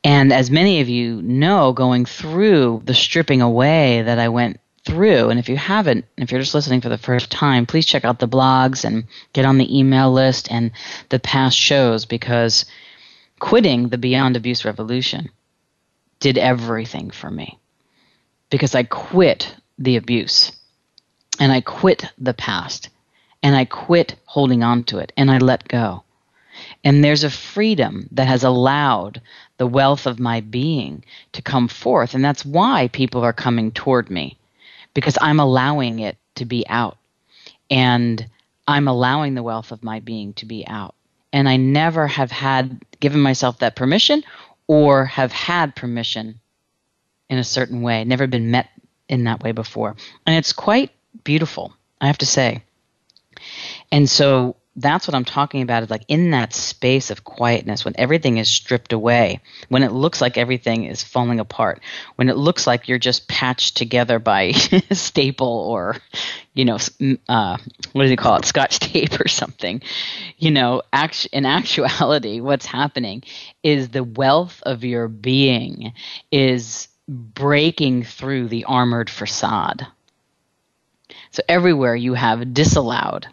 And 0.03 0.33
as 0.33 0.50
many 0.50 0.81
of 0.81 0.88
you 0.88 1.22
know, 1.22 1.72
going 1.72 2.07
through 2.07 2.83
the 2.85 2.94
stripping 2.94 3.40
away 3.40 4.03
that 4.03 4.18
I 4.18 4.31
went 4.31 4.59
through, 4.84 5.28
and 5.28 5.38
if 5.38 5.48
you 5.48 5.56
haven't, 5.56 6.06
if 6.16 6.30
you're 6.30 6.40
just 6.40 6.54
listening 6.54 6.80
for 6.80 6.88
the 6.88 6.98
first 6.98 7.30
time, 7.30 7.66
please 7.66 7.86
check 7.86 8.04
out 8.04 8.18
the 8.18 8.28
blogs 8.28 8.84
and 8.84 9.04
get 9.32 9.44
on 9.44 9.58
the 9.58 9.78
email 9.78 10.12
list 10.12 10.50
and 10.50 10.70
the 11.10 11.18
past 11.18 11.56
shows 11.56 12.06
because 12.06 12.64
quitting 13.38 13.88
the 13.88 13.98
Beyond 13.98 14.36
Abuse 14.36 14.64
Revolution 14.64 15.30
did 16.18 16.38
everything 16.38 17.10
for 17.10 17.30
me 17.30 17.58
because 18.50 18.74
I 18.74 18.82
quit 18.84 19.54
the 19.78 19.96
abuse 19.96 20.52
and 21.38 21.52
I 21.52 21.60
quit 21.60 22.04
the 22.18 22.34
past 22.34 22.88
and 23.42 23.56
I 23.56 23.64
quit 23.64 24.16
holding 24.26 24.62
on 24.62 24.84
to 24.84 24.98
it 24.98 25.12
and 25.16 25.30
I 25.30 25.38
let 25.38 25.68
go. 25.68 26.04
And 26.84 27.02
there's 27.02 27.24
a 27.24 27.30
freedom 27.30 28.08
that 28.12 28.28
has 28.28 28.44
allowed 28.44 29.22
the 29.56 29.66
wealth 29.66 30.06
of 30.06 30.18
my 30.18 30.40
being 30.40 31.04
to 31.32 31.42
come 31.42 31.68
forth. 31.68 32.14
And 32.14 32.24
that's 32.24 32.44
why 32.44 32.88
people 32.88 33.22
are 33.22 33.32
coming 33.32 33.72
toward 33.72 34.10
me 34.10 34.36
because 34.94 35.16
I'm 35.20 35.40
allowing 35.40 36.00
it 36.00 36.16
to 36.37 36.44
be 36.44 36.66
out. 36.68 36.98
And 37.70 38.26
I'm 38.66 38.88
allowing 38.88 39.35
the 39.35 39.42
wealth 39.42 39.72
of 39.72 39.83
my 39.83 40.00
being 40.00 40.33
to 40.35 40.46
be 40.46 40.66
out. 40.66 40.94
And 41.33 41.48
I 41.48 41.57
never 41.57 42.07
have 42.07 42.31
had 42.31 42.81
given 42.98 43.20
myself 43.20 43.59
that 43.59 43.76
permission 43.76 44.24
or 44.66 45.05
have 45.07 45.33
had 45.33 45.76
permission 45.76 46.40
in 47.29 47.38
a 47.38 47.44
certain 47.44 47.83
way, 47.83 48.05
never 48.05 48.26
been 48.26 48.50
met 48.50 48.68
in 49.09 49.24
that 49.24 49.42
way 49.42 49.53
before. 49.53 49.96
And 50.26 50.37
it's 50.37 50.53
quite 50.53 50.90
beautiful, 51.24 51.72
I 52.00 52.07
have 52.09 52.18
to 52.18 52.26
say. 52.26 52.64
And 53.90 54.09
so 54.09 54.57
that's 54.80 55.06
what 55.06 55.14
I'm 55.14 55.24
talking 55.24 55.62
about 55.62 55.82
is 55.82 55.90
like 55.90 56.04
in 56.08 56.30
that 56.30 56.52
space 56.52 57.10
of 57.10 57.24
quietness 57.24 57.84
when 57.84 57.94
everything 57.98 58.38
is 58.38 58.48
stripped 58.48 58.92
away, 58.92 59.40
when 59.68 59.82
it 59.82 59.92
looks 59.92 60.20
like 60.20 60.38
everything 60.38 60.84
is 60.84 61.02
falling 61.02 61.40
apart, 61.40 61.80
when 62.16 62.28
it 62.28 62.36
looks 62.36 62.66
like 62.66 62.88
you're 62.88 62.98
just 62.98 63.28
patched 63.28 63.76
together 63.76 64.18
by 64.18 64.50
staple 64.92 65.46
or, 65.46 65.96
you 66.54 66.64
know, 66.64 66.78
uh, 67.28 67.58
what 67.92 68.04
do 68.04 68.10
you 68.10 68.16
call 68.16 68.36
it, 68.36 68.44
scotch 68.44 68.78
tape 68.78 69.20
or 69.20 69.28
something. 69.28 69.82
You 70.38 70.50
know, 70.50 70.82
act- 70.92 71.28
in 71.32 71.46
actuality, 71.46 72.40
what's 72.40 72.66
happening 72.66 73.22
is 73.62 73.90
the 73.90 74.04
wealth 74.04 74.62
of 74.64 74.84
your 74.84 75.08
being 75.08 75.92
is 76.30 76.88
breaking 77.08 78.04
through 78.04 78.48
the 78.48 78.64
armored 78.64 79.10
facade. 79.10 79.86
So 81.32 81.42
everywhere 81.48 81.94
you 81.94 82.14
have 82.14 82.54
disallowed 82.54 83.26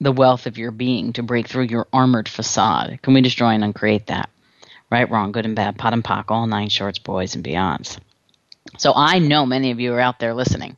the 0.00 0.12
wealth 0.12 0.46
of 0.46 0.58
your 0.58 0.70
being 0.70 1.12
to 1.14 1.22
break 1.22 1.48
through 1.48 1.64
your 1.64 1.88
armored 1.92 2.28
facade. 2.28 3.00
Can 3.02 3.14
we 3.14 3.20
destroy 3.20 3.48
and 3.50 3.64
uncreate 3.64 4.06
that? 4.06 4.30
Right, 4.90 5.10
wrong, 5.10 5.32
good 5.32 5.44
and 5.44 5.56
bad, 5.56 5.76
POD 5.76 5.92
and 5.94 6.04
POC, 6.04 6.30
all 6.30 6.46
nine 6.46 6.68
shorts, 6.68 6.98
boys 6.98 7.34
and 7.34 7.44
beyonds. 7.44 7.98
So 8.78 8.92
I 8.94 9.18
know 9.18 9.44
many 9.44 9.70
of 9.70 9.80
you 9.80 9.92
are 9.94 10.00
out 10.00 10.18
there 10.18 10.34
listening, 10.34 10.76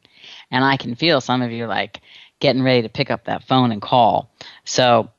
and 0.50 0.64
I 0.64 0.76
can 0.76 0.94
feel 0.94 1.20
some 1.20 1.42
of 1.42 1.52
you 1.52 1.66
like 1.66 2.00
getting 2.40 2.62
ready 2.62 2.82
to 2.82 2.88
pick 2.88 3.10
up 3.10 3.24
that 3.24 3.44
phone 3.44 3.72
and 3.72 3.82
call. 3.82 4.30
So 4.64 5.10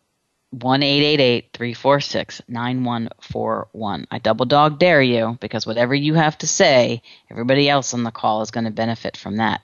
one 0.49 0.83
eight 0.83 1.03
eight 1.03 1.21
eight 1.21 1.49
three 1.53 1.73
four 1.73 2.01
six 2.01 2.41
nine 2.47 2.83
one 2.83 3.09
four 3.21 3.69
one. 3.71 4.07
I 4.11 4.19
double 4.19 4.45
dog 4.45 4.79
dare 4.79 5.01
you 5.01 5.37
because 5.39 5.65
whatever 5.65 5.95
you 5.95 6.15
have 6.15 6.37
to 6.39 6.47
say, 6.47 7.01
everybody 7.29 7.69
else 7.69 7.93
on 7.93 8.03
the 8.03 8.11
call 8.11 8.41
is 8.41 8.51
going 8.51 8.65
to 8.65 8.71
benefit 8.71 9.15
from 9.15 9.37
that. 9.37 9.61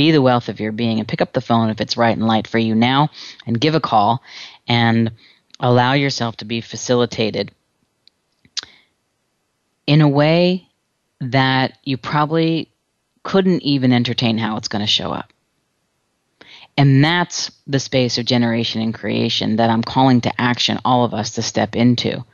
Be 0.00 0.12
the 0.12 0.22
wealth 0.22 0.48
of 0.48 0.60
your 0.60 0.72
being 0.72 0.98
and 0.98 1.06
pick 1.06 1.20
up 1.20 1.34
the 1.34 1.42
phone 1.42 1.68
if 1.68 1.78
it's 1.78 1.98
right 1.98 2.16
and 2.16 2.26
light 2.26 2.46
for 2.46 2.56
you 2.56 2.74
now 2.74 3.10
and 3.46 3.60
give 3.60 3.74
a 3.74 3.80
call 3.80 4.22
and 4.66 5.12
allow 5.60 5.92
yourself 5.92 6.38
to 6.38 6.46
be 6.46 6.62
facilitated 6.62 7.50
in 9.86 10.00
a 10.00 10.08
way 10.08 10.66
that 11.20 11.76
you 11.84 11.98
probably 11.98 12.70
couldn't 13.24 13.62
even 13.62 13.92
entertain 13.92 14.38
how 14.38 14.56
it's 14.56 14.68
going 14.68 14.80
to 14.80 14.86
show 14.86 15.12
up. 15.12 15.34
And 16.78 17.04
that's 17.04 17.50
the 17.66 17.78
space 17.78 18.16
of 18.16 18.24
generation 18.24 18.80
and 18.80 18.94
creation 18.94 19.56
that 19.56 19.68
I'm 19.68 19.82
calling 19.82 20.22
to 20.22 20.40
action 20.40 20.78
all 20.82 21.04
of 21.04 21.12
us 21.12 21.34
to 21.34 21.42
step 21.42 21.76
into 21.76 22.24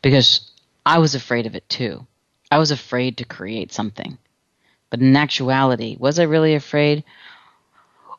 because 0.00 0.48
I 0.86 0.98
was 0.98 1.16
afraid 1.16 1.46
of 1.46 1.56
it 1.56 1.68
too. 1.68 2.06
I 2.52 2.58
was 2.58 2.70
afraid 2.70 3.16
to 3.16 3.24
create 3.24 3.72
something. 3.72 4.16
But 4.90 5.00
in 5.00 5.16
actuality, 5.16 5.96
was 5.98 6.18
I 6.18 6.24
really 6.24 6.54
afraid? 6.54 7.04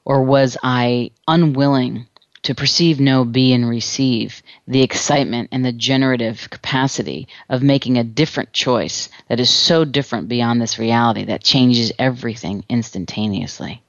Or 0.05 0.23
was 0.23 0.57
I 0.63 1.11
unwilling 1.27 2.07
to 2.43 2.55
perceive, 2.55 2.99
know, 2.99 3.25
be, 3.25 3.53
and 3.53 3.67
receive 3.67 4.41
the 4.67 4.81
excitement 4.81 5.49
and 5.51 5.65
the 5.65 5.71
generative 5.71 6.49
capacity 6.49 7.27
of 7.49 7.61
making 7.61 7.97
a 7.97 8.03
different 8.03 8.53
choice 8.53 9.09
that 9.27 9.39
is 9.39 9.49
so 9.49 9.83
different 9.83 10.29
beyond 10.29 10.61
this 10.61 10.79
reality 10.79 11.25
that 11.25 11.43
changes 11.43 11.91
everything 11.99 12.63
instantaneously? 12.69 13.81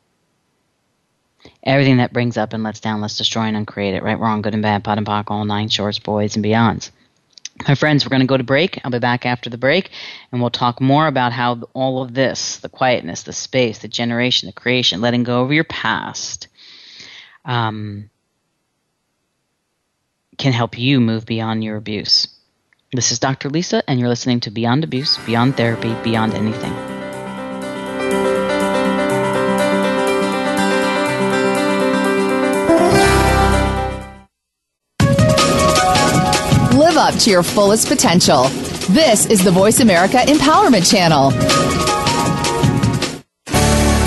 everything 1.62 1.98
that 1.98 2.12
brings 2.12 2.36
up 2.36 2.52
and 2.52 2.62
lets 2.62 2.80
down, 2.80 3.00
let's 3.00 3.18
destroy 3.18 3.42
and 3.42 3.56
uncreate 3.56 3.94
it. 3.94 4.02
Right, 4.02 4.18
wrong, 4.18 4.42
good 4.42 4.54
and 4.54 4.62
bad, 4.62 4.84
POD 4.84 4.98
and 4.98 5.06
POC, 5.06 5.30
all 5.30 5.44
nine 5.44 5.68
shorts, 5.68 5.98
boys 5.98 6.36
and 6.36 6.44
beyonds. 6.44 6.90
My 7.66 7.74
friends, 7.74 8.04
we're 8.04 8.10
going 8.10 8.20
to 8.20 8.26
go 8.26 8.36
to 8.36 8.44
break. 8.44 8.80
I'll 8.84 8.90
be 8.90 8.98
back 8.98 9.26
after 9.26 9.50
the 9.50 9.58
break, 9.58 9.90
and 10.30 10.40
we'll 10.40 10.50
talk 10.50 10.80
more 10.80 11.06
about 11.06 11.32
how 11.32 11.62
all 11.74 12.02
of 12.02 12.14
this 12.14 12.58
the 12.58 12.68
quietness, 12.68 13.24
the 13.24 13.32
space, 13.32 13.78
the 13.78 13.88
generation, 13.88 14.46
the 14.46 14.52
creation, 14.52 15.00
letting 15.00 15.24
go 15.24 15.42
of 15.42 15.52
your 15.52 15.64
past 15.64 16.48
um, 17.44 18.10
can 20.36 20.52
help 20.52 20.78
you 20.78 21.00
move 21.00 21.26
beyond 21.26 21.64
your 21.64 21.76
abuse. 21.76 22.28
This 22.92 23.12
is 23.12 23.18
Dr. 23.18 23.50
Lisa, 23.50 23.82
and 23.88 24.00
you're 24.00 24.08
listening 24.08 24.40
to 24.40 24.50
Beyond 24.50 24.84
Abuse, 24.84 25.18
Beyond 25.26 25.56
Therapy, 25.56 25.94
Beyond 26.02 26.32
Anything. 26.34 26.97
Up 37.08 37.14
to 37.14 37.30
your 37.30 37.42
fullest 37.42 37.88
potential. 37.88 38.44
This 38.90 39.24
is 39.26 39.42
the 39.42 39.50
Voice 39.50 39.80
America 39.80 40.18
Empowerment 40.18 40.90
Channel. 40.90 41.67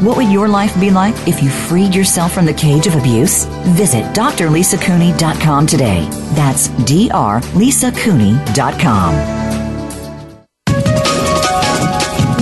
What 0.00 0.16
would 0.16 0.30
your 0.30 0.46
life 0.46 0.78
be 0.78 0.90
like 0.90 1.16
if 1.26 1.42
you 1.42 1.50
freed 1.50 1.92
yourself 1.92 2.32
from 2.32 2.46
the 2.46 2.54
cage 2.54 2.86
of 2.86 2.94
abuse? 2.94 3.46
Visit 3.74 4.04
drlisacooney.com 4.14 5.66
today. 5.66 6.06
That's 6.34 6.68
drlisacooney.com. 6.68 9.14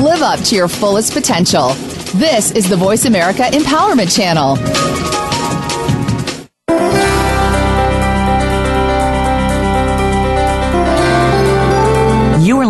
Live 0.04 0.20
up 0.20 0.38
to 0.40 0.54
your 0.54 0.68
fullest 0.68 1.14
potential. 1.14 1.70
This 2.16 2.50
is 2.50 2.68
the 2.68 2.76
Voice 2.76 3.06
America 3.06 3.44
Empowerment 3.44 4.14
Channel. 4.14 4.56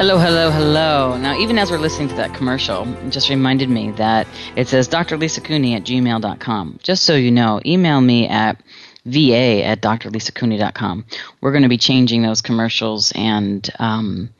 Hello, 0.00 0.16
hello, 0.16 0.48
hello. 0.50 1.18
Now, 1.18 1.38
even 1.38 1.58
as 1.58 1.70
we're 1.70 1.76
listening 1.76 2.08
to 2.08 2.14
that 2.14 2.32
commercial, 2.32 2.88
it 3.04 3.10
just 3.10 3.28
reminded 3.28 3.68
me 3.68 3.90
that 3.98 4.26
it 4.56 4.66
says 4.66 4.88
Dr. 4.88 5.18
Lisa 5.18 5.42
Cooney 5.42 5.74
at 5.74 5.84
gmail.com. 5.84 6.78
Just 6.82 7.02
so 7.02 7.14
you 7.14 7.30
know, 7.30 7.60
email 7.66 8.00
me 8.00 8.26
at 8.26 8.58
va 9.04 9.62
at 9.62 9.82
drlisacooney.com. 9.82 11.04
We're 11.42 11.52
going 11.52 11.64
to 11.64 11.68
be 11.68 11.76
changing 11.76 12.22
those 12.22 12.40
commercials 12.40 13.12
and 13.14 13.68
um, 13.78 14.30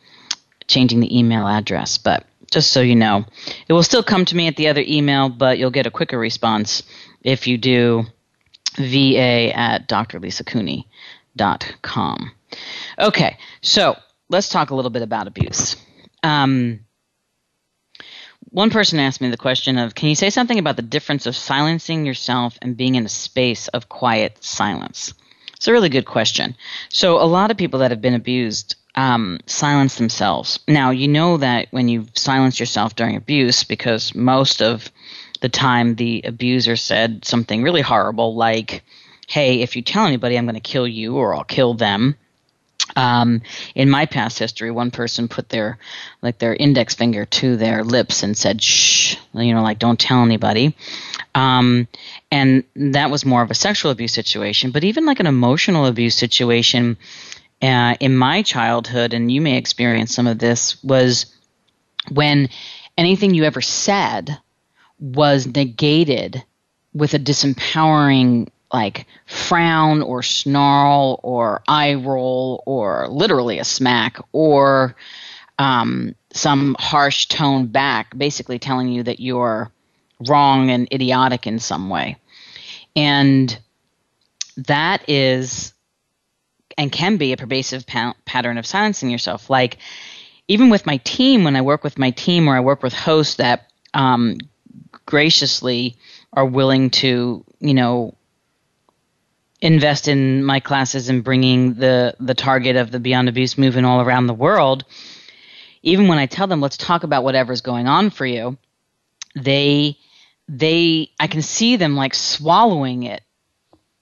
changing 0.67 1.01
the 1.01 1.19
email 1.19 1.47
address, 1.47 1.99
but 1.99 2.25
just 2.51 2.71
so 2.71 2.81
you 2.81 2.97
know, 2.97 3.27
it 3.69 3.75
will 3.75 3.83
still 3.83 4.03
come 4.03 4.25
to 4.25 4.35
me 4.35 4.47
at 4.47 4.57
the 4.57 4.69
other 4.69 4.83
email, 4.89 5.29
but 5.29 5.59
you'll 5.59 5.71
get 5.71 5.87
a 5.87 5.91
quicker 5.91 6.19
response 6.19 6.85
if 7.23 7.47
you 7.47 7.59
do 7.59 8.05
va 8.79 9.55
at 9.55 9.87
drlisacooney.com. 9.87 12.31
Okay, 12.99 13.37
so 13.61 13.97
let's 14.31 14.49
talk 14.49 14.71
a 14.71 14.75
little 14.75 14.91
bit 14.91 15.03
about 15.03 15.27
abuse. 15.27 15.77
Um, 16.23 16.81
one 18.49 18.71
person 18.71 18.99
asked 18.99 19.21
me 19.21 19.29
the 19.29 19.37
question 19.37 19.77
of 19.77 19.95
Can 19.95 20.09
you 20.09 20.15
say 20.15 20.31
something 20.31 20.59
about 20.59 20.77
the 20.77 20.83
difference 20.83 21.27
of 21.27 21.37
silencing 21.37 22.07
yourself 22.07 22.57
and 22.63 22.77
being 22.77 22.95
in 22.95 23.05
a 23.05 23.11
space 23.11 23.69
of 23.69 23.89
quiet 23.89 24.43
silence? 24.43 25.13
It's 25.57 25.69
a 25.69 25.73
really 25.73 25.91
good 25.91 26.07
question. 26.07 26.57
So, 26.89 27.21
a 27.21 27.27
lot 27.27 27.51
of 27.51 27.59
people 27.59 27.81
that 27.81 27.91
have 27.91 28.01
been 28.01 28.15
abused 28.15 28.77
um, 28.95 29.41
silence 29.47 29.97
themselves. 29.97 30.59
Now, 30.67 30.91
you 30.91 31.07
know 31.07 31.37
that 31.37 31.69
when 31.71 31.89
you 31.89 32.07
silence 32.15 32.59
yourself 32.59 32.97
during 32.97 33.17
abuse, 33.17 33.63
because 33.63 34.15
most 34.15 34.63
of 34.63 34.91
the 35.41 35.49
time 35.49 35.95
the 35.95 36.23
abuser 36.25 36.77
said 36.77 37.25
something 37.25 37.63
really 37.63 37.83
horrible, 37.83 38.35
like, 38.35 38.83
Hey, 39.29 39.61
if 39.61 39.77
you 39.77 39.83
tell 39.83 40.07
anybody, 40.07 40.37
I'm 40.37 40.47
going 40.47 40.55
to 40.55 40.61
kill 40.61 40.89
you 40.89 41.17
or 41.17 41.35
I'll 41.35 41.45
kill 41.45 41.75
them 41.75 42.17
um, 42.97 43.43
in 43.75 43.91
my 43.91 44.07
past 44.07 44.39
history, 44.39 44.71
one 44.71 44.91
person 44.91 45.29
put 45.29 45.49
their 45.49 45.79
like 46.23 46.39
their 46.39 46.55
index 46.55 46.95
finger 46.95 47.25
to 47.27 47.57
their 47.57 47.85
lips 47.85 48.23
and 48.23 48.37
said, 48.37 48.63
"Shh," 48.63 49.17
you 49.35 49.55
know, 49.55 49.63
like 49.63 49.79
don't 49.79 49.99
tell 49.99 50.23
anybody. 50.23 50.75
Um, 51.35 51.89
and 52.31 52.65
that 52.75 53.11
was 53.11 53.25
more 53.25 53.43
of 53.43 53.51
a 53.51 53.55
sexual 53.55 53.91
abuse 53.91 54.13
situation. 54.13 54.71
But 54.71 54.85
even 54.85 55.07
like 55.07 55.21
an 55.21 55.27
emotional 55.27 55.87
abuse 55.87 56.17
situation 56.17 56.97
uh, 57.63 57.95
in 58.01 58.17
my 58.17 58.43
childhood, 58.43 59.15
and 59.15 59.31
you 59.31 59.41
may 59.41 59.57
experience 59.57 60.15
some 60.15 60.27
of 60.27 60.39
this, 60.39 60.83
was 60.83 61.27
when 62.11 62.49
anything 62.97 63.35
you 63.35 63.45
ever 63.45 63.61
said 63.61 64.39
was 64.99 65.47
negated 65.47 66.43
with 66.93 67.15
a 67.15 67.19
disempowering 67.19 68.49
like 68.73 69.07
frown 69.27 70.03
or 70.03 70.23
snarl 70.23 71.21
or 71.23 71.63
eye 71.67 71.95
roll 71.95 72.63
or 72.67 73.09
literally 73.09 73.59
a 73.59 73.65
smack 73.65 74.19
or 74.33 74.95
um, 75.59 76.15
some 76.33 76.77
harsh 76.79 77.27
tone 77.27 77.67
back, 77.67 78.17
basically 78.17 78.59
telling 78.59 78.89
you 78.89 79.03
that 79.03 79.21
you're 79.21 79.71
wrong 80.29 80.71
and 80.71 80.89
idiotic 80.93 81.47
in 81.47 81.59
some 81.59 81.89
way. 81.89 82.17
And 82.97 83.59
that 84.57 85.09
is 85.09 85.73
and 86.79 86.91
can 86.91 87.17
be 87.17 87.33
a 87.33 87.37
pervasive 87.37 87.87
pa- 87.87 88.15
pattern 88.25 88.57
of 88.57 88.67
silencing 88.67 89.11
yourself. 89.11 89.51
Like, 89.51 89.79
even 90.49 90.71
with 90.71 90.87
my 90.87 90.97
team, 90.99 91.45
when 91.45 91.57
I 91.57 91.61
work 91.61 91.85
with 91.85 91.99
my 91.99 92.11
team 92.11 92.49
or 92.49 92.57
I 92.57 92.61
work 92.61 92.83
with 92.83 92.93
hosts 92.93 93.37
that 93.37 93.71
um, 93.93 94.39
graciously 95.07 95.97
are 96.33 96.47
willing 96.47 96.91
to, 96.91 97.45
you 97.61 97.75
know, 97.75 98.15
invest 99.63 100.09
in 100.09 100.45
my 100.45 100.61
classes 100.61 101.09
and 101.09 101.25
bringing 101.25 101.75
the 101.75 102.15
the 102.19 102.35
target 102.35 102.77
of 102.77 102.91
the 102.91 103.01
Beyond 103.01 103.29
Abuse 103.29 103.59
movement 103.59 103.87
all 103.87 104.01
around 104.01 104.27
the 104.27 104.35
world, 104.35 104.85
even 105.83 106.09
when 106.09 106.19
I 106.19 106.27
tell 106.27 106.47
them 106.47 106.61
let's 106.61 106.77
talk 106.77 107.05
about 107.05 107.25
whatever's 107.25 107.61
going 107.61 107.87
on 107.87 108.11
for 108.11 108.27
you, 108.27 108.57
they 109.35 109.99
they 110.49 111.11
I 111.21 111.27
can 111.27 111.43
see 111.43 111.77
them 111.77 111.97
like 111.97 112.15
swallowing 112.15 113.03
it 113.05 113.23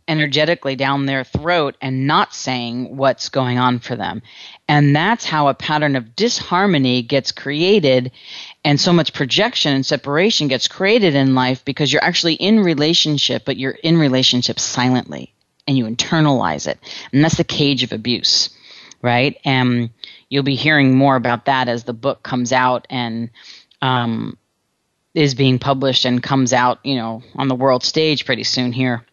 energetically 0.07 0.75
down 0.75 1.05
their 1.05 1.23
throat 1.23 1.77
and 1.83 2.07
not 2.07 2.35
saying 2.35 2.97
what's 2.97 3.29
going 3.29 3.59
on 3.59 3.79
for 3.79 3.95
them. 3.95 4.23
And 4.67 4.97
that's 4.97 5.27
how 5.27 5.49
a 5.49 5.55
pattern 5.55 5.97
of 5.97 6.17
disharmony 6.17 7.03
gets 7.03 7.31
created 7.31 8.11
and 8.65 8.81
so 8.81 8.93
much 8.93 9.13
projection 9.13 9.75
and 9.75 9.85
separation 9.85 10.49
gets 10.49 10.67
created 10.67 11.15
in 11.15 11.35
life 11.35 11.63
because 11.63 11.93
you're 11.93 12.03
actually 12.03 12.35
in 12.35 12.61
relationship 12.61 13.45
but 13.45 13.59
you're 13.59 13.73
in 13.73 13.99
relationship 13.99 14.59
silently 14.59 15.35
and 15.69 15.79
you 15.79 15.85
internalize 15.85 16.67
it. 16.67 16.81
And 17.13 17.23
that's 17.23 17.37
the 17.37 17.45
cage 17.45 17.85
of 17.85 17.93
abuse, 17.93 18.51
right? 19.03 19.39
And 19.45 19.91
you'll 20.29 20.43
be 20.43 20.57
hearing 20.57 20.97
more 20.97 21.15
about 21.15 21.45
that 21.45 21.69
as 21.69 21.85
the 21.85 21.93
book 21.93 22.25
comes 22.25 22.53
out. 22.53 22.89
And 22.91 23.31
um, 23.81 24.37
is 25.15 25.35
being 25.35 25.59
published 25.59 26.05
and 26.05 26.23
comes 26.23 26.53
out, 26.53 26.79
you 26.85 26.95
know, 26.95 27.23
on 27.35 27.49
the 27.49 27.55
world 27.55 27.83
stage 27.83 28.25
pretty 28.25 28.45
soon 28.45 28.73
here 28.73 29.05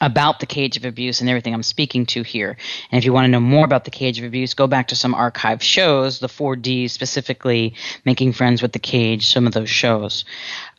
about 0.00 0.40
the 0.40 0.46
cage 0.46 0.76
of 0.76 0.84
abuse 0.84 1.20
and 1.20 1.30
everything 1.30 1.54
I'm 1.54 1.62
speaking 1.62 2.06
to 2.06 2.22
here. 2.22 2.56
And 2.90 2.98
if 2.98 3.04
you 3.04 3.12
want 3.12 3.24
to 3.24 3.30
know 3.30 3.40
more 3.40 3.64
about 3.64 3.84
the 3.84 3.90
cage 3.90 4.18
of 4.18 4.24
abuse, 4.24 4.54
go 4.54 4.66
back 4.66 4.88
to 4.88 4.96
some 4.96 5.14
archive 5.14 5.62
shows, 5.62 6.18
the 6.18 6.26
4D 6.26 6.90
specifically, 6.90 7.74
making 8.04 8.32
friends 8.32 8.62
with 8.62 8.72
the 8.72 8.78
cage, 8.78 9.26
some 9.26 9.46
of 9.46 9.52
those 9.52 9.70
shows. 9.70 10.24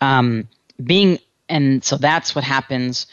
Um, 0.02 0.48
being 0.84 1.20
and 1.50 1.84
so 1.84 1.98
that's 1.98 2.36
what 2.36 2.44
happens 2.44 3.08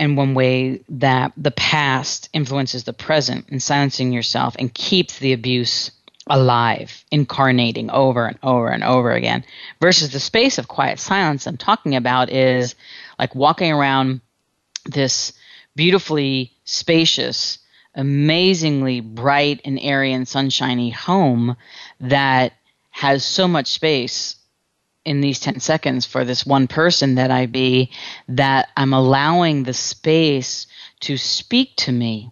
in 0.00 0.16
one 0.16 0.32
way 0.32 0.80
that 0.88 1.30
the 1.36 1.50
past 1.50 2.30
influences 2.32 2.84
the 2.84 2.92
present 2.92 3.46
and 3.50 3.62
silencing 3.62 4.12
yourself 4.12 4.56
and 4.58 4.72
keeps 4.72 5.18
the 5.18 5.34
abuse 5.34 5.90
alive, 6.26 7.04
incarnating 7.10 7.90
over 7.90 8.26
and 8.26 8.38
over 8.42 8.68
and 8.68 8.82
over 8.82 9.12
again. 9.12 9.44
Versus 9.78 10.10
the 10.10 10.18
space 10.18 10.56
of 10.56 10.68
quiet 10.68 10.98
silence 10.98 11.46
I'm 11.46 11.58
talking 11.58 11.96
about 11.96 12.30
is 12.30 12.74
like 13.18 13.34
walking 13.34 13.72
around 13.72 14.22
this 14.86 15.34
beautifully 15.76 16.52
spacious, 16.64 17.58
amazingly 17.94 19.00
bright 19.00 19.60
and 19.66 19.78
airy 19.82 20.14
and 20.14 20.26
sunshiny 20.26 20.88
home 20.90 21.56
that 22.00 22.54
has 22.90 23.22
so 23.22 23.46
much 23.46 23.66
space 23.66 24.36
in 25.04 25.20
these 25.20 25.40
10 25.40 25.60
seconds 25.60 26.04
for 26.06 26.24
this 26.24 26.44
one 26.44 26.68
person 26.68 27.14
that 27.16 27.30
I 27.30 27.46
be 27.46 27.90
that 28.28 28.68
I'm 28.76 28.92
allowing 28.92 29.62
the 29.62 29.72
space 29.72 30.66
to 31.00 31.16
speak 31.16 31.74
to 31.76 31.92
me 31.92 32.30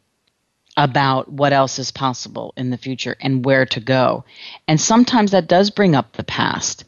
about 0.77 1.31
what 1.31 1.53
else 1.53 1.79
is 1.79 1.91
possible 1.91 2.53
in 2.57 2.71
the 2.71 2.77
future 2.77 3.17
and 3.21 3.45
where 3.45 3.67
to 3.67 3.81
go. 3.81 4.25
And 4.69 4.81
sometimes 4.81 5.33
that 5.33 5.49
does 5.49 5.71
bring 5.71 5.97
up 5.97 6.13
the 6.13 6.25
past 6.25 6.85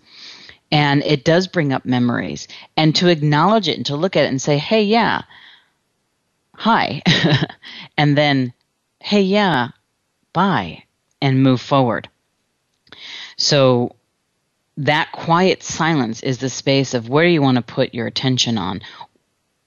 and 0.71 1.03
it 1.03 1.25
does 1.25 1.49
bring 1.49 1.73
up 1.73 1.85
memories. 1.85 2.47
And 2.77 2.95
to 2.97 3.09
acknowledge 3.09 3.69
it 3.69 3.77
and 3.77 3.87
to 3.87 3.97
look 3.97 4.17
at 4.17 4.25
it 4.25 4.29
and 4.29 4.41
say, 4.41 4.59
hey, 4.59 4.85
yeah, 4.85 5.23
hi. 6.55 7.03
and 7.97 8.17
then, 8.17 8.53
hey, 9.01 9.23
yeah, 9.23 9.69
bye, 10.33 10.85
and 11.21 11.43
move 11.43 11.61
forward. 11.61 12.09
So 13.37 13.97
that 14.81 15.13
quiet 15.13 15.63
silence 15.63 16.23
is 16.23 16.39
the 16.39 16.49
space 16.49 16.95
of 16.95 17.09
where 17.09 17.27
you 17.27 17.43
want 17.43 17.57
to 17.57 17.63
put 17.63 17.95
your 17.95 18.07
attention 18.07 18.57
on 18.57 18.81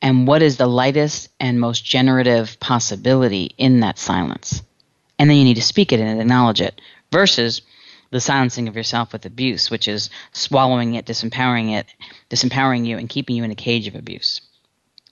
and 0.02 0.28
what 0.28 0.42
is 0.42 0.58
the 0.58 0.68
lightest 0.68 1.30
and 1.40 1.60
most 1.60 1.86
generative 1.86 2.60
possibility 2.60 3.54
in 3.58 3.82
that 3.82 4.00
silence. 4.00 4.64
And 5.20 5.30
then 5.30 5.38
you 5.38 5.44
need 5.44 5.56
to 5.56 5.62
speak 5.62 5.92
it 5.92 6.00
and 6.00 6.20
acknowledge 6.20 6.62
it 6.62 6.82
versus 7.12 7.62
the 8.10 8.20
silencing 8.20 8.68
of 8.68 8.76
yourself 8.76 9.14
with 9.14 9.28
abuse, 9.28 9.70
which 9.70 9.88
is 9.88 10.10
swallowing 10.32 10.96
it, 10.96 11.06
disempowering 11.06 11.78
it, 11.78 11.86
disempowering 12.32 12.86
you, 12.86 12.98
and 12.98 13.08
keeping 13.08 13.36
you 13.36 13.44
in 13.44 13.52
a 13.52 13.56
cage 13.56 13.88
of 13.88 13.96
abuse. 13.96 14.42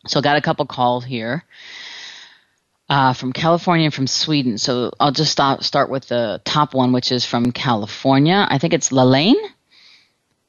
So 0.07 0.19
I 0.19 0.23
got 0.23 0.37
a 0.37 0.41
couple 0.41 0.65
calls 0.65 1.05
here 1.05 1.43
uh, 2.89 3.13
from 3.13 3.33
California 3.33 3.85
and 3.85 3.93
from 3.93 4.07
Sweden. 4.07 4.57
So 4.57 4.91
I'll 4.99 5.11
just 5.11 5.31
start, 5.31 5.63
start 5.63 5.91
with 5.91 6.07
the 6.07 6.41
top 6.43 6.73
one, 6.73 6.91
which 6.91 7.11
is 7.11 7.23
from 7.23 7.51
California. 7.51 8.47
I 8.49 8.57
think 8.57 8.73
it's 8.73 8.89
Lalaine. 8.89 9.35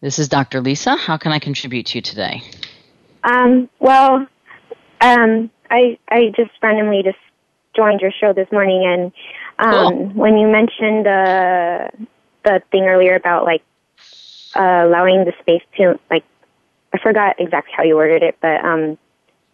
This 0.02 0.18
is 0.18 0.28
Dr. 0.28 0.60
Lisa. 0.60 0.96
How 0.96 1.16
can 1.16 1.30
I 1.30 1.38
contribute 1.38 1.86
to 1.86 1.98
you 1.98 2.02
today? 2.02 2.42
Um, 3.22 3.70
well, 3.78 4.26
um, 5.00 5.48
I 5.70 5.96
I 6.08 6.32
just 6.36 6.50
randomly 6.60 7.04
just 7.04 7.18
joined 7.76 8.00
your 8.00 8.10
show 8.10 8.32
this 8.32 8.50
morning, 8.50 8.84
and 8.84 9.12
um, 9.60 9.92
cool. 9.92 10.06
when 10.08 10.38
you 10.38 10.48
mentioned 10.48 11.06
the 11.06 11.88
the 12.44 12.62
thing 12.72 12.82
earlier 12.86 13.14
about 13.14 13.44
like 13.44 13.62
uh, 14.56 14.82
allowing 14.86 15.24
the 15.24 15.34
space 15.40 15.62
to 15.76 16.00
like 16.10 16.24
I 16.92 16.98
forgot 16.98 17.36
exactly 17.38 17.72
how 17.76 17.84
you 17.84 17.94
worded 17.94 18.24
it, 18.24 18.36
but 18.42 18.64
um, 18.64 18.98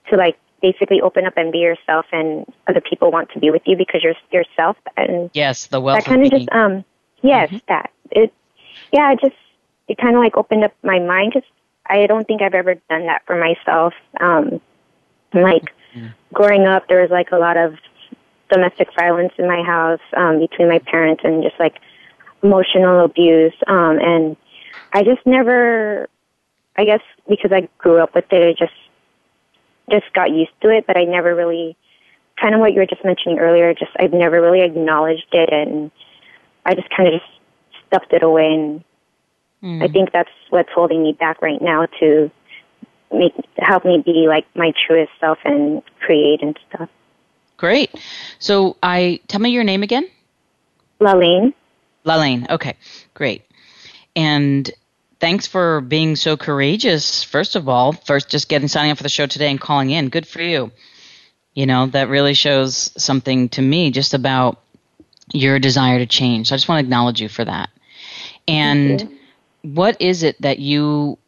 to 0.08 0.16
like 0.16 0.38
basically 0.62 1.02
open 1.02 1.26
up 1.26 1.36
and 1.36 1.52
be 1.52 1.58
yourself, 1.58 2.06
and 2.10 2.50
other 2.66 2.80
people 2.80 3.10
want 3.10 3.30
to 3.32 3.38
be 3.38 3.50
with 3.50 3.62
you 3.66 3.76
because 3.76 4.02
you're 4.02 4.14
yourself, 4.32 4.78
and 4.96 5.28
yes, 5.34 5.66
the 5.66 5.78
wealth 5.78 5.98
that 5.98 6.08
kind 6.08 6.24
of 6.24 6.30
just 6.30 6.48
um, 6.52 6.86
yes, 7.20 7.50
mm-hmm. 7.50 7.58
that 7.68 7.90
it, 8.12 8.32
yeah, 8.94 9.14
just 9.14 9.36
it 9.88 9.98
kind 9.98 10.14
of 10.14 10.22
like 10.22 10.36
opened 10.36 10.64
up 10.64 10.74
my 10.82 10.98
mind 10.98 11.32
because 11.34 11.48
I 11.86 12.06
don't 12.06 12.26
think 12.26 12.42
I've 12.42 12.54
ever 12.54 12.74
done 12.74 13.06
that 13.06 13.22
for 13.26 13.36
myself. 13.36 13.94
Um, 14.20 14.60
like 15.32 15.72
mm. 15.94 16.12
growing 16.32 16.66
up, 16.66 16.86
there 16.88 17.00
was 17.00 17.10
like 17.10 17.30
a 17.32 17.38
lot 17.38 17.56
of 17.56 17.74
domestic 18.50 18.88
violence 18.98 19.32
in 19.38 19.46
my 19.46 19.62
house 19.62 20.00
um, 20.16 20.38
between 20.38 20.68
my 20.68 20.78
parents 20.78 21.22
and 21.24 21.42
just 21.42 21.58
like 21.58 21.76
emotional 22.42 23.04
abuse. 23.04 23.54
Um, 23.66 23.98
and 23.98 24.36
I 24.92 25.02
just 25.02 25.24
never, 25.26 26.08
I 26.76 26.84
guess 26.84 27.00
because 27.28 27.52
I 27.52 27.68
grew 27.78 27.98
up 27.98 28.14
with 28.14 28.26
it, 28.30 28.48
I 28.48 28.52
just 28.58 28.72
just 29.90 30.12
got 30.12 30.30
used 30.30 30.52
to 30.60 30.68
it. 30.68 30.86
But 30.86 30.98
I 30.98 31.04
never 31.04 31.34
really, 31.34 31.76
kind 32.40 32.54
of 32.54 32.60
what 32.60 32.72
you 32.72 32.80
were 32.80 32.86
just 32.86 33.04
mentioning 33.04 33.38
earlier. 33.38 33.72
Just 33.72 33.92
I've 33.98 34.12
never 34.12 34.40
really 34.40 34.60
acknowledged 34.60 35.28
it, 35.32 35.48
and 35.50 35.90
I 36.66 36.74
just 36.74 36.88
kind 36.94 37.08
of 37.08 37.20
just 37.20 37.32
stuffed 37.86 38.12
it 38.12 38.22
away 38.22 38.52
and 38.52 38.84
Mm. 39.62 39.82
I 39.82 39.88
think 39.88 40.12
that's 40.12 40.30
what's 40.50 40.70
holding 40.74 41.02
me 41.02 41.12
back 41.12 41.42
right 41.42 41.60
now 41.60 41.86
to 42.00 42.30
make 43.12 43.32
help 43.56 43.84
me 43.84 44.02
be 44.04 44.26
like 44.28 44.46
my 44.54 44.72
truest 44.86 45.10
self 45.18 45.38
and 45.44 45.82
create 46.00 46.42
and 46.42 46.58
stuff. 46.68 46.88
Great. 47.56 47.92
So 48.38 48.76
I 48.82 49.20
tell 49.28 49.40
me 49.40 49.50
your 49.50 49.64
name 49.64 49.82
again. 49.82 50.08
Lalaine. 51.00 51.54
Lalaine. 52.04 52.48
Okay. 52.50 52.76
Great. 53.14 53.44
And 54.14 54.70
thanks 55.20 55.46
for 55.46 55.80
being 55.80 56.16
so 56.16 56.36
courageous. 56.36 57.24
First 57.24 57.56
of 57.56 57.68
all, 57.68 57.92
first 57.92 58.28
just 58.28 58.48
getting 58.48 58.68
signing 58.68 58.92
up 58.92 58.98
for 58.98 59.02
the 59.02 59.08
show 59.08 59.26
today 59.26 59.50
and 59.50 59.60
calling 59.60 59.90
in. 59.90 60.08
Good 60.08 60.26
for 60.26 60.42
you. 60.42 60.70
You 61.54 61.66
know 61.66 61.86
that 61.86 62.08
really 62.08 62.34
shows 62.34 62.92
something 62.96 63.48
to 63.50 63.62
me 63.62 63.90
just 63.90 64.14
about 64.14 64.62
your 65.32 65.58
desire 65.58 65.98
to 65.98 66.06
change. 66.06 66.48
So 66.48 66.54
I 66.54 66.56
just 66.56 66.68
want 66.68 66.78
to 66.78 66.86
acknowledge 66.86 67.20
you 67.20 67.28
for 67.28 67.44
that. 67.44 67.70
And 68.46 69.18
what 69.62 70.00
is 70.00 70.22
it 70.22 70.40
that 70.42 70.58
you 70.58 71.18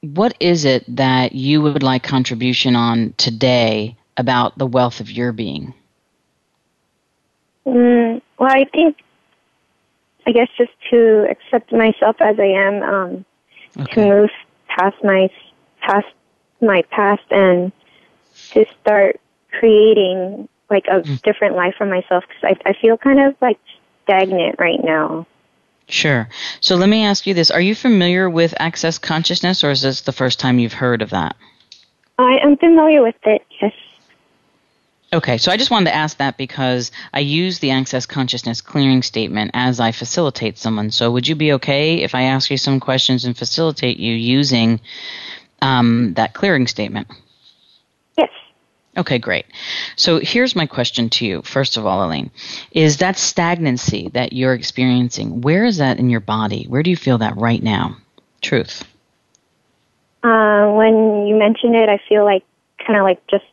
what 0.00 0.36
is 0.40 0.64
it 0.64 0.84
that 0.96 1.32
you 1.32 1.60
would 1.62 1.82
like 1.82 2.02
contribution 2.02 2.76
on 2.76 3.14
today 3.16 3.96
about 4.16 4.56
the 4.58 4.66
wealth 4.66 5.00
of 5.00 5.10
your 5.10 5.32
being? 5.32 5.74
Mm, 7.66 8.22
well, 8.38 8.50
I 8.50 8.64
think, 8.64 8.96
I 10.26 10.32
guess, 10.32 10.48
just 10.56 10.70
to 10.90 11.26
accept 11.30 11.72
myself 11.72 12.16
as 12.20 12.38
I 12.38 12.46
am, 12.46 12.82
um, 12.82 13.24
okay. 13.78 13.94
to 13.94 14.08
move 14.08 14.30
past 14.68 14.96
my 15.02 15.30
past 15.80 16.06
my 16.60 16.82
past, 16.90 17.24
and 17.30 17.72
to 18.50 18.64
start 18.80 19.20
creating 19.50 20.48
like 20.70 20.86
a 20.86 21.00
mm. 21.00 21.22
different 21.22 21.56
life 21.56 21.74
for 21.76 21.86
myself 21.86 22.24
because 22.28 22.56
I, 22.66 22.70
I 22.70 22.72
feel 22.74 22.96
kind 22.96 23.20
of 23.20 23.34
like 23.40 23.58
stagnant 24.04 24.56
right 24.58 24.82
now. 24.82 25.26
Sure. 25.88 26.28
So 26.60 26.76
let 26.76 26.88
me 26.88 27.04
ask 27.04 27.26
you 27.26 27.34
this. 27.34 27.50
Are 27.50 27.60
you 27.60 27.74
familiar 27.74 28.28
with 28.28 28.54
access 28.60 28.98
consciousness, 28.98 29.64
or 29.64 29.70
is 29.70 29.82
this 29.82 30.02
the 30.02 30.12
first 30.12 30.38
time 30.38 30.58
you've 30.58 30.74
heard 30.74 31.00
of 31.00 31.10
that? 31.10 31.34
I 32.18 32.38
am 32.42 32.56
familiar 32.56 33.02
with 33.02 33.14
it, 33.24 33.46
yes. 33.60 33.72
Okay, 35.10 35.38
so 35.38 35.50
I 35.50 35.56
just 35.56 35.70
wanted 35.70 35.86
to 35.86 35.96
ask 35.96 36.18
that 36.18 36.36
because 36.36 36.92
I 37.14 37.20
use 37.20 37.60
the 37.60 37.70
access 37.70 38.04
consciousness 38.04 38.60
clearing 38.60 39.02
statement 39.02 39.52
as 39.54 39.80
I 39.80 39.92
facilitate 39.92 40.58
someone. 40.58 40.90
So 40.90 41.10
would 41.10 41.26
you 41.26 41.34
be 41.34 41.54
okay 41.54 42.02
if 42.02 42.14
I 42.14 42.24
ask 42.24 42.50
you 42.50 42.58
some 42.58 42.78
questions 42.78 43.24
and 43.24 43.36
facilitate 43.36 43.96
you 43.98 44.12
using 44.12 44.80
um, 45.62 46.12
that 46.14 46.34
clearing 46.34 46.66
statement? 46.66 47.08
Okay, 48.98 49.18
great. 49.18 49.46
So 49.94 50.18
here's 50.18 50.56
my 50.56 50.66
question 50.66 51.08
to 51.10 51.24
you, 51.24 51.42
first 51.42 51.76
of 51.76 51.86
all, 51.86 52.04
Elaine. 52.04 52.32
Is 52.72 52.96
that 52.96 53.16
stagnancy 53.16 54.08
that 54.12 54.32
you're 54.32 54.54
experiencing, 54.54 55.40
where 55.40 55.64
is 55.64 55.76
that 55.78 56.00
in 56.00 56.10
your 56.10 56.20
body? 56.20 56.64
Where 56.68 56.82
do 56.82 56.90
you 56.90 56.96
feel 56.96 57.18
that 57.18 57.36
right 57.36 57.62
now? 57.62 57.96
Truth. 58.42 58.84
Uh, 60.24 60.72
when 60.72 61.28
you 61.28 61.36
mention 61.36 61.76
it, 61.76 61.88
I 61.88 62.00
feel 62.08 62.24
like 62.24 62.44
kind 62.84 62.98
of 62.98 63.04
like 63.04 63.24
just 63.28 63.44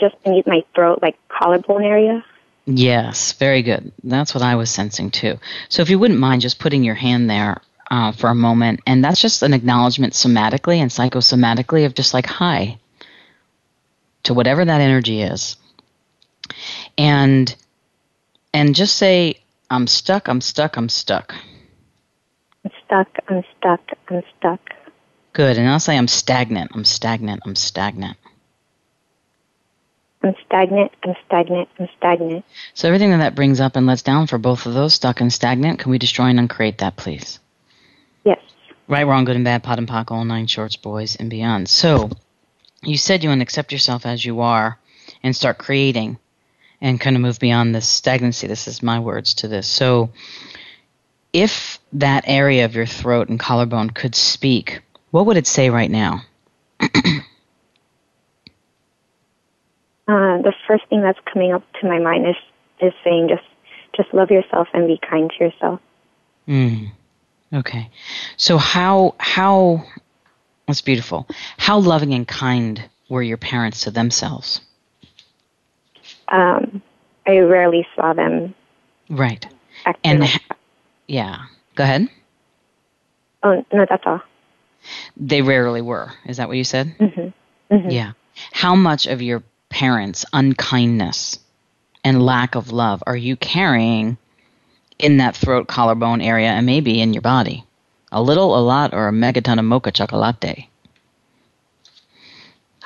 just 0.00 0.22
beneath 0.24 0.46
my 0.46 0.64
throat, 0.74 1.00
like 1.02 1.16
collarbone 1.28 1.84
area. 1.84 2.24
Yes, 2.64 3.32
very 3.32 3.62
good. 3.62 3.92
That's 4.02 4.34
what 4.34 4.42
I 4.42 4.54
was 4.54 4.70
sensing 4.70 5.10
too. 5.10 5.38
So 5.68 5.82
if 5.82 5.90
you 5.90 5.98
wouldn't 5.98 6.20
mind 6.20 6.40
just 6.40 6.58
putting 6.58 6.84
your 6.84 6.94
hand 6.94 7.28
there 7.28 7.60
uh, 7.90 8.12
for 8.12 8.30
a 8.30 8.34
moment, 8.34 8.80
and 8.86 9.04
that's 9.04 9.20
just 9.20 9.42
an 9.42 9.52
acknowledgement 9.52 10.14
somatically 10.14 10.78
and 10.78 10.90
psychosomatically 10.90 11.84
of 11.84 11.94
just 11.94 12.14
like, 12.14 12.24
hi, 12.24 12.78
to 14.22 14.34
whatever 14.34 14.64
that 14.64 14.80
energy 14.80 15.22
is 15.22 15.56
and 16.98 17.54
and 18.52 18.74
just 18.74 18.96
say 18.96 19.40
i'm 19.70 19.86
stuck 19.86 20.28
i'm 20.28 20.40
stuck 20.40 20.76
i'm 20.76 20.88
stuck 20.88 21.34
i'm 22.64 22.70
stuck 22.84 23.08
i'm 23.28 23.44
stuck 23.58 23.80
i'm 24.08 24.22
stuck 24.38 24.60
good 25.32 25.56
and 25.58 25.68
i'll 25.68 25.80
say 25.80 25.96
i'm 25.96 26.08
stagnant 26.08 26.70
i'm 26.74 26.84
stagnant 26.84 27.42
i'm 27.44 27.56
stagnant 27.56 28.16
I'm 30.22 30.34
stagnant, 30.44 30.92
I'm 31.02 31.14
stagnant, 31.26 31.68
I'm 31.78 31.88
stagnant. 31.96 32.44
So 32.74 32.88
everything 32.88 33.10
that 33.10 33.18
that 33.18 33.34
brings 33.34 33.58
up 33.58 33.76
and 33.76 33.86
lets 33.86 34.02
down 34.02 34.26
for 34.26 34.36
both 34.36 34.66
of 34.66 34.74
those 34.74 34.92
stuck 34.92 35.20
and 35.22 35.32
stagnant, 35.32 35.78
can 35.78 35.90
we 35.90 35.98
destroy 35.98 36.26
and 36.26 36.38
uncreate 36.38 36.78
that, 36.78 36.96
please? 36.96 37.38
Yes. 38.24 38.38
Right, 38.86 39.06
wrong, 39.06 39.24
good 39.24 39.36
and 39.36 39.44
bad, 39.44 39.62
POD 39.62 39.78
and 39.78 39.88
POC, 39.88 40.10
all 40.10 40.24
nine 40.26 40.46
shorts, 40.46 40.76
boys 40.76 41.16
and 41.16 41.30
beyond. 41.30 41.68
So, 41.70 42.10
you 42.82 42.96
said 42.96 43.22
you 43.22 43.28
want 43.28 43.40
to 43.40 43.42
accept 43.42 43.72
yourself 43.72 44.06
as 44.06 44.24
you 44.24 44.40
are 44.40 44.78
and 45.22 45.34
start 45.36 45.58
creating 45.58 46.18
and 46.80 47.00
kind 47.00 47.16
of 47.16 47.22
move 47.22 47.38
beyond 47.38 47.74
this 47.74 47.88
stagnancy. 47.88 48.46
This 48.46 48.66
is 48.66 48.82
my 48.82 49.00
words 49.00 49.34
to 49.34 49.48
this. 49.48 49.66
So, 49.66 50.10
if 51.32 51.78
that 51.92 52.24
area 52.26 52.64
of 52.64 52.74
your 52.74 52.86
throat 52.86 53.28
and 53.28 53.38
collarbone 53.38 53.90
could 53.90 54.14
speak, 54.14 54.80
what 55.10 55.26
would 55.26 55.36
it 55.36 55.46
say 55.46 55.70
right 55.70 55.90
now? 55.90 56.22
uh, 56.80 56.88
the 60.06 60.54
first 60.66 60.84
thing 60.88 61.02
that's 61.02 61.18
coming 61.32 61.52
up 61.52 61.62
to 61.80 61.86
my 61.86 61.98
mind 61.98 62.26
is 62.26 62.36
is 62.80 62.92
saying 63.04 63.28
just 63.28 63.44
just 63.94 64.12
love 64.14 64.30
yourself 64.30 64.68
and 64.72 64.86
be 64.86 64.98
kind 64.98 65.30
to 65.36 65.44
yourself. 65.44 65.80
Mm. 66.48 66.90
Okay. 67.52 67.90
So 68.36 68.56
how 68.56 69.14
how 69.18 69.84
that's 70.70 70.80
beautiful. 70.80 71.26
How 71.58 71.78
loving 71.78 72.14
and 72.14 72.26
kind 72.26 72.88
were 73.08 73.22
your 73.22 73.36
parents 73.36 73.84
to 73.84 73.90
themselves? 73.90 74.60
Um, 76.28 76.82
I 77.26 77.38
rarely 77.38 77.86
saw 77.96 78.12
them. 78.12 78.54
Right. 79.08 79.46
And 80.04 80.24
yeah, 81.06 81.46
go 81.74 81.84
ahead. 81.84 82.08
Oh 83.42 83.64
no, 83.72 83.86
that's 83.88 84.02
all. 84.06 84.22
They 85.16 85.42
rarely 85.42 85.82
were. 85.82 86.12
Is 86.26 86.36
that 86.36 86.48
what 86.48 86.56
you 86.56 86.64
said? 86.64 86.94
Mm-hmm. 86.98 87.74
Mm-hmm. 87.74 87.90
Yeah. 87.90 88.12
How 88.52 88.74
much 88.74 89.06
of 89.06 89.20
your 89.22 89.42
parents' 89.68 90.24
unkindness 90.32 91.38
and 92.04 92.24
lack 92.24 92.54
of 92.54 92.72
love 92.72 93.02
are 93.06 93.16
you 93.16 93.36
carrying 93.36 94.18
in 94.98 95.18
that 95.18 95.36
throat 95.36 95.68
collarbone 95.68 96.20
area 96.20 96.48
and 96.48 96.66
maybe 96.66 97.00
in 97.00 97.12
your 97.12 97.22
body? 97.22 97.64
A 98.12 98.22
little, 98.22 98.58
a 98.58 98.60
lot, 98.60 98.92
or 98.92 99.08
a 99.08 99.12
megaton 99.12 99.58
of 99.58 99.64
mocha 99.64 99.92
chocolate? 99.92 100.66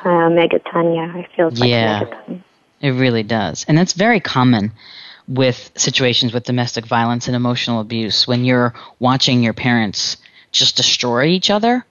Uh, 0.01 0.29
megaton, 0.29 0.95
yeah. 0.95 1.13
I 1.15 1.29
feel 1.35 1.51
like 1.51 1.71
yeah, 1.71 2.03
megaton. 2.03 2.43
It 2.81 2.91
really 2.91 3.23
does. 3.23 3.65
And 3.67 3.79
that's 3.79 3.95
very 3.95 4.21
common 4.21 4.73
with 5.27 5.73
situations 5.75 6.35
with 6.35 6.45
domestic 6.45 6.85
violence 6.85 7.27
and 7.27 7.37
emotional 7.37 7.81
abuse 7.81 8.27
when 8.29 8.45
you're 8.45 8.75
watching 8.99 9.43
your 9.43 9.55
parents 9.55 10.19
just 10.53 10.77
destroy 10.77 11.25
each 11.25 11.49
other 11.51 11.85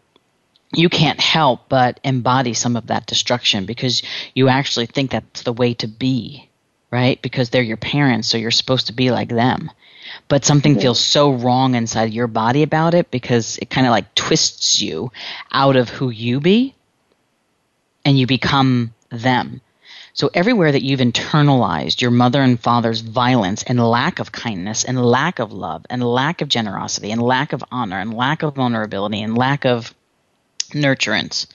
you 0.74 0.90
can't 0.90 1.20
help 1.20 1.70
but 1.70 2.00
embody 2.04 2.54
some 2.54 2.76
of 2.76 2.88
that 2.88 3.06
destruction 3.06 3.66
because 3.66 4.02
you 4.34 4.50
actually 4.50 4.88
think 4.88 5.12
that's 5.12 5.44
the 5.44 5.54
way 5.54 5.74
to 5.76 5.88
be, 5.88 6.50
right? 6.92 7.22
Because 7.22 7.50
they're 7.50 7.62
your 7.62 7.78
parents, 7.78 8.28
so 8.28 8.38
you're 8.38 8.52
supposed 8.52 8.88
to 8.88 8.94
be 8.94 9.12
like 9.12 9.30
them. 9.30 9.72
But 10.28 10.46
something 10.46 10.80
feels 10.80 11.00
so 11.00 11.34
wrong 11.34 11.76
inside 11.76 12.14
your 12.14 12.28
body 12.28 12.64
about 12.64 12.94
it 12.94 13.12
because 13.12 13.58
it 13.58 13.70
kind 13.70 13.86
of 13.86 13.92
like 13.92 14.16
twists 14.16 14.82
you 14.82 15.12
out 15.52 15.76
of 15.76 15.90
who 15.90 16.10
you 16.10 16.40
be 16.40 16.76
and 18.06 18.18
you 18.18 18.26
become 18.26 18.94
them. 19.10 19.62
So 20.16 20.30
everywhere 20.34 20.72
that 20.72 20.84
you've 20.84 21.00
internalized 21.00 22.00
your 22.00 22.12
mother 22.12 22.42
and 22.42 22.60
father's 22.60 23.02
violence 23.02 23.64
and 23.64 23.80
lack 23.80 24.20
of 24.20 24.32
kindness 24.32 24.84
and 24.84 25.04
lack 25.04 25.40
of 25.40 25.52
love 25.52 25.86
and 25.90 26.04
lack 26.04 26.42
of 26.42 26.50
generosity 26.50 27.12
and 27.12 27.22
lack 27.22 27.52
of 27.52 27.64
honor 27.72 28.00
and 28.00 28.14
lack 28.14 28.44
of 28.44 28.56
vulnerability 28.56 29.22
and 29.22 29.36
lack 29.36 29.66
of 29.66 29.94
nurturance 30.70 31.48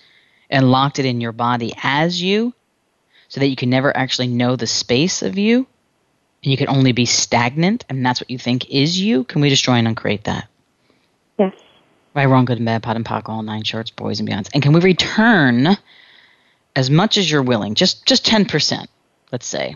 and 0.50 0.70
locked 0.70 0.98
it 0.98 1.04
in 1.04 1.20
your 1.20 1.32
body 1.32 1.72
as 1.82 2.20
you 2.20 2.52
so 3.28 3.40
that 3.40 3.48
you 3.48 3.56
can 3.56 3.70
never 3.70 3.96
actually 3.96 4.26
know 4.26 4.56
the 4.56 4.66
space 4.66 5.22
of 5.22 5.38
you 5.38 5.66
and 6.42 6.50
you 6.50 6.56
can 6.56 6.68
only 6.68 6.92
be 6.92 7.04
stagnant 7.04 7.84
and 7.88 8.04
that's 8.04 8.20
what 8.20 8.30
you 8.30 8.38
think 8.38 8.70
is 8.70 9.00
you, 9.00 9.24
can 9.24 9.40
we 9.40 9.48
destroy 9.48 9.74
and 9.74 9.88
uncreate 9.88 10.24
that? 10.24 10.48
Yes. 11.38 11.54
Right, 12.14 12.26
wrong, 12.26 12.44
good 12.44 12.58
and 12.58 12.66
bad, 12.66 12.82
POD 12.82 12.96
and 12.96 13.04
POC, 13.04 13.28
all 13.28 13.42
nine 13.42 13.64
shorts, 13.64 13.90
boys 13.90 14.20
and 14.20 14.28
beyonds. 14.28 14.48
And 14.54 14.62
can 14.62 14.72
we 14.72 14.80
return 14.80 15.76
as 16.78 16.90
much 16.90 17.18
as 17.18 17.28
you're 17.28 17.42
willing, 17.42 17.74
just 17.74 18.06
just 18.06 18.24
10%, 18.24 18.86
let's 19.32 19.46
say. 19.46 19.74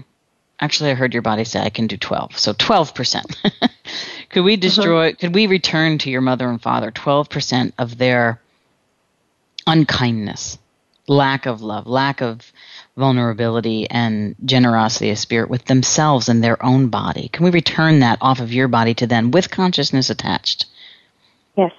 Actually, 0.61 0.93
I 0.93 0.95
heard 0.95 1.13
your 1.13 1.23
body 1.23 1.43
say 1.43 1.59
I 1.59 1.71
can 1.71 1.89
do 1.89 1.97
12. 1.97 2.39
So 2.39 2.53
12%. 2.53 3.71
could 4.31 4.45
we 4.45 4.55
destroy, 4.55 5.09
uh-huh. 5.09 5.17
could 5.19 5.35
we 5.35 5.49
return 5.49 5.99
to 5.99 6.11
your 6.11 6.21
mother 6.21 6.49
and 6.49 6.63
father 6.63 6.93
12% 6.93 7.73
of 7.79 7.99
their 7.99 8.41
unkindness, 9.67 10.59
lack 11.09 11.47
of 11.47 11.61
love, 11.61 11.89
lack 11.89 12.21
of 12.21 12.53
vulnerability 12.97 13.89
and 13.91 14.35
generosity 14.45 15.11
of 15.11 15.19
spirit 15.19 15.49
with 15.49 15.65
themselves 15.65 16.29
and 16.29 16.43
their 16.43 16.63
own 16.65 16.89
body? 16.89 17.29
Can 17.29 17.45
we 17.45 17.51
return 17.51 18.01
that 18.01 18.19
off 18.21 18.41
of 18.41 18.53
your 18.53 18.69
body 18.69 18.95
to 18.95 19.07
them 19.07 19.31
with 19.31 19.51
consciousness 19.51 20.11
attached? 20.11 20.67
Yes. 21.57 21.73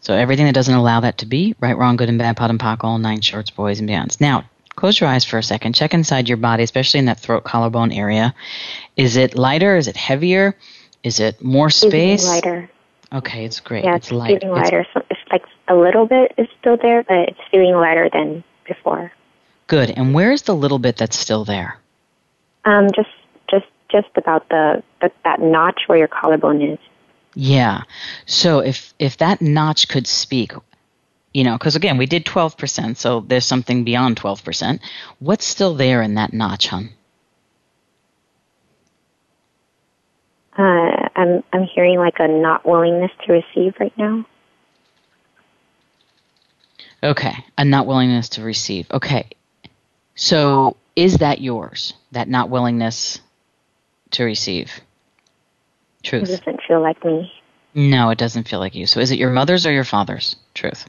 So 0.00 0.14
everything 0.14 0.46
that 0.46 0.54
doesn't 0.54 0.74
allow 0.74 1.00
that 1.00 1.18
to 1.18 1.26
be, 1.26 1.54
right, 1.60 1.76
wrong, 1.76 1.96
good 1.96 2.08
and 2.08 2.18
bad, 2.18 2.36
POD 2.36 2.50
and 2.50 2.60
POC, 2.60 2.84
all 2.84 2.98
nine 2.98 3.20
shorts, 3.20 3.50
boys 3.50 3.80
and 3.80 3.88
beyonds. 3.88 4.20
Now, 4.20 4.44
close 4.74 5.00
your 5.00 5.08
eyes 5.08 5.24
for 5.24 5.38
a 5.38 5.42
second. 5.42 5.74
Check 5.74 5.94
inside 5.94 6.28
your 6.28 6.36
body, 6.36 6.62
especially 6.62 6.98
in 6.98 7.06
that 7.06 7.20
throat 7.20 7.44
collarbone 7.44 7.92
area. 7.92 8.34
Is 8.96 9.16
it 9.16 9.36
lighter? 9.36 9.76
Is 9.76 9.88
it 9.88 9.96
heavier? 9.96 10.56
Is 11.02 11.20
it 11.20 11.42
more 11.42 11.70
space? 11.70 12.22
It's 12.22 12.28
lighter. 12.28 12.70
Okay, 13.12 13.44
it's 13.44 13.60
great. 13.60 13.84
Yeah, 13.84 13.96
it's, 13.96 14.06
it's 14.06 14.12
light. 14.12 14.40
feeling 14.40 14.56
lighter. 14.56 14.80
It's, 14.80 14.90
so 14.94 15.02
it's 15.10 15.20
like 15.30 15.44
a 15.68 15.74
little 15.74 16.06
bit 16.06 16.32
is 16.36 16.48
still 16.60 16.76
there, 16.76 17.02
but 17.02 17.28
it's 17.28 17.40
feeling 17.50 17.74
lighter 17.74 18.08
than 18.12 18.44
before. 18.66 19.12
Good. 19.68 19.90
And 19.90 20.14
where 20.14 20.32
is 20.32 20.42
the 20.42 20.54
little 20.54 20.78
bit 20.78 20.96
that's 20.96 21.16
still 21.16 21.44
there? 21.44 21.78
Um, 22.64 22.88
just 22.94 23.10
just 23.48 23.66
just 23.90 24.08
about 24.16 24.48
the, 24.48 24.82
the 25.00 25.12
that 25.24 25.40
notch 25.40 25.82
where 25.86 25.98
your 25.98 26.08
collarbone 26.08 26.60
is. 26.60 26.78
Yeah. 27.34 27.82
So 28.26 28.58
if 28.60 28.92
if 28.98 29.18
that 29.18 29.40
notch 29.40 29.88
could 29.88 30.06
speak, 30.06 30.52
you 31.32 31.44
know, 31.44 31.52
because 31.56 31.76
again 31.76 31.98
we 31.98 32.06
did 32.06 32.24
twelve 32.24 32.56
percent, 32.56 32.98
so 32.98 33.20
there's 33.20 33.44
something 33.44 33.84
beyond 33.84 34.16
twelve 34.16 34.42
percent. 34.42 34.80
What's 35.18 35.44
still 35.44 35.74
there 35.74 36.02
in 36.02 36.14
that 36.14 36.32
notch, 36.32 36.68
hon? 36.68 36.90
Uh, 40.56 41.08
I'm 41.14 41.44
I'm 41.52 41.64
hearing 41.64 41.98
like 41.98 42.16
a 42.18 42.26
not 42.26 42.66
willingness 42.66 43.12
to 43.26 43.32
receive 43.32 43.74
right 43.78 43.96
now. 43.98 44.26
Okay, 47.02 47.32
a 47.56 47.64
not 47.64 47.86
willingness 47.86 48.30
to 48.30 48.42
receive. 48.42 48.90
Okay, 48.90 49.28
so 50.18 50.76
is 50.96 51.18
that 51.18 51.40
yours? 51.40 51.94
That 52.10 52.28
not 52.28 52.50
willingness 52.50 53.20
to 54.10 54.24
receive? 54.24 54.80
Truth. 56.02 56.28
It 56.28 56.38
doesn't 56.38 56.60
feel 56.66 56.82
like 56.82 57.04
me. 57.04 57.32
No, 57.72 58.10
it 58.10 58.18
doesn't 58.18 58.48
feel 58.48 58.58
like 58.58 58.74
you. 58.74 58.86
So 58.86 58.98
is 58.98 59.12
it 59.12 59.18
your 59.18 59.30
mother's 59.30 59.64
or 59.64 59.70
your 59.70 59.84
father's? 59.84 60.34
Truth. 60.54 60.88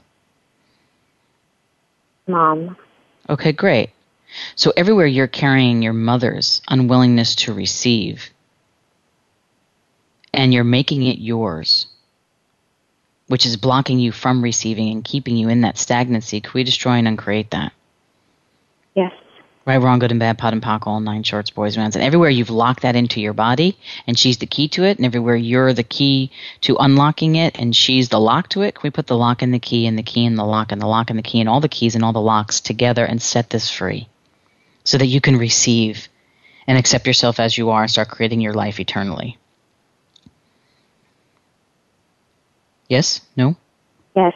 Mom. 2.26 2.76
Okay, 3.28 3.52
great. 3.52 3.90
So 4.56 4.72
everywhere 4.76 5.06
you're 5.06 5.28
carrying 5.28 5.80
your 5.80 5.92
mother's 5.92 6.60
unwillingness 6.66 7.36
to 7.36 7.52
receive, 7.52 8.30
and 10.34 10.52
you're 10.52 10.64
making 10.64 11.04
it 11.06 11.18
yours, 11.18 11.86
which 13.28 13.46
is 13.46 13.56
blocking 13.56 14.00
you 14.00 14.10
from 14.10 14.42
receiving 14.42 14.90
and 14.90 15.04
keeping 15.04 15.36
you 15.36 15.48
in 15.48 15.60
that 15.60 15.78
stagnancy. 15.78 16.40
Can 16.40 16.52
we 16.52 16.64
destroy 16.64 16.94
and 16.94 17.06
uncreate 17.06 17.50
that? 17.50 17.72
Yes. 18.94 19.12
Right, 19.66 19.76
wrong, 19.76 19.98
good 19.98 20.10
and 20.10 20.18
bad, 20.18 20.38
POD 20.38 20.54
and 20.54 20.62
POC, 20.62 20.86
all 20.86 21.00
nine 21.00 21.22
shorts, 21.22 21.50
boys, 21.50 21.76
and 21.76 21.94
And 21.94 22.02
everywhere 22.02 22.30
you've 22.30 22.50
locked 22.50 22.82
that 22.82 22.96
into 22.96 23.20
your 23.20 23.34
body, 23.34 23.76
and 24.06 24.18
she's 24.18 24.38
the 24.38 24.46
key 24.46 24.68
to 24.68 24.84
it, 24.84 24.96
and 24.96 25.04
everywhere 25.04 25.36
you're 25.36 25.74
the 25.74 25.82
key 25.82 26.30
to 26.62 26.76
unlocking 26.78 27.36
it, 27.36 27.58
and 27.58 27.76
she's 27.76 28.08
the 28.08 28.18
lock 28.18 28.48
to 28.48 28.62
it, 28.62 28.74
can 28.74 28.82
we 28.82 28.90
put 28.90 29.06
the 29.06 29.16
lock 29.16 29.42
and 29.42 29.52
the 29.52 29.58
key, 29.58 29.86
and 29.86 29.98
the 29.98 30.02
key 30.02 30.24
and 30.24 30.38
the 30.38 30.44
lock, 30.44 30.72
and 30.72 30.80
the 30.80 30.86
lock 30.86 31.10
and 31.10 31.18
the 31.18 31.22
key, 31.22 31.40
and 31.40 31.48
all 31.48 31.60
the 31.60 31.68
keys 31.68 31.94
and 31.94 32.04
all 32.04 32.14
the 32.14 32.20
locks 32.20 32.60
together 32.60 33.04
and 33.04 33.20
set 33.20 33.50
this 33.50 33.70
free 33.70 34.08
so 34.84 34.96
that 34.96 35.06
you 35.06 35.20
can 35.20 35.36
receive 35.36 36.08
and 36.66 36.78
accept 36.78 37.06
yourself 37.06 37.38
as 37.38 37.58
you 37.58 37.70
are 37.70 37.82
and 37.82 37.90
start 37.90 38.08
creating 38.08 38.40
your 38.40 38.54
life 38.54 38.80
eternally? 38.80 39.36
Yes? 42.88 43.20
No? 43.36 43.56
Yes. 44.16 44.34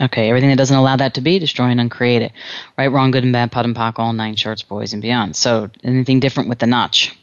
Okay, 0.00 0.30
everything 0.30 0.48
that 0.48 0.56
doesn't 0.56 0.76
allow 0.76 0.96
that 0.96 1.14
to 1.14 1.20
be, 1.20 1.38
destroy 1.38 1.66
and 1.66 1.80
uncreate 1.80 2.22
it. 2.22 2.32
Right, 2.78 2.86
wrong, 2.86 3.10
good 3.10 3.22
and 3.22 3.32
bad, 3.32 3.52
POD 3.52 3.66
and 3.66 3.76
POC, 3.76 3.98
all 3.98 4.12
nine 4.14 4.34
shorts, 4.34 4.62
boys 4.62 4.94
and 4.94 5.02
beyond. 5.02 5.36
So, 5.36 5.70
anything 5.84 6.20
different 6.20 6.48
with 6.48 6.58
the 6.58 6.66
notch? 6.66 7.16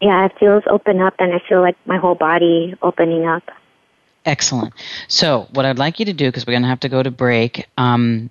Yeah, 0.00 0.26
it 0.26 0.32
feels 0.38 0.62
open 0.68 1.00
up, 1.00 1.14
and 1.18 1.32
I 1.32 1.40
feel 1.48 1.60
like 1.60 1.76
my 1.86 1.96
whole 1.96 2.14
body 2.14 2.76
opening 2.82 3.26
up. 3.26 3.42
Excellent. 4.24 4.74
So, 5.08 5.48
what 5.52 5.64
I'd 5.64 5.78
like 5.78 5.98
you 5.98 6.06
to 6.06 6.12
do, 6.12 6.28
because 6.28 6.46
we're 6.46 6.52
going 6.52 6.62
to 6.62 6.68
have 6.68 6.80
to 6.80 6.88
go 6.88 7.02
to 7.02 7.10
break, 7.10 7.66
um, 7.76 8.30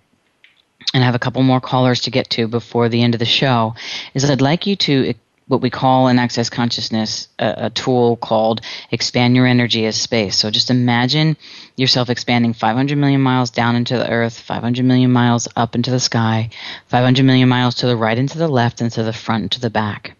and 0.93 1.03
have 1.03 1.15
a 1.15 1.19
couple 1.19 1.43
more 1.43 1.61
callers 1.61 2.01
to 2.01 2.11
get 2.11 2.29
to 2.31 2.47
before 2.47 2.89
the 2.89 3.01
end 3.01 3.15
of 3.15 3.19
the 3.19 3.25
show, 3.25 3.75
is 4.13 4.29
I'd 4.29 4.41
like 4.41 4.65
you 4.65 4.75
to 4.77 5.13
what 5.51 5.61
we 5.61 5.69
call 5.69 6.07
in 6.07 6.17
access 6.17 6.49
consciousness 6.49 7.27
a, 7.37 7.65
a, 7.65 7.69
tool 7.69 8.15
called 8.15 8.61
expand 8.89 9.35
your 9.35 9.45
energy 9.45 9.85
as 9.85 9.99
space. 9.99 10.37
So 10.37 10.49
just 10.49 10.69
imagine 10.69 11.35
yourself 11.75 12.09
expanding 12.09 12.53
500 12.53 12.97
million 12.97 13.19
miles 13.19 13.49
down 13.49 13.75
into 13.75 13.97
the 13.97 14.09
earth, 14.09 14.39
500 14.39 14.85
million 14.85 15.11
miles 15.11 15.49
up 15.57 15.75
into 15.75 15.91
the 15.91 15.99
sky, 15.99 16.49
500 16.87 17.25
million 17.25 17.49
miles 17.49 17.75
to 17.75 17.87
the 17.87 17.97
right 17.97 18.17
and 18.17 18.29
to 18.29 18.37
the 18.37 18.47
left 18.47 18.79
and 18.79 18.89
to 18.93 19.03
the 19.03 19.13
front 19.13 19.43
and 19.43 19.51
to 19.51 19.59
the 19.59 19.69
back. 19.69 20.15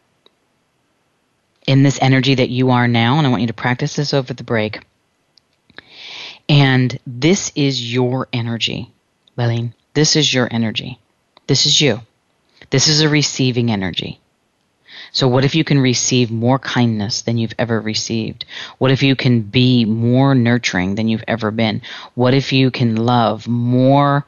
In 1.66 1.84
this 1.84 2.00
energy 2.02 2.36
that 2.36 2.50
you 2.50 2.72
are 2.72 2.88
now, 2.88 3.18
and 3.18 3.26
I 3.26 3.30
want 3.30 3.42
you 3.42 3.48
to 3.48 3.54
practice 3.54 3.96
this 3.96 4.14
over 4.14 4.34
the 4.34 4.44
break. 4.44 4.82
And 6.50 7.00
this 7.08 7.52
is 7.56 7.94
your 7.94 8.28
energy, 8.34 8.92
Lalaine. 9.38 9.74
This 9.94 10.16
is 10.16 10.34
your 10.34 10.50
energy. 10.52 11.00
This 11.48 11.66
is 11.66 11.80
you. 11.80 12.02
This 12.70 12.88
is 12.88 13.02
a 13.02 13.10
receiving 13.10 13.72
energy. 13.72 14.21
So, 15.14 15.28
what 15.28 15.44
if 15.44 15.56
you 15.56 15.66
can 15.66 15.80
receive 15.80 16.32
more 16.32 16.58
kindness 16.58 17.24
than 17.24 17.38
you've 17.38 17.54
ever 17.60 17.82
received? 17.82 18.46
What 18.78 18.92
if 18.92 19.04
you 19.04 19.18
can 19.18 19.42
be 19.42 19.84
more 19.84 20.34
nurturing 20.34 20.96
than 20.96 21.10
you've 21.10 21.24
ever 21.28 21.52
been? 21.52 21.82
What 22.16 22.34
if 22.34 22.54
you 22.54 22.72
can 22.72 22.96
love 22.96 23.46
more 23.46 24.26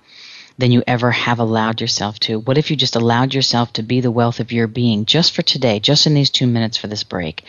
than 0.58 0.72
you 0.74 0.84
ever 0.86 1.10
have 1.12 1.40
allowed 1.40 1.80
yourself 1.80 2.20
to? 2.20 2.38
What 2.38 2.58
if 2.58 2.70
you 2.70 2.76
just 2.76 2.98
allowed 2.98 3.34
yourself 3.34 3.72
to 3.74 3.84
be 3.84 4.02
the 4.02 4.12
wealth 4.12 4.42
of 4.42 4.52
your 4.52 4.68
being 4.68 5.06
just 5.06 5.34
for 5.34 5.42
today, 5.42 5.80
just 5.80 6.06
in 6.06 6.16
these 6.16 6.30
two 6.30 6.48
minutes 6.48 6.76
for 6.76 6.88
this 6.88 7.06
break, 7.06 7.44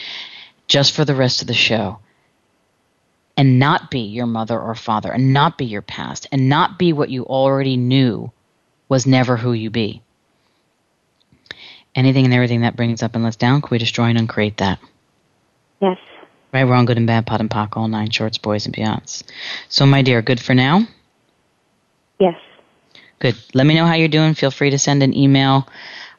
just 0.69 0.93
for 0.93 1.05
the 1.05 1.15
rest 1.17 1.43
of 1.43 1.49
the 1.49 1.55
show? 1.55 1.99
And 3.37 3.59
not 3.59 3.91
be 3.91 4.03
your 4.03 4.27
mother 4.27 4.61
or 4.61 4.77
father, 4.77 5.11
and 5.11 5.33
not 5.33 5.59
be 5.59 5.65
your 5.65 5.83
past, 5.83 6.29
and 6.31 6.49
not 6.49 6.79
be 6.79 6.93
what 6.93 7.11
you 7.11 7.27
already 7.27 7.77
knew 7.77 8.31
was 8.89 9.09
never 9.09 9.37
who 9.37 9.53
you 9.53 9.71
be 9.71 10.04
anything 11.95 12.25
and 12.25 12.35
everything 12.35 12.63
that 12.63 12.77
brings 12.77 13.03
up 13.03 13.15
and 13.15 13.25
lets 13.25 13.37
down, 13.37 13.63
can 13.63 13.69
we 13.71 13.79
destroy 13.79 14.07
and 14.07 14.19
uncreate 14.19 14.59
that? 14.59 14.79
Yes. 15.81 15.99
Right, 16.53 16.65
wrong, 16.65 16.85
good 16.85 16.97
and 16.97 17.07
bad, 17.07 17.27
POD 17.27 17.41
and 17.41 17.51
POC, 17.51 17.77
all 17.77 17.89
nine 17.89 18.11
shorts, 18.11 18.39
boys 18.39 18.67
and 18.67 18.75
beyonds. 18.75 19.25
So, 19.69 19.87
my 19.87 20.03
dear, 20.03 20.23
good 20.23 20.41
for 20.41 20.55
now? 20.55 20.87
Yes. 22.19 22.39
Good. 23.19 23.37
Let 23.55 23.67
me 23.67 23.75
know 23.75 23.87
how 23.87 23.95
you're 23.95 24.09
doing. 24.09 24.35
Feel 24.35 24.51
free 24.51 24.71
to 24.71 24.79
send 24.79 25.03
an 25.03 25.17
email. 25.17 25.69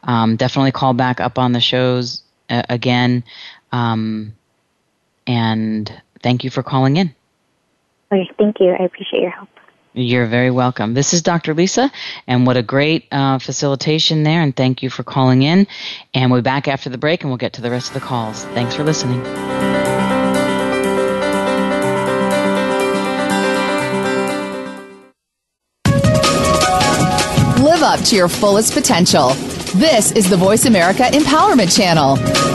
Um, 0.03 0.36
definitely 0.36 0.71
call 0.71 0.93
back 0.93 1.19
up 1.19 1.39
on 1.39 1.51
the 1.51 1.61
shows 1.61 2.21
uh, 2.49 2.63
again. 2.69 3.23
Um, 3.71 4.36
and 5.26 5.91
thank 6.21 6.43
you 6.43 6.49
for 6.49 6.63
calling 6.63 6.97
in. 6.97 7.15
Okay, 8.11 8.30
thank 8.38 8.59
you. 8.59 8.69
I 8.71 8.84
appreciate 8.84 9.21
your 9.21 9.32
help. 9.32 9.49
You're 9.97 10.25
very 10.25 10.51
welcome. 10.51 10.93
This 10.93 11.13
is 11.13 11.21
Dr. 11.21 11.53
Lisa, 11.53 11.89
and 12.27 12.45
what 12.45 12.57
a 12.57 12.61
great 12.61 13.07
uh, 13.13 13.39
facilitation 13.39 14.23
there, 14.23 14.41
and 14.41 14.53
thank 14.53 14.83
you 14.83 14.89
for 14.89 15.03
calling 15.03 15.43
in. 15.43 15.67
And 16.13 16.29
we'll 16.29 16.41
be 16.41 16.43
back 16.43 16.67
after 16.67 16.89
the 16.89 16.97
break, 16.97 17.21
and 17.21 17.29
we'll 17.29 17.37
get 17.37 17.53
to 17.53 17.61
the 17.61 17.71
rest 17.71 17.87
of 17.87 17.93
the 17.93 18.01
calls. 18.01 18.43
Thanks 18.47 18.75
for 18.75 18.83
listening. 18.83 19.23
Live 27.63 27.81
up 27.81 28.01
to 28.01 28.17
your 28.17 28.27
fullest 28.27 28.73
potential. 28.73 29.29
This 29.75 30.11
is 30.11 30.29
the 30.29 30.37
Voice 30.37 30.65
America 30.65 31.03
Empowerment 31.03 31.73
Channel. 31.75 32.55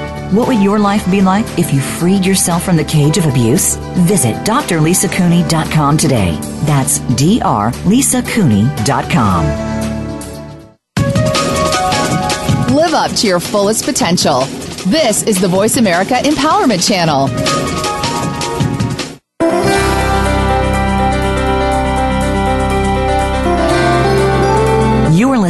what 0.31 0.47
would 0.47 0.61
your 0.61 0.79
life 0.79 1.09
be 1.11 1.21
like 1.21 1.45
if 1.59 1.73
you 1.73 1.81
freed 1.81 2.25
yourself 2.25 2.63
from 2.63 2.77
the 2.77 2.85
cage 2.85 3.17
of 3.17 3.25
abuse? 3.25 3.75
Visit 4.07 4.35
drlisacooney.com 4.45 5.97
today. 5.97 6.37
That's 6.63 6.99
drlisacooney.com. 6.99 9.45
Live 12.75 12.93
up 12.93 13.11
to 13.11 13.27
your 13.27 13.39
fullest 13.39 13.85
potential. 13.85 14.41
This 14.87 15.23
is 15.23 15.39
the 15.39 15.47
Voice 15.47 15.77
America 15.77 16.15
Empowerment 16.15 16.85
Channel. 16.87 17.29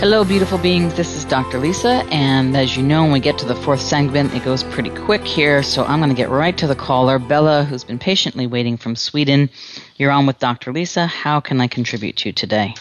Hello, 0.00 0.22
beautiful 0.22 0.58
beings. 0.58 0.94
This 0.94 1.16
is 1.16 1.24
Dr. 1.24 1.58
Lisa, 1.58 2.04
and 2.12 2.56
as 2.56 2.76
you 2.76 2.84
know, 2.84 3.02
when 3.02 3.10
we 3.10 3.18
get 3.18 3.36
to 3.38 3.44
the 3.44 3.56
fourth 3.56 3.80
segment, 3.80 4.32
it 4.32 4.44
goes 4.44 4.62
pretty 4.62 4.90
quick 4.90 5.24
here, 5.24 5.60
so 5.64 5.84
I'm 5.84 5.98
going 5.98 6.08
to 6.08 6.14
get 6.14 6.28
right 6.28 6.56
to 6.56 6.68
the 6.68 6.76
caller, 6.76 7.18
Bella, 7.18 7.64
who's 7.64 7.82
been 7.82 7.98
patiently 7.98 8.46
waiting 8.46 8.76
from 8.76 8.94
Sweden. 8.94 9.50
You're 9.96 10.12
on 10.12 10.24
with 10.24 10.38
Dr. 10.38 10.72
Lisa. 10.72 11.08
How 11.08 11.40
can 11.40 11.60
I 11.60 11.66
contribute 11.66 12.16
to 12.18 12.28
you 12.28 12.32
today? 12.32 12.74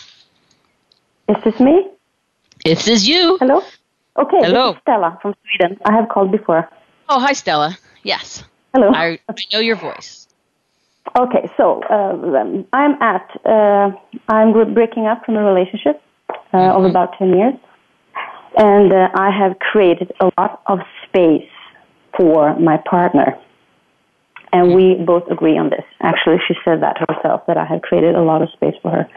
Is 1.28 1.38
this 1.44 1.60
me? 1.60 1.90
This 2.64 2.88
is 2.88 3.08
you. 3.08 3.38
Hello? 3.40 3.64
Okay, 4.16 4.38
Hello. 4.42 4.74
this 4.74 4.76
is 4.76 4.82
Stella 4.84 5.18
from 5.20 5.34
Sweden. 5.42 5.80
I 5.86 5.94
have 5.96 6.10
called 6.10 6.32
before. 6.32 6.70
Oh, 7.10 7.20
hi, 7.20 7.34
Stella. 7.34 7.80
Yes. 8.04 8.44
Hello. 8.76 8.92
I, 8.94 9.18
I 9.28 9.34
know 9.52 9.60
your 9.60 9.76
voice. 9.76 10.28
Okay, 11.18 11.50
so 11.58 11.82
uh, 11.90 12.64
I'm 12.74 13.02
at, 13.02 13.42
uh, 13.44 13.90
I'm 14.28 14.74
breaking 14.76 15.08
up 15.08 15.26
from 15.26 15.36
a 15.36 15.44
relationship 15.44 16.00
uh, 16.54 16.78
of 16.78 16.86
about 16.86 17.18
10 17.18 17.30
years. 17.30 17.54
And 18.58 18.92
uh, 18.92 19.10
I 19.14 19.30
have 19.30 19.60
created 19.60 20.12
a 20.20 20.32
lot 20.38 20.62
of 20.68 20.80
space 21.08 21.50
for 22.18 22.58
my 22.60 22.78
partner. 22.90 23.38
And 24.54 24.74
we 24.74 24.96
both 25.06 25.30
agree 25.30 25.58
on 25.58 25.70
this. 25.70 25.84
Actually, 26.02 26.38
she 26.48 26.56
said 26.64 26.82
that 26.82 26.98
herself, 26.98 27.46
that 27.48 27.58
I 27.58 27.66
have 27.66 27.82
created 27.82 28.16
a 28.16 28.22
lot 28.22 28.42
of 28.42 28.50
space 28.54 28.74
for 28.82 28.92
her. 28.92 29.10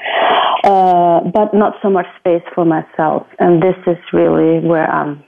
Uh, 0.64 1.20
but 1.30 1.54
not 1.54 1.74
so 1.80 1.88
much 1.88 2.06
space 2.18 2.42
for 2.54 2.64
myself. 2.64 3.26
And 3.38 3.62
this 3.62 3.76
is 3.86 3.96
really 4.12 4.58
where, 4.66 4.92
um, 4.92 5.22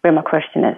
where 0.00 0.12
my 0.12 0.22
question 0.22 0.64
is. 0.64 0.76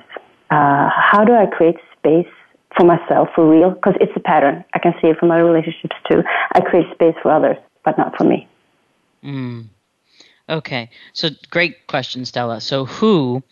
Uh, 0.50 0.90
how 0.90 1.24
do 1.24 1.32
I 1.32 1.46
create 1.46 1.76
space 1.96 2.30
for 2.76 2.84
myself 2.84 3.28
for 3.34 3.48
real? 3.48 3.70
Because 3.70 3.94
it's 4.00 4.12
a 4.16 4.20
pattern. 4.20 4.64
I 4.74 4.78
can 4.80 4.92
see 5.00 5.08
it 5.08 5.16
from 5.18 5.28
my 5.28 5.38
relationships 5.38 5.96
too. 6.10 6.22
I 6.52 6.60
create 6.60 6.86
space 6.92 7.14
for 7.22 7.30
others, 7.30 7.56
but 7.84 7.96
not 7.96 8.16
for 8.16 8.24
me. 8.24 8.48
Mm. 9.24 9.68
Okay, 10.48 10.90
so 11.12 11.30
great 11.50 11.86
question, 11.88 12.24
Stella. 12.24 12.60
So 12.60 12.84
who 12.84 13.42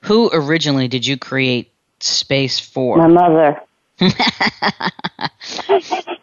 who 0.00 0.30
originally 0.32 0.88
did 0.88 1.06
you 1.06 1.16
create 1.16 1.72
space 2.00 2.60
for? 2.60 2.98
My 2.98 3.06
mother. 3.08 3.60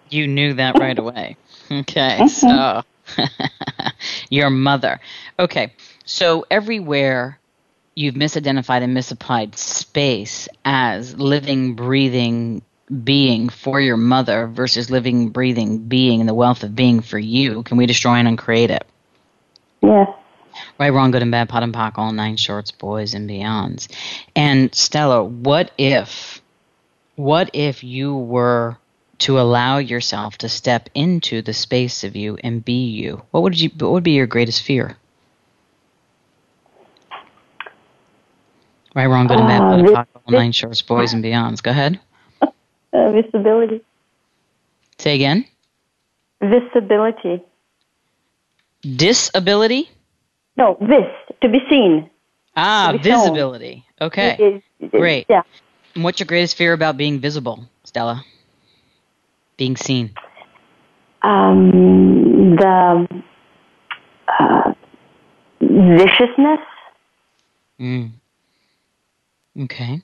you 0.10 0.28
knew 0.28 0.54
that 0.54 0.80
right 0.80 0.98
away. 0.98 1.36
Okay, 1.72 2.20
mm-hmm. 2.22 2.28
so 2.28 2.84
your 4.30 4.50
mother. 4.50 5.00
Okay, 5.40 5.74
so 6.06 6.46
everywhere 6.52 7.40
you've 7.96 8.16
misidentified 8.16 8.84
and 8.84 8.94
misapplied 8.94 9.58
space 9.58 10.48
as 10.64 11.18
living, 11.18 11.74
breathing 11.74 12.62
being 13.04 13.50
for 13.50 13.82
your 13.82 13.98
mother 13.98 14.48
versus 14.48 14.92
living, 14.92 15.30
breathing 15.30 15.80
being 15.80 16.20
and 16.20 16.30
the 16.30 16.34
wealth 16.34 16.64
of 16.64 16.76
being 16.76 17.02
for 17.02 17.18
you. 17.18 17.64
Can 17.64 17.78
we 17.78 17.88
destroy 17.88 18.14
and 18.16 18.28
uncreate 18.28 18.70
it? 18.70 18.86
Yes. 19.86 20.10
Right, 20.80 20.90
wrong, 20.90 21.12
good 21.12 21.22
and 21.22 21.32
bad, 21.32 21.50
POD 21.50 21.64
and 21.64 21.74
POC, 21.74 21.98
all 21.98 22.12
nine 22.12 22.38
shorts, 22.38 22.72
boys 22.72 23.14
and 23.14 23.30
beyonds. 23.30 23.88
And 24.36 24.74
Stella, 24.74 25.24
what 25.24 25.72
if, 25.78 26.42
what 27.16 27.50
if 27.54 27.84
you 27.84 28.16
were 28.16 28.78
to 29.20 29.40
allow 29.40 29.78
yourself 29.78 30.38
to 30.40 30.50
step 30.50 30.90
into 30.96 31.42
the 31.42 31.54
space 31.54 32.04
of 32.04 32.16
you 32.16 32.38
and 32.44 32.64
be 32.64 32.88
you? 32.88 33.22
What 33.32 33.44
would 33.44 33.60
you? 33.60 33.70
What 33.78 33.92
would 33.92 34.04
be 34.04 34.12
your 34.14 34.28
greatest 34.28 34.64
fear? 34.64 34.98
Right, 38.96 39.08
wrong, 39.08 39.28
good 39.28 39.40
and 39.40 39.48
bad, 39.48 39.60
POD 39.60 39.80
and 39.80 39.88
vis- 39.88 39.98
all 39.98 40.34
nine 40.40 40.52
shorts, 40.54 40.82
boys 40.82 41.14
and 41.14 41.24
beyonds. 41.24 41.62
Go 41.62 41.72
ahead. 41.72 42.00
Uh, 42.94 43.12
visibility. 43.12 43.82
Say 45.00 45.16
again. 45.16 45.46
Visibility. 46.40 47.44
Disability? 48.86 49.90
No, 50.58 50.78
vis, 50.80 51.06
to 51.42 51.50
be 51.50 51.60
seen. 51.70 52.10
Ah, 52.56 52.92
be 52.92 53.00
visibility. 53.00 53.86
Shown. 54.00 54.08
Okay. 54.08 54.36
It 54.40 54.42
is, 54.42 54.62
it 54.80 54.86
is, 54.86 54.92
Great. 54.92 55.26
Yeah. 55.30 55.42
And 55.96 56.04
what's 56.04 56.20
your 56.20 56.28
greatest 56.28 56.56
fear 56.56 56.74
about 56.74 56.98
being 56.98 57.20
visible, 57.20 57.66
Stella? 57.84 58.24
Being 59.58 59.76
seen? 59.76 60.14
Um, 61.24 62.56
the 62.58 63.08
uh, 64.40 64.74
viciousness. 65.60 66.60
Mm. 67.80 68.12
Okay. 69.62 70.02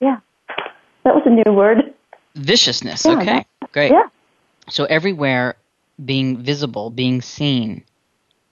Yeah. 0.00 0.18
That 1.04 1.14
was 1.14 1.22
a 1.26 1.30
new 1.30 1.52
word. 1.52 1.92
Viciousness. 2.34 3.04
Yeah, 3.04 3.18
okay. 3.18 3.46
Great. 3.72 3.92
Yeah. 3.92 4.08
So 4.68 4.84
everywhere 4.84 5.56
being 6.02 6.38
visible, 6.38 6.90
being 6.90 7.20
seen, 7.22 7.84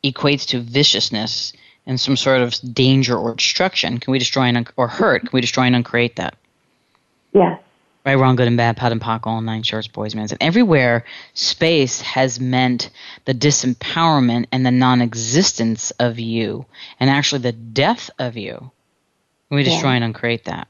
equates 0.05 0.47
to 0.49 0.61
viciousness 0.61 1.53
and 1.87 2.01
some 2.01 2.17
sort 2.17 2.41
of 2.41 2.55
danger 2.73 3.17
or 3.17 3.35
destruction. 3.35 3.99
Can 3.99 4.13
we 4.13 4.19
destroy 4.19 4.45
and 4.45 4.57
un- 4.57 4.67
or 4.77 4.89
hurt? 4.89 5.23
Can 5.23 5.31
we 5.33 5.41
destroy 5.41 5.65
and 5.65 5.77
uncreate 5.77 6.17
that? 6.17 6.37
Yes. 7.33 7.61
Right, 8.05 8.15
wrong, 8.15 8.37
good 8.37 8.49
and 8.49 8.57
bad, 8.57 8.79
POD 8.79 8.93
and 8.93 9.01
POC, 9.01 9.27
all 9.27 9.41
nine 9.43 9.63
shorts, 9.63 9.87
boys, 9.87 10.15
men. 10.15 10.27
And 10.31 10.43
everywhere, 10.43 11.05
space 11.35 12.01
has 12.01 12.41
meant 12.41 12.89
the 13.27 13.35
disempowerment 13.35 14.47
and 14.53 14.65
the 14.65 14.71
non-existence 14.71 15.91
of 15.93 16.19
you, 16.19 16.65
and 16.99 17.11
actually 17.11 17.43
the 17.43 17.53
death 17.53 18.09
of 18.19 18.39
you. 18.39 18.57
Can 19.49 19.57
we 19.57 19.65
destroy 19.65 19.91
yeah. 19.91 19.97
and 19.97 20.05
uncreate 20.05 20.47
that? 20.47 20.69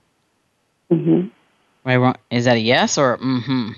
Mm-hmm. 0.90 1.28
Right, 1.84 1.96
wrong. 1.96 2.16
Is 2.30 2.46
that 2.46 2.56
a 2.56 2.60
yes 2.60 2.98
or 2.98 3.16
mm-hmm? 3.18 3.72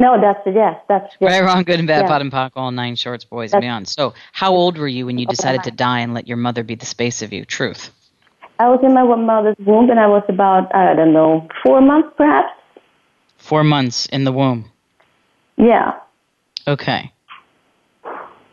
No, 0.00 0.18
that's 0.18 0.40
yes. 0.46 0.80
That's 0.88 1.14
yes. 1.20 1.30
right, 1.30 1.44
wrong, 1.44 1.62
good 1.62 1.78
and 1.78 1.86
bad. 1.86 2.06
POD 2.06 2.22
and 2.22 2.32
POC, 2.32 2.52
all 2.56 2.70
nine 2.70 2.96
shorts, 2.96 3.24
boys, 3.24 3.50
that's, 3.50 3.56
and 3.56 3.62
beyond. 3.62 3.86
So, 3.86 4.14
how 4.32 4.54
old 4.54 4.78
were 4.78 4.88
you 4.88 5.04
when 5.04 5.18
you 5.18 5.26
decided 5.26 5.62
to 5.64 5.70
die 5.70 6.00
and 6.00 6.14
let 6.14 6.26
your 6.26 6.38
mother 6.38 6.64
be 6.64 6.74
the 6.74 6.86
space 6.86 7.20
of 7.20 7.34
you? 7.34 7.44
Truth. 7.44 7.90
I 8.58 8.68
was 8.70 8.80
in 8.82 8.94
my 8.94 9.04
mother's 9.04 9.56
womb, 9.58 9.90
and 9.90 10.00
I 10.00 10.06
was 10.06 10.22
about 10.28 10.74
I 10.74 10.94
don't 10.94 11.12
know 11.12 11.46
four 11.62 11.82
months, 11.82 12.08
perhaps. 12.16 12.48
Four 13.36 13.62
months 13.62 14.06
in 14.06 14.24
the 14.24 14.32
womb. 14.32 14.70
Yeah. 15.58 15.98
Okay. 16.66 17.12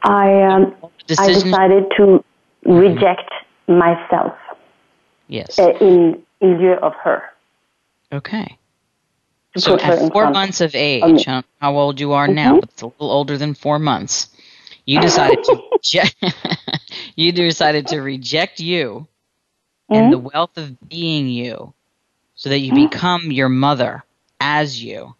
I 0.03 0.43
um, 0.43 0.75
I 1.17 1.27
decided 1.31 1.85
to 1.95 2.23
reject 2.65 3.31
mm-hmm. 3.69 3.77
myself. 3.77 4.33
Yes. 5.29 5.57
Uh, 5.57 5.71
in 5.79 6.21
in 6.41 6.57
view 6.57 6.73
of 6.73 6.93
her. 6.95 7.23
Okay. 8.11 8.57
So 9.57 9.77
at 9.79 10.11
four 10.11 10.31
months 10.31 10.61
of 10.61 10.75
age, 10.75 11.25
how, 11.25 11.43
how 11.59 11.77
old 11.77 11.99
you 11.99 12.13
are 12.13 12.25
mm-hmm. 12.25 12.35
now, 12.35 12.59
but 12.59 12.69
it's 12.69 12.81
a 12.81 12.87
little 12.87 13.11
older 13.11 13.37
than 13.37 13.53
four 13.53 13.79
months, 13.79 14.29
you 14.85 15.01
decided 15.01 15.43
to 15.43 15.61
you 17.15 17.31
decided 17.31 17.87
to 17.87 18.01
reject 18.01 18.59
you 18.59 19.07
mm-hmm. 19.91 19.95
and 19.95 20.13
the 20.13 20.17
wealth 20.17 20.57
of 20.57 20.89
being 20.89 21.27
you, 21.27 21.73
so 22.35 22.49
that 22.49 22.59
you 22.59 22.73
mm-hmm. 22.73 22.89
become 22.89 23.31
your 23.31 23.49
mother 23.49 24.03
as 24.39 24.81
you. 24.81 25.15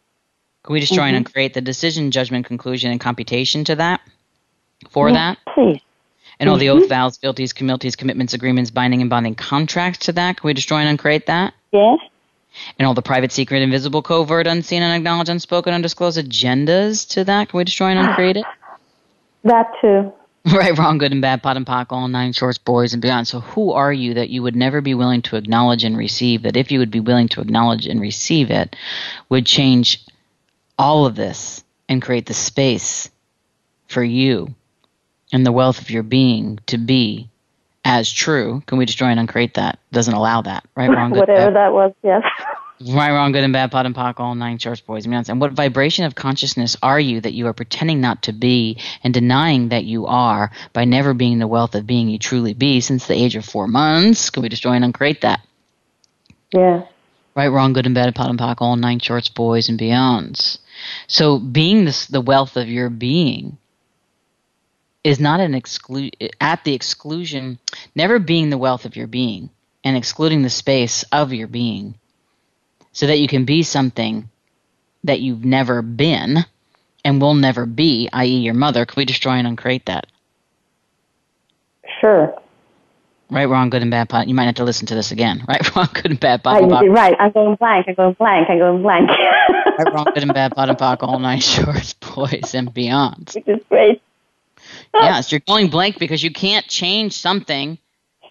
Can 0.64 0.74
we 0.74 0.80
just 0.82 0.94
try 0.94 1.08
mm-hmm. 1.08 1.18
and 1.18 1.34
create 1.34 1.54
the 1.54 1.62
decision, 1.62 2.12
judgment, 2.12 2.46
conclusion, 2.46 2.92
and 2.92 3.00
computation 3.00 3.64
to 3.66 3.76
that? 3.76 4.02
For 4.90 5.12
that? 5.12 5.38
Please. 5.54 5.82
And 6.40 6.50
all 6.50 6.58
the 6.58 6.70
oath, 6.70 6.88
vows, 6.88 7.18
fealties, 7.18 7.52
communities, 7.52 7.96
commitments, 7.96 8.34
agreements, 8.34 8.70
binding 8.70 9.02
and 9.02 9.10
bonding 9.10 9.34
contracts 9.34 10.06
to 10.06 10.12
that? 10.14 10.38
Can 10.38 10.48
we 10.48 10.54
destroy 10.54 10.80
and 10.80 10.90
uncreate 10.90 11.26
that? 11.26 11.54
Yes. 11.72 12.00
And 12.78 12.88
all 12.88 12.94
the 12.94 13.02
private, 13.02 13.32
secret, 13.32 13.62
invisible, 13.62 14.02
covert, 14.02 14.48
unseen, 14.48 14.84
unacknowledged, 14.84 15.30
unspoken, 15.30 15.74
undisclosed 15.74 16.18
agendas 16.18 17.08
to 17.10 17.24
that? 17.26 17.50
Can 17.50 17.58
we 17.58 17.64
destroy 17.64 17.88
and 17.88 18.00
uncreate 18.00 18.38
it? 18.38 18.46
That 19.44 19.72
too. 19.80 20.12
Right, 20.54 20.78
wrong, 20.78 20.98
good 20.98 21.12
and 21.12 21.22
bad, 21.22 21.44
POD 21.44 21.58
and 21.58 21.66
POC, 21.66 21.88
all 21.90 22.08
nine 22.08 22.32
shorts, 22.32 22.58
boys 22.58 22.94
and 22.94 23.02
beyond. 23.02 23.28
So, 23.28 23.42
who 23.42 23.74
are 23.74 23.92
you 23.92 24.14
that 24.14 24.30
you 24.30 24.44
would 24.44 24.56
never 24.56 24.80
be 24.80 24.94
willing 24.94 25.22
to 25.24 25.36
acknowledge 25.36 25.84
and 25.84 25.98
receive? 25.98 26.44
That 26.44 26.56
if 26.56 26.72
you 26.72 26.80
would 26.80 26.92
be 26.92 27.02
willing 27.02 27.28
to 27.30 27.42
acknowledge 27.42 27.86
and 27.86 28.00
receive 28.00 28.50
it, 28.50 28.74
would 29.28 29.46
change 29.46 30.06
all 30.80 31.06
of 31.06 31.16
this 31.16 31.66
and 31.90 32.02
create 32.02 32.28
the 32.28 32.34
space 32.34 33.10
for 33.88 34.04
you 34.04 34.56
and 35.34 35.46
the 35.46 35.52
wealth 35.52 35.82
of 35.82 35.90
your 35.90 36.04
being 36.04 36.60
to 36.68 36.78
be 36.78 37.30
as 37.88 38.12
true. 38.12 38.62
Can 38.68 38.78
we 38.78 38.86
destroy 38.86 39.08
and 39.08 39.20
uncreate 39.20 39.54
that? 39.54 39.80
Doesn't 39.94 40.14
allow 40.14 40.42
that. 40.42 40.66
Right, 40.76 40.90
wrong, 40.90 41.12
good, 41.12 41.22
Whatever 41.22 41.46
bad. 41.46 41.56
that 41.56 41.74
was, 41.74 41.94
yes. 42.04 42.22
Right, 42.94 43.12
wrong, 43.12 43.32
good 43.32 43.46
and 43.46 43.54
bad, 43.54 43.72
POD 43.72 43.86
and 43.88 43.96
POC, 43.96 44.20
all 44.20 44.36
nine 44.36 44.58
shorts, 44.58 44.82
boys 44.82 45.06
and 45.06 45.12
beyond. 45.12 45.30
And 45.30 45.40
what 45.40 45.54
vibration 45.54 46.04
of 46.04 46.14
consciousness 46.14 46.76
are 46.84 47.00
you 47.00 47.22
that 47.22 47.34
you 47.34 47.48
are 47.48 47.54
pretending 47.54 48.02
not 48.02 48.24
to 48.24 48.34
be 48.34 48.78
and 49.04 49.14
denying 49.14 49.70
that 49.70 49.86
you 49.86 50.06
are 50.06 50.52
by 50.74 50.84
never 50.84 51.14
being 51.14 51.40
the 51.40 51.48
wealth 51.48 51.76
of 51.76 51.88
being 51.88 52.10
you 52.10 52.20
truly 52.20 52.54
be 52.54 52.82
since 52.82 53.08
the 53.08 53.16
age 53.16 53.38
of 53.38 53.46
four 53.46 53.68
months? 53.68 54.30
Can 54.30 54.44
we 54.44 54.50
destroy 54.50 54.74
and 54.74 54.84
uncreate 54.84 55.22
that? 55.22 55.40
Yeah. 56.54 56.84
Right, 57.36 57.48
wrong, 57.48 57.72
good 57.72 57.86
and 57.86 57.96
bad, 57.96 58.14
POD 58.14 58.32
and 58.32 58.40
POC, 58.40 58.56
all 58.60 58.76
nine 58.76 59.00
shorts, 59.00 59.30
boys 59.30 59.70
and 59.70 59.80
beyonds. 59.80 60.58
So 61.08 61.40
being 61.40 61.86
this, 61.86 62.06
the 62.08 62.22
wealth 62.22 62.58
of 62.58 62.68
your 62.68 62.90
being 62.90 63.58
is 65.08 65.22
not 65.22 65.40
an 65.40 65.56
exclude 65.56 66.14
at 66.42 66.66
the 66.66 66.74
exclusion, 66.74 67.58
never 67.96 68.20
being 68.20 68.50
the 68.50 68.58
wealth 68.58 68.84
of 68.84 68.98
your 68.98 69.08
being 69.08 69.50
and 69.86 69.96
excluding 69.96 70.42
the 70.42 70.50
space 70.50 71.04
of 71.14 71.32
your 71.32 71.48
being 71.48 71.96
so 72.92 73.08
that 73.08 73.18
you 73.18 73.28
can 73.28 73.46
be 73.46 73.64
something 73.64 74.28
that 75.06 75.22
you've 75.22 75.46
never 75.46 75.82
been 75.82 76.40
and 77.06 77.22
will 77.22 77.36
never 77.36 77.66
be, 77.66 78.10
i.e., 78.12 78.40
your 78.40 78.54
mother. 78.54 78.86
Can 78.86 78.96
we 78.98 79.06
destroy 79.06 79.36
and 79.36 79.48
uncreate 79.48 79.86
that? 79.86 80.08
Sure. 82.02 82.38
Right, 83.30 83.46
wrong, 83.46 83.70
good 83.70 83.82
and 83.82 83.92
bad 83.92 84.10
POD. 84.10 84.28
You 84.28 84.36
might 84.36 84.46
have 84.46 84.56
to 84.56 84.66
listen 84.66 84.88
to 84.88 84.96
this 84.96 85.12
again. 85.14 85.46
Right, 85.48 85.74
wrong, 85.74 85.88
good 85.94 86.12
and 86.12 86.20
bad 86.20 86.44
POD. 86.44 86.70
I, 86.70 86.86
right, 86.88 87.16
I'm 87.18 87.32
going 87.32 87.56
blank. 87.56 87.86
I'm 87.88 87.94
going 87.94 88.14
blank. 88.14 88.50
I'm 88.50 88.60
going 88.60 88.82
blank. 88.82 89.10
right, 89.80 89.94
wrong, 89.94 90.08
good 90.14 90.24
and 90.24 90.34
bad 90.34 90.54
POD 90.54 90.70
and 90.70 90.78
POC, 90.78 90.98
all 91.04 91.20
nine 91.20 91.40
shorts, 91.40 91.94
boys 92.16 92.54
and 92.54 92.74
beyond. 92.74 93.32
Which 93.34 93.48
is 93.48 93.64
great. 93.70 94.02
yes, 94.94 95.32
you're 95.32 95.42
going 95.42 95.70
blank 95.70 96.00
because 96.00 96.24
you 96.24 96.32
can't 96.32 96.68
change 96.68 97.14
something 97.14 97.78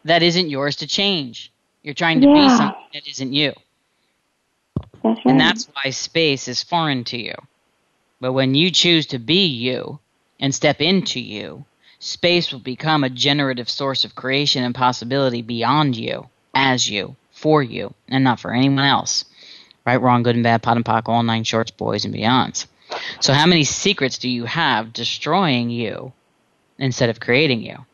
that 0.05 0.23
isn't 0.23 0.49
yours 0.49 0.77
to 0.77 0.87
change. 0.87 1.53
You're 1.83 1.95
trying 1.95 2.21
to 2.21 2.27
yeah. 2.27 2.35
be 2.35 2.57
something 2.57 2.85
that 2.95 3.09
isn't 3.09 3.33
you. 3.33 3.53
That's 4.77 5.05
right. 5.05 5.27
And 5.27 5.41
that's 5.41 5.69
why 5.73 5.91
space 5.91 6.49
is 6.49 6.63
foreign 6.63 7.05
to 7.05 7.19
you. 7.19 7.35
But 8.21 8.33
when 8.33 8.55
you 8.55 8.71
choose 8.71 9.07
to 9.07 9.19
be 9.19 9.47
you 9.47 9.99
and 10.41 10.55
step 10.55 10.81
into 10.81 11.21
you, 11.21 11.65
space 11.99 12.53
will 12.53 12.61
become 12.61 13.05
a 13.05 13.11
generative 13.11 13.69
source 13.69 14.05
of 14.05 14.15
creation 14.15 14.65
and 14.65 14.75
possibility 14.75 15.43
beyond 15.43 15.97
you, 15.97 16.29
as 16.55 16.89
you, 16.89 17.17
for 17.31 17.63
you, 17.63 17.95
and 18.09 18.25
not 18.25 18.41
for 18.41 18.53
anyone 18.53 18.85
else. 18.85 19.25
Right, 19.85 20.01
wrong, 20.01 20.23
good 20.23 20.35
and 20.35 20.43
bad, 20.43 20.63
POD 20.63 20.79
and 20.79 20.85
POC, 20.85 21.09
all 21.09 21.23
nine 21.23 21.45
shorts, 21.45 21.71
boys 21.71 22.05
and 22.05 22.15
beyonds. 22.15 22.67
So, 23.21 23.33
how 23.33 23.47
many 23.47 23.65
secrets 23.65 24.19
do 24.19 24.29
you 24.29 24.45
have 24.45 24.93
destroying 24.93 25.71
you 25.71 26.13
instead 26.79 27.11
of 27.11 27.21
creating 27.21 27.63
you? 27.63 27.85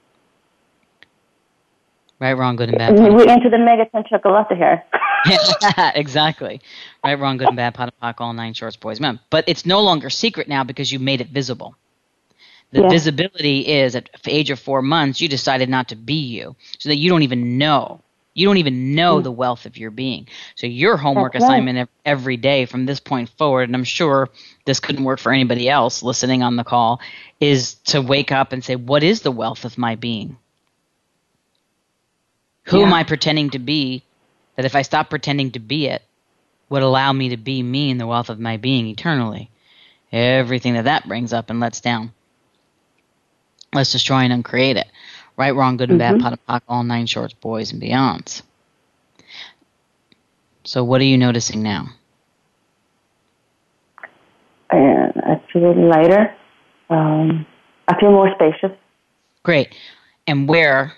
Right, 2.20 2.34
wrong, 2.34 2.54
good 2.54 2.68
and 2.68 2.78
bad. 2.78 2.94
We're 2.94 3.28
into 3.28 3.50
the 3.50 3.56
megaton 3.56 4.08
chocolate 4.08 4.46
here. 4.56 4.84
exactly. 5.96 6.60
Right, 7.04 7.18
wrong, 7.18 7.36
good 7.36 7.48
and 7.48 7.56
bad, 7.56 7.74
POD 7.74 7.92
and 8.00 8.16
POC, 8.16 8.20
all 8.20 8.32
nine 8.32 8.54
shorts, 8.54 8.76
boys, 8.76 9.00
men. 9.00 9.18
But 9.28 9.44
it's 9.48 9.66
no 9.66 9.80
longer 9.80 10.08
secret 10.08 10.46
now 10.46 10.62
because 10.62 10.92
you 10.92 11.00
made 11.00 11.20
it 11.20 11.30
visible. 11.30 11.74
The 12.70 12.82
yeah. 12.82 12.88
visibility 12.90 13.66
is 13.66 13.96
at 13.96 14.08
age 14.26 14.50
of 14.50 14.60
four 14.60 14.82
months, 14.82 15.20
you 15.20 15.28
decided 15.28 15.68
not 15.68 15.88
to 15.88 15.96
be 15.96 16.14
you, 16.14 16.54
so 16.78 16.90
that 16.90 16.96
you 16.96 17.10
don't 17.10 17.22
even 17.22 17.58
know. 17.58 18.01
You 18.34 18.46
don't 18.46 18.56
even 18.56 18.94
know 18.94 19.20
mm. 19.20 19.22
the 19.22 19.30
wealth 19.30 19.66
of 19.66 19.76
your 19.76 19.90
being. 19.90 20.26
So 20.54 20.66
your 20.66 20.96
homework 20.96 21.34
assignment 21.34 21.90
every 22.04 22.36
day 22.38 22.64
from 22.64 22.86
this 22.86 22.98
point 22.98 23.28
forward, 23.28 23.68
and 23.68 23.76
I'm 23.76 23.84
sure 23.84 24.30
this 24.64 24.80
couldn't 24.80 25.04
work 25.04 25.20
for 25.20 25.32
anybody 25.32 25.68
else 25.68 26.02
listening 26.02 26.42
on 26.42 26.56
the 26.56 26.64
call, 26.64 27.00
is 27.40 27.74
to 27.84 28.00
wake 28.00 28.32
up 28.32 28.52
and 28.52 28.64
say, 28.64 28.76
"What 28.76 29.02
is 29.02 29.20
the 29.20 29.30
wealth 29.30 29.64
of 29.64 29.76
my 29.76 29.96
being? 29.96 30.38
Who 32.64 32.80
yeah. 32.80 32.86
am 32.86 32.94
I 32.94 33.04
pretending 33.04 33.50
to 33.50 33.58
be 33.58 34.02
that 34.56 34.64
if 34.64 34.76
I 34.76 34.82
stop 34.82 35.10
pretending 35.10 35.50
to 35.52 35.58
be 35.58 35.86
it, 35.86 36.02
would 36.68 36.82
allow 36.82 37.12
me 37.12 37.28
to 37.30 37.36
be 37.36 37.62
me 37.62 37.90
in 37.90 37.98
the 37.98 38.06
wealth 38.06 38.30
of 38.30 38.40
my 38.40 38.56
being 38.56 38.86
eternally. 38.86 39.50
Everything 40.10 40.74
that 40.74 40.84
that 40.84 41.06
brings 41.06 41.32
up 41.32 41.50
and 41.50 41.60
lets 41.60 41.80
down. 41.80 42.12
Let's 43.74 43.92
destroy 43.92 44.20
and 44.20 44.32
uncreate 44.32 44.76
it. 44.76 44.86
Right, 45.42 45.56
wrong, 45.56 45.76
good 45.76 45.90
and 45.90 46.00
mm-hmm. 46.00 46.18
bad, 46.18 46.22
POD 46.22 46.38
and 46.38 46.46
POC, 46.46 46.62
all 46.68 46.84
nine 46.84 47.06
shorts, 47.06 47.34
boys 47.34 47.72
and 47.72 47.82
beyonds. 47.82 48.42
So, 50.62 50.84
what 50.84 51.00
are 51.00 51.04
you 51.04 51.18
noticing 51.18 51.64
now? 51.64 51.88
And 54.70 55.12
I 55.16 55.42
feel 55.52 55.74
lighter. 55.74 56.32
Um, 56.90 57.44
I 57.88 57.98
feel 57.98 58.12
more 58.12 58.32
spacious. 58.36 58.70
Great. 59.42 59.74
And 60.28 60.48
where 60.48 60.92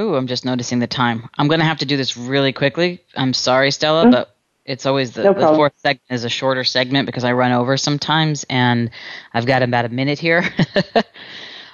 Ooh, 0.00 0.14
I'm 0.14 0.28
just 0.28 0.46
noticing 0.46 0.78
the 0.78 0.86
time. 0.86 1.28
I'm 1.36 1.48
going 1.48 1.60
to 1.60 1.66
have 1.66 1.80
to 1.80 1.84
do 1.84 1.98
this 1.98 2.16
really 2.16 2.54
quickly. 2.54 3.04
I'm 3.16 3.34
sorry, 3.34 3.70
Stella, 3.70 4.04
mm-hmm. 4.04 4.12
but 4.12 4.34
it's 4.64 4.86
always 4.86 5.12
the, 5.12 5.24
no 5.24 5.34
the, 5.34 5.54
fourth 5.54 5.74
segment 5.76 6.06
is 6.08 6.24
a 6.24 6.30
shorter 6.30 6.64
segment 6.64 7.04
because 7.04 7.24
I 7.24 7.32
run 7.32 7.52
over 7.52 7.76
sometimes, 7.76 8.46
and 8.48 8.88
I've 9.34 9.44
got 9.44 9.62
about 9.62 9.84
a 9.84 9.90
minute 9.90 10.18
here. 10.18 10.42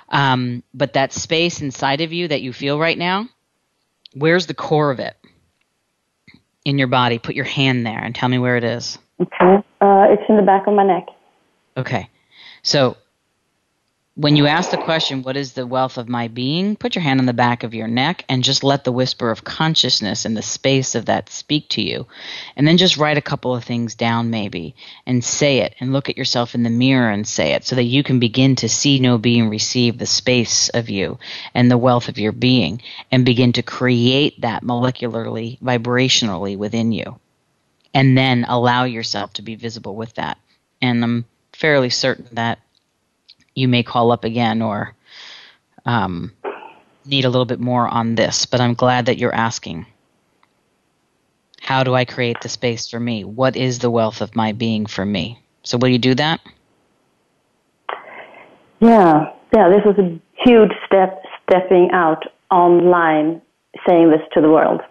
um, 0.08 0.62
but 0.72 0.94
that 0.94 1.12
space 1.12 1.60
inside 1.60 2.00
of 2.00 2.12
you 2.12 2.28
that 2.28 2.42
you 2.42 2.52
feel 2.52 2.78
right 2.78 2.98
now, 2.98 3.28
where's 4.14 4.46
the 4.46 4.54
core 4.54 4.90
of 4.90 5.00
it 5.00 5.16
in 6.64 6.78
your 6.78 6.88
body? 6.88 7.18
Put 7.18 7.34
your 7.34 7.44
hand 7.44 7.86
there 7.86 7.98
and 7.98 8.14
tell 8.14 8.28
me 8.28 8.38
where 8.38 8.56
it 8.56 8.64
is. 8.64 8.98
Okay, 9.20 9.64
uh, 9.80 10.06
it's 10.10 10.22
in 10.28 10.36
the 10.36 10.42
back 10.42 10.66
of 10.66 10.74
my 10.74 10.84
neck. 10.84 11.06
Okay, 11.76 12.08
so 12.62 12.96
when 14.16 14.36
you 14.36 14.46
ask 14.46 14.70
the 14.70 14.76
question, 14.76 15.22
What 15.22 15.36
is 15.36 15.54
the 15.54 15.66
wealth 15.66 15.98
of 15.98 16.08
my 16.08 16.28
being? 16.28 16.76
put 16.76 16.94
your 16.94 17.02
hand 17.02 17.18
on 17.18 17.26
the 17.26 17.32
back 17.32 17.64
of 17.64 17.74
your 17.74 17.88
neck 17.88 18.24
and 18.28 18.44
just 18.44 18.62
let 18.62 18.84
the 18.84 18.92
whisper 18.92 19.28
of 19.30 19.42
consciousness 19.42 20.24
in 20.24 20.34
the 20.34 20.42
space 20.42 20.94
of 20.94 21.06
that 21.06 21.28
speak 21.30 21.68
to 21.70 21.82
you. 21.82 22.06
And 22.54 22.66
then 22.66 22.76
just 22.76 22.96
write 22.96 23.18
a 23.18 23.22
couple 23.22 23.56
of 23.56 23.64
things 23.64 23.96
down, 23.96 24.30
maybe, 24.30 24.76
and 25.04 25.24
say 25.24 25.58
it 25.58 25.74
and 25.80 25.92
look 25.92 26.08
at 26.08 26.16
yourself 26.16 26.54
in 26.54 26.62
the 26.62 26.70
mirror 26.70 27.10
and 27.10 27.26
say 27.26 27.54
it 27.54 27.64
so 27.64 27.74
that 27.74 27.84
you 27.84 28.04
can 28.04 28.20
begin 28.20 28.54
to 28.56 28.68
see, 28.68 29.00
know, 29.00 29.18
be, 29.18 29.40
and 29.40 29.50
receive 29.50 29.98
the 29.98 30.06
space 30.06 30.68
of 30.68 30.88
you 30.88 31.18
and 31.52 31.68
the 31.68 31.78
wealth 31.78 32.08
of 32.08 32.18
your 32.18 32.32
being 32.32 32.80
and 33.10 33.24
begin 33.24 33.52
to 33.54 33.62
create 33.64 34.40
that 34.42 34.62
molecularly, 34.62 35.58
vibrationally 35.58 36.56
within 36.56 36.92
you. 36.92 37.18
And 37.92 38.16
then 38.16 38.44
allow 38.48 38.84
yourself 38.84 39.32
to 39.34 39.42
be 39.42 39.56
visible 39.56 39.96
with 39.96 40.14
that. 40.14 40.38
And 40.80 41.02
I'm 41.02 41.24
fairly 41.52 41.90
certain 41.90 42.28
that 42.32 42.60
you 43.54 43.68
may 43.68 43.82
call 43.82 44.12
up 44.12 44.24
again 44.24 44.62
or 44.62 44.94
um, 45.86 46.32
need 47.04 47.24
a 47.24 47.28
little 47.28 47.44
bit 47.44 47.60
more 47.60 47.86
on 47.88 48.14
this, 48.14 48.46
but 48.46 48.60
I'm 48.60 48.74
glad 48.74 49.06
that 49.06 49.18
you're 49.18 49.34
asking. 49.34 49.86
How 51.60 51.82
do 51.82 51.94
I 51.94 52.04
create 52.04 52.40
the 52.42 52.48
space 52.48 52.88
for 52.88 53.00
me? 53.00 53.24
What 53.24 53.56
is 53.56 53.78
the 53.78 53.90
wealth 53.90 54.20
of 54.20 54.36
my 54.36 54.52
being 54.52 54.86
for 54.86 55.04
me? 55.04 55.40
So, 55.62 55.78
will 55.78 55.88
you 55.88 55.98
do 55.98 56.14
that? 56.14 56.40
Yeah, 58.80 59.32
yeah. 59.54 59.68
This 59.70 59.82
was 59.84 59.96
a 59.98 60.20
huge 60.44 60.72
step, 60.86 61.22
stepping 61.42 61.90
out 61.92 62.24
online, 62.50 63.40
saying 63.88 64.10
this 64.10 64.20
to 64.34 64.42
the 64.42 64.50
world. 64.50 64.82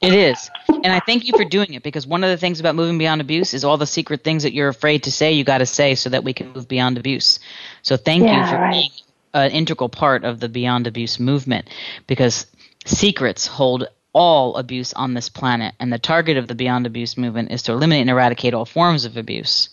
It 0.00 0.14
is. 0.14 0.50
And 0.68 0.86
I 0.86 1.00
thank 1.00 1.26
you 1.26 1.34
for 1.36 1.44
doing 1.44 1.74
it 1.74 1.82
because 1.82 2.06
one 2.06 2.24
of 2.24 2.30
the 2.30 2.38
things 2.38 2.58
about 2.58 2.74
moving 2.74 2.96
beyond 2.96 3.20
abuse 3.20 3.52
is 3.52 3.64
all 3.64 3.76
the 3.76 3.86
secret 3.86 4.24
things 4.24 4.44
that 4.44 4.54
you're 4.54 4.68
afraid 4.68 5.02
to 5.02 5.12
say, 5.12 5.32
you 5.32 5.44
got 5.44 5.58
to 5.58 5.66
say 5.66 5.94
so 5.94 6.08
that 6.08 6.24
we 6.24 6.32
can 6.32 6.52
move 6.54 6.66
beyond 6.66 6.96
abuse. 6.96 7.38
So 7.82 7.96
thank 7.96 8.24
yeah, 8.24 8.44
you 8.44 8.50
for 8.50 8.60
right. 8.60 8.72
being 8.72 8.90
an 9.34 9.50
integral 9.52 9.88
part 9.88 10.24
of 10.24 10.40
the 10.40 10.48
beyond 10.48 10.86
abuse 10.86 11.20
movement 11.20 11.68
because 12.06 12.46
secrets 12.84 13.46
hold 13.46 13.88
all 14.12 14.56
abuse 14.56 14.92
on 14.94 15.14
this 15.14 15.28
planet. 15.28 15.74
And 15.78 15.92
the 15.92 15.98
target 15.98 16.36
of 16.36 16.48
the 16.48 16.54
beyond 16.54 16.86
abuse 16.86 17.16
movement 17.16 17.52
is 17.52 17.62
to 17.64 17.72
eliminate 17.72 18.02
and 18.02 18.10
eradicate 18.10 18.54
all 18.54 18.64
forms 18.64 19.04
of 19.04 19.16
abuse 19.16 19.68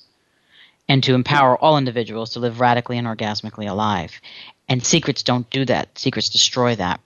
and 0.88 1.04
to 1.04 1.16
empower 1.16 1.58
all 1.58 1.78
individuals 1.78 2.32
to 2.32 2.40
live 2.40 2.60
radically 2.60 2.98
and 2.98 3.08
orgasmically 3.08 3.70
alive. 3.70 4.22
And 4.70 4.86
secrets 4.86 5.24
don't 5.24 5.50
do 5.50 5.66
that, 5.66 5.98
secrets 5.98 6.30
destroy 6.30 6.76
that. 6.76 7.00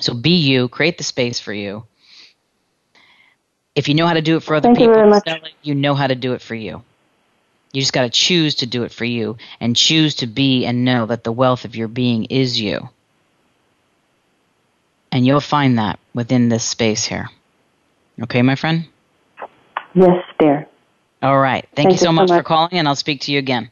So 0.00 0.14
be 0.14 0.36
you, 0.36 0.68
create 0.68 0.98
the 0.98 1.04
space 1.04 1.40
for 1.40 1.52
you 1.52 1.84
if 3.78 3.86
you 3.86 3.94
know 3.94 4.08
how 4.08 4.14
to 4.14 4.22
do 4.22 4.36
it 4.36 4.42
for 4.42 4.56
other 4.56 4.66
Thank 4.66 4.78
people, 4.78 4.96
you, 4.96 5.50
you 5.62 5.74
know 5.76 5.94
how 5.94 6.08
to 6.08 6.16
do 6.16 6.32
it 6.32 6.42
for 6.42 6.56
you. 6.56 6.82
You 7.72 7.82
just 7.82 7.92
got 7.92 8.02
to 8.02 8.10
choose 8.10 8.56
to 8.56 8.66
do 8.66 8.84
it 8.84 8.92
for 8.92 9.04
you 9.04 9.36
and 9.60 9.76
choose 9.76 10.16
to 10.16 10.26
be 10.26 10.64
and 10.64 10.84
know 10.84 11.06
that 11.06 11.24
the 11.24 11.32
wealth 11.32 11.64
of 11.64 11.76
your 11.76 11.88
being 11.88 12.24
is 12.26 12.60
you. 12.60 12.88
And 15.12 15.26
you'll 15.26 15.40
find 15.40 15.78
that 15.78 15.98
within 16.14 16.48
this 16.48 16.64
space 16.64 17.04
here. 17.04 17.28
Okay, 18.22 18.42
my 18.42 18.56
friend? 18.56 18.86
Yes, 19.94 20.24
dear. 20.38 20.66
All 21.22 21.38
right. 21.38 21.66
Thank, 21.74 21.88
Thank 21.88 21.92
you, 21.92 21.98
so, 21.98 22.10
you 22.10 22.12
much, 22.12 22.28
so 22.28 22.34
much 22.34 22.40
for 22.40 22.46
calling, 22.46 22.72
and 22.72 22.88
I'll 22.88 22.96
speak 22.96 23.22
to 23.22 23.32
you 23.32 23.38
again. 23.38 23.70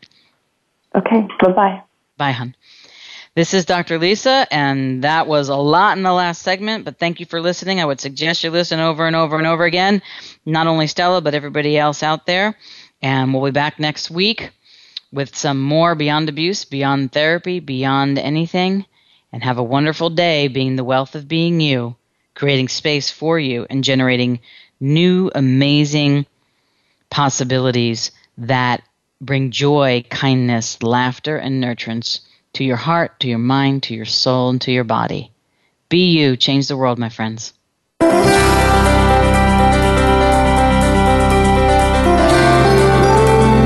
Okay. 0.94 1.26
Bye 1.40 1.53
bye. 1.53 1.82
Bye, 2.16 2.32
hon. 2.32 2.55
This 3.34 3.53
is 3.53 3.66
Dr. 3.66 3.99
Lisa, 3.99 4.47
and 4.51 5.05
that 5.05 5.26
was 5.26 5.51
a 5.51 5.57
lot 5.57 5.99
in 5.99 6.03
the 6.03 6.12
last 6.12 6.40
segment, 6.40 6.86
but 6.86 6.99
thank 6.99 7.20
you 7.20 7.26
for 7.26 7.38
listening. 7.38 7.80
I 7.80 7.84
would 7.84 8.01
suggest 8.01 8.42
you 8.42 8.51
listen 8.51 8.80
over 8.80 9.07
and 9.07 9.14
over 9.14 9.36
and 9.36 9.47
over 9.47 9.64
again, 9.64 10.01
not 10.47 10.66
only 10.66 10.86
Stella, 10.86 11.20
but 11.20 11.34
everybody 11.34 11.76
else 11.76 12.03
out 12.03 12.24
there. 12.24 12.57
And 13.03 13.32
we'll 13.32 13.44
be 13.44 13.51
back 13.51 13.78
next 13.78 14.11
week 14.11 14.51
with 15.12 15.36
some 15.36 15.61
more 15.61 15.94
Beyond 15.94 16.28
Abuse, 16.28 16.64
Beyond 16.64 17.12
Therapy, 17.12 17.61
Beyond 17.61 18.18
Anything. 18.18 18.86
And 19.32 19.42
have 19.42 19.59
a 19.59 19.62
wonderful 19.62 20.11
day 20.11 20.49
being 20.49 20.76
the 20.76 20.84
wealth 20.84 21.14
of 21.14 21.28
being 21.28 21.61
you, 21.61 21.97
creating 22.34 22.68
space 22.68 23.11
for 23.11 23.38
you, 23.38 23.66
and 23.68 23.84
generating 23.84 24.40
new, 24.80 25.30
amazing 25.34 26.26
possibilities 27.11 28.12
that 28.38 28.82
bring 29.20 29.51
joy, 29.51 30.05
kindness, 30.09 30.82
laughter, 30.82 31.36
and 31.36 31.62
nurturance 31.62 32.20
to 32.55 32.64
your 32.64 32.76
heart, 32.76 33.20
to 33.20 33.28
your 33.28 33.38
mind, 33.38 33.82
to 33.84 33.94
your 33.94 34.05
soul, 34.05 34.51
and 34.51 34.61
to 34.62 34.72
your 34.72 34.84
body. 34.84 35.30
Be 35.88 36.11
you. 36.11 36.36
Change 36.36 36.68
the 36.68 36.76
world, 36.76 36.99
my 36.99 37.09
friends. 37.09 37.53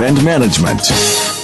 and 0.00 0.24
management. 0.24 1.41